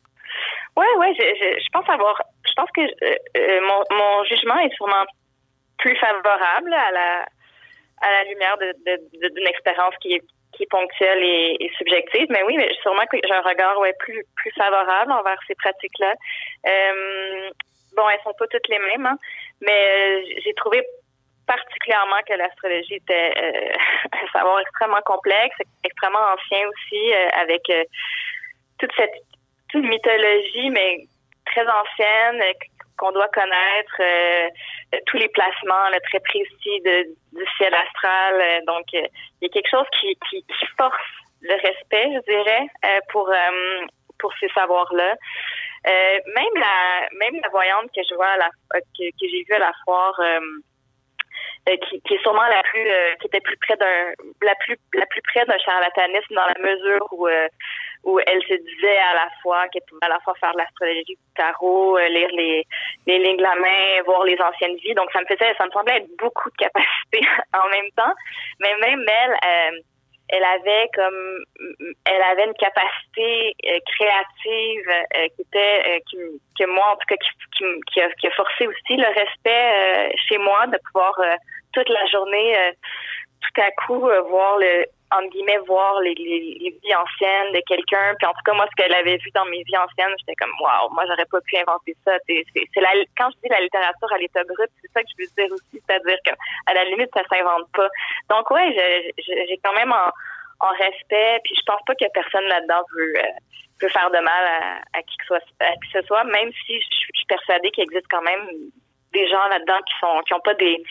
Ouais, 0.77 0.85
ouais, 0.99 1.15
je, 1.17 1.23
je, 1.23 1.69
pense 1.73 1.89
avoir 1.89 2.21
je 2.55 2.63
pense 2.63 2.71
que 2.71 2.83
euh, 2.83 3.17
euh, 3.37 3.61
mon, 3.63 3.83
mon, 3.97 4.25
jugement 4.25 4.59
est 4.61 4.75
sûrement 4.75 5.05
plus 5.79 5.97
favorable 5.97 6.73
à 6.73 6.91
la 6.93 7.27
à 8.03 8.11
la 8.11 8.25
lumière 8.25 8.57
d'une 8.59 9.47
expérience 9.47 9.95
qui 10.01 10.15
est 10.15 10.23
qui 10.53 10.63
est 10.63 10.71
ponctuelle 10.71 11.21
et, 11.21 11.71
subjective, 11.77 12.27
mais 12.31 12.45
oui, 12.45 12.57
mais 12.57 12.73
sûrement 12.81 13.05
que 13.11 13.17
j'ai 13.25 13.35
un 13.35 13.41
regard 13.41 13.77
ouais, 13.81 13.93
plus 13.99 14.25
plus 14.37 14.53
favorable 14.53 15.11
envers 15.11 15.39
ces 15.49 15.55
pratiques-là. 15.57 16.15
Euh, 16.69 17.51
bon, 17.97 18.09
elles 18.09 18.21
sont 18.23 18.35
pas 18.39 18.47
toutes 18.47 18.69
les 18.69 18.79
mêmes, 18.79 19.07
hein, 19.07 19.19
mais 19.61 20.25
j'ai 20.43 20.55
trouvé 20.55 20.83
particulièrement 21.47 22.23
que 22.29 22.35
l'astrologie 22.35 22.95
était 22.95 23.35
un 24.13 24.27
savoir 24.33 24.61
extrêmement 24.61 25.03
complexe, 25.05 25.57
extrêmement 25.83 26.35
ancien 26.35 26.69
aussi, 26.69 27.13
avec 27.33 27.63
toute 28.79 28.93
cette 28.97 29.15
toute 29.71 29.85
mythologie, 29.85 30.71
mais 30.71 31.09
très 31.47 31.67
ancienne 31.67 32.41
euh, 32.43 32.53
qu'on 32.97 33.13
doit 33.13 33.29
connaître 33.29 34.01
euh, 34.01 34.49
tous 35.07 35.17
les 35.17 35.29
placements 35.29 35.89
là, 35.91 35.99
très 36.09 36.21
précis 36.21 36.81
de, 36.85 37.05
du 37.33 37.45
ciel 37.57 37.75
astral. 37.75 38.41
Euh, 38.41 38.61
donc, 38.67 38.85
il 38.93 39.09
y 39.43 39.47
a 39.47 39.49
quelque 39.49 39.71
chose 39.71 39.87
qui, 40.01 40.17
qui, 40.31 40.45
force 40.77 40.97
le 41.43 41.55
respect, 41.55 42.09
je 42.15 42.33
dirais, 42.33 42.67
pour 43.13 43.31
pour 44.19 44.33
ces 44.41 44.49
savoirs-là. 44.55 45.15
même 45.85 46.55
la 46.55 47.09
même 47.19 47.41
la 47.43 47.49
voyante 47.51 47.91
que 47.95 48.01
je 48.09 48.15
vois 48.15 48.29
à 48.29 48.37
la 48.39 48.49
que, 48.73 49.11
que 49.11 49.29
j'ai 49.29 49.45
vue 49.47 49.55
à 49.55 49.59
la 49.59 49.73
foire. 49.85 50.19
Qui, 51.67 52.01
qui, 52.03 52.15
est 52.15 52.23
sûrement 52.23 52.47
la 52.47 52.63
plus 52.63 52.87
qui 53.21 53.27
était 53.27 53.41
plus 53.41 53.57
près 53.57 53.77
d'un 53.77 54.13
la 54.43 54.55
plus 54.57 54.77
la 54.93 55.07
plus 55.07 55.23
près 55.23 55.45
d'un 55.47 55.59
charlatanisme 55.59 56.35
dans 56.35 56.47
la 56.47 56.59
mesure 56.61 57.07
où 57.13 57.29
où 58.05 58.21
elle 58.27 58.43
se 58.43 58.55
disait 58.55 58.99
à 58.99 59.15
la 59.15 59.29
fois 59.43 59.67
qu'elle 59.69 59.83
pouvait 59.89 60.05
à 60.05 60.09
la 60.09 60.21
fois 60.21 60.35
faire 60.39 60.53
de 60.53 60.59
l'astrologie 60.59 61.05
du 61.05 61.17
tarot, 61.37 61.97
euh, 61.97 62.09
lire 62.09 62.29
les, 62.33 62.67
les 63.07 63.19
lignes 63.19 63.39
de 63.39 63.43
la 63.43 63.55
main, 63.57 64.03
voir 64.05 64.25
les 64.25 64.39
anciennes 64.41 64.77
vies. 64.77 64.95
Donc 64.95 65.11
ça 65.13 65.21
me 65.21 65.27
faisait, 65.27 65.55
ça 65.57 65.67
me 65.67 65.71
semblait 65.71 65.97
être 65.99 66.17
beaucoup 66.19 66.51
de 66.51 66.57
capacités 66.57 67.27
en 67.55 67.69
même 67.71 67.91
temps. 67.97 68.15
Mais 68.61 68.77
même 68.79 69.05
elle, 69.09 69.33
euh, 69.33 69.81
elle 70.29 70.45
avait 70.45 70.89
comme, 70.95 71.45
elle 72.07 72.23
avait 72.23 72.47
une 72.47 72.55
capacité 72.55 73.55
euh, 73.67 73.79
créative 73.87 75.31
qui 75.37 75.43
était, 75.43 76.03
qui, 76.09 76.17
que 76.59 76.67
moi 76.67 76.93
en 76.93 76.97
tout 76.97 77.07
cas, 77.09 77.17
qui, 77.17 77.65
qui, 77.93 78.01
a, 78.01 78.11
qui 78.11 78.27
a 78.27 78.31
forcé 78.31 78.67
aussi 78.67 78.97
le 78.97 79.07
respect 79.07 80.17
chez 80.29 80.39
moi 80.39 80.67
de 80.67 80.79
pouvoir 80.87 81.15
toute 81.73 81.89
la 81.89 82.07
journée 82.07 82.57
tout 83.41 83.61
à 83.61 83.71
coup 83.87 84.09
voir 84.29 84.59
le 84.59 84.87
entre 85.13 85.29
guillemets, 85.31 85.59
voir 85.67 86.01
les, 86.01 86.15
les, 86.15 86.75
vies 86.83 86.95
anciennes 86.95 87.53
de 87.53 87.61
quelqu'un. 87.67 88.15
Puis 88.19 88.27
en 88.27 88.33
tout 88.33 88.45
cas, 88.45 88.53
moi, 88.55 88.67
ce 88.71 88.75
qu'elle 88.77 88.95
avait 88.95 89.17
vu 89.17 89.31
dans 89.35 89.45
mes 89.47 89.63
vies 89.63 89.77
anciennes, 89.77 90.15
j'étais 90.19 90.35
comme, 90.35 90.53
waouh, 90.61 90.91
moi, 90.93 91.05
j'aurais 91.07 91.27
pas 91.27 91.41
pu 91.43 91.57
inventer 91.57 91.97
ça. 92.05 92.13
C'est, 92.27 92.45
c'est 92.55 92.81
la, 92.81 92.91
quand 93.17 93.31
je 93.31 93.37
dis 93.43 93.49
la 93.51 93.61
littérature 93.61 94.13
à 94.13 94.19
l'état 94.19 94.43
brut, 94.45 94.71
c'est 94.81 94.91
ça 94.93 95.03
que 95.03 95.09
je 95.17 95.23
veux 95.23 95.31
dire 95.37 95.53
aussi, 95.53 95.83
c'est-à-dire 95.87 96.19
que 96.25 96.33
à 96.67 96.75
la 96.75 96.85
limite, 96.85 97.11
ça 97.15 97.23
s'invente 97.31 97.71
pas. 97.73 97.89
Donc, 98.31 98.51
ouais, 98.51 98.75
j'ai 99.27 99.61
quand 99.63 99.75
même 99.75 99.93
en, 99.93 100.11
en, 100.67 100.73
respect. 100.73 101.41
Puis 101.45 101.55
je 101.55 101.63
pense 101.67 101.81
pas 101.87 101.95
que 101.95 102.07
personne 102.13 102.45
là-dedans 102.45 102.83
veut, 102.97 103.15
euh, 103.19 103.89
faire 103.89 104.11
de 104.11 104.19
mal 104.19 104.81
à, 104.95 105.03
qui 105.03 105.17
que 105.19 105.27
soit, 105.27 105.45
à 105.61 105.73
qui 105.73 105.93
que 105.93 106.01
ce 106.01 106.07
soit, 106.07 106.25
même 106.25 106.51
si 106.67 106.81
je, 106.81 106.87
je 106.91 107.17
suis 107.19 107.27
persuadée 107.29 107.71
qu'il 107.71 107.85
existe 107.85 108.07
quand 108.11 108.23
même 108.23 108.49
des 109.13 109.29
gens 109.29 109.47
là-dedans 109.49 109.79
qui 109.87 109.95
sont 110.01 110.21
qui 110.27 110.35
ont 110.35 110.41
pas 110.41 110.55
des 110.55 110.83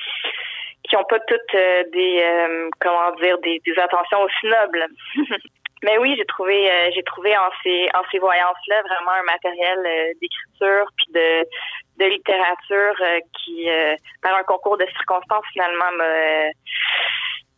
qui 0.84 0.96
ont 0.96 1.04
pas 1.06 1.20
toutes 1.22 1.56
euh, 1.56 1.84
des 1.92 2.22
euh, 2.22 2.70
comment 2.80 3.12
dire 3.16 3.38
des, 3.40 3.62
des 3.66 3.80
attentions 3.80 4.22
aussi 4.22 4.46
nobles. 4.48 4.88
Mais 5.84 5.98
oui, 5.98 6.16
j'ai 6.18 6.26
trouvé 6.26 6.72
euh, 6.72 6.92
j'ai 6.94 7.04
trouvé 7.04 7.38
en 7.38 7.50
ces 7.62 7.90
en 7.94 8.04
ces 8.12 8.20
voyances 8.20 8.68
là 8.68 8.82
vraiment 8.84 9.12
un 9.12 9.24
matériel 9.24 10.14
d'écriture 10.22 10.86
puis 10.98 11.08
de 11.14 11.46
de 12.00 12.06
littérature 12.06 12.96
qui 13.38 13.68
par 14.22 14.36
un 14.36 14.44
concours 14.44 14.78
de 14.78 14.86
circonstances 14.96 15.46
finalement 15.52 15.92
m'a 15.98 16.50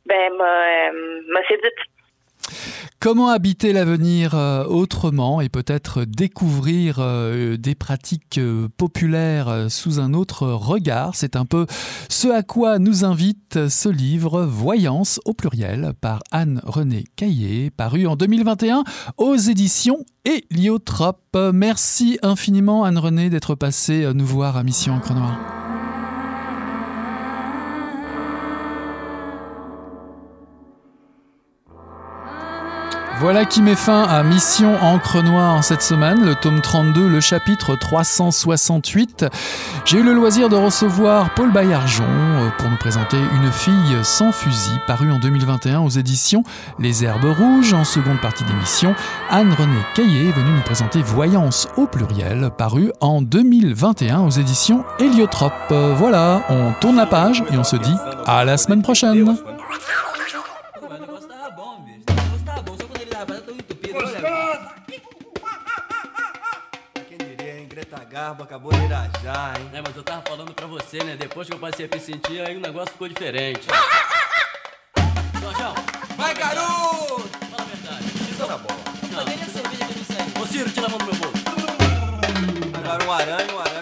ben 0.07 0.33
m'a 0.33 0.91
m'a 0.91 1.47
séduite. 1.47 1.79
Comment 2.99 3.29
habiter 3.29 3.71
l'avenir 3.71 4.33
euh, 4.33 4.65
autrement 4.65 5.39
et 5.39 5.49
peut-être 5.49 6.05
découvrir 6.05 6.97
euh, 6.99 7.55
des 7.55 7.75
pratiques 7.75 8.39
euh, 8.39 8.67
populaires 8.77 9.67
sous 9.69 9.99
un 9.99 10.13
autre 10.13 10.47
regard? 10.47 11.13
C'est 11.13 11.35
un 11.35 11.45
peu 11.45 11.67
ce 12.09 12.27
à 12.27 12.41
quoi 12.41 12.79
nous 12.79 13.05
invite 13.05 13.67
ce 13.67 13.89
livre 13.89 14.43
Voyance 14.43 15.19
au 15.25 15.33
pluriel 15.33 15.93
par 16.01 16.23
Anne-Renée 16.31 17.05
Caillé, 17.15 17.69
paru 17.69 18.07
en 18.07 18.15
2021 18.15 18.83
aux 19.17 19.35
éditions 19.35 20.03
Héliotrope. 20.25 21.37
Merci 21.53 22.17
infiniment 22.23 22.85
Anne-Renée 22.85 23.29
d'être 23.29 23.55
passée 23.55 24.09
nous 24.15 24.25
voir 24.25 24.57
à 24.57 24.63
Mission 24.63 24.95
Encre. 24.95 25.13
Voilà 33.19 33.45
qui 33.45 33.61
met 33.61 33.75
fin 33.75 34.03
à 34.03 34.23
Mission 34.23 34.75
Encre 34.81 35.23
Noire 35.23 35.63
cette 35.63 35.81
semaine, 35.81 36.25
le 36.25 36.35
tome 36.35 36.59
32, 36.59 37.07
le 37.07 37.21
chapitre 37.21 37.75
368. 37.77 39.25
J'ai 39.85 39.99
eu 39.99 40.03
le 40.03 40.13
loisir 40.13 40.49
de 40.49 40.57
recevoir 40.57 41.33
Paul 41.33 41.51
Baillargeon 41.51 42.03
euh, 42.03 42.49
pour 42.57 42.69
nous 42.69 42.75
présenter 42.75 43.17
Une 43.17 43.51
fille 43.53 43.97
sans 44.03 44.33
fusil, 44.33 44.79
paru 44.85 45.11
en 45.11 45.19
2021 45.19 45.79
aux 45.79 45.89
éditions 45.89 46.43
Les 46.77 47.05
Herbes 47.05 47.37
Rouges. 47.37 47.73
En 47.73 47.85
seconde 47.85 48.19
partie 48.19 48.43
d'émission, 48.43 48.93
Anne-Renée 49.29 49.71
Caillé 49.95 50.27
est 50.27 50.33
venue 50.33 50.51
nous 50.51 50.63
présenter 50.63 51.01
Voyance 51.01 51.69
au 51.77 51.87
pluriel, 51.87 52.49
paru 52.57 52.91
en 52.99 53.21
2021 53.21 54.19
aux 54.21 54.29
éditions 54.29 54.83
Héliotrope. 54.99 55.73
Voilà, 55.97 56.41
on 56.49 56.73
tourne 56.81 56.97
la 56.97 57.05
page 57.05 57.43
et 57.53 57.57
on 57.57 57.63
se 57.63 57.77
dit 57.77 57.95
à 58.25 58.43
la 58.43 58.57
semaine 58.57 58.81
prochaine. 58.81 59.37
Garbo 68.15 68.43
acabou 68.43 68.71
de 68.71 68.81
irajar, 68.81 69.59
hein? 69.59 69.69
É, 69.73 69.81
mas 69.81 69.93
eu 69.93 70.01
tava 70.01 70.21
falando 70.21 70.53
pra 70.53 70.65
você, 70.67 71.03
né? 71.03 71.17
Depois 71.17 71.49
que 71.49 71.53
eu 71.53 71.59
passei 71.59 71.85
a 71.85 71.93
me 71.93 71.99
sentir, 72.01 72.39
aí 72.39 72.55
o 72.55 72.61
negócio 72.61 72.93
ficou 72.93 73.09
diferente. 73.09 73.67
Jorjão! 75.41 75.75
Vai, 76.15 76.33
garoto! 76.33 77.27
Fala 77.51 77.63
a 77.63 77.65
verdade. 77.65 78.05
Isso 78.31 78.41
era 78.41 78.57
bola. 78.57 78.79
Não. 79.11 79.25
Cadê 79.25 79.33
a 79.33 79.45
cerveja 79.45 79.85
que 79.85 79.97
não 79.97 80.05
saiu? 80.05 80.41
Ô, 80.41 80.47
Ciro, 80.47 80.69
tira 80.69 80.85
a 80.85 80.89
mão 80.91 80.97
do 80.97 81.05
meu 81.07 81.15
bolso. 81.15 81.43
Agora 82.77 83.03
um 83.03 83.11
arame, 83.11 83.51
um 83.51 83.59
arame 83.59 83.74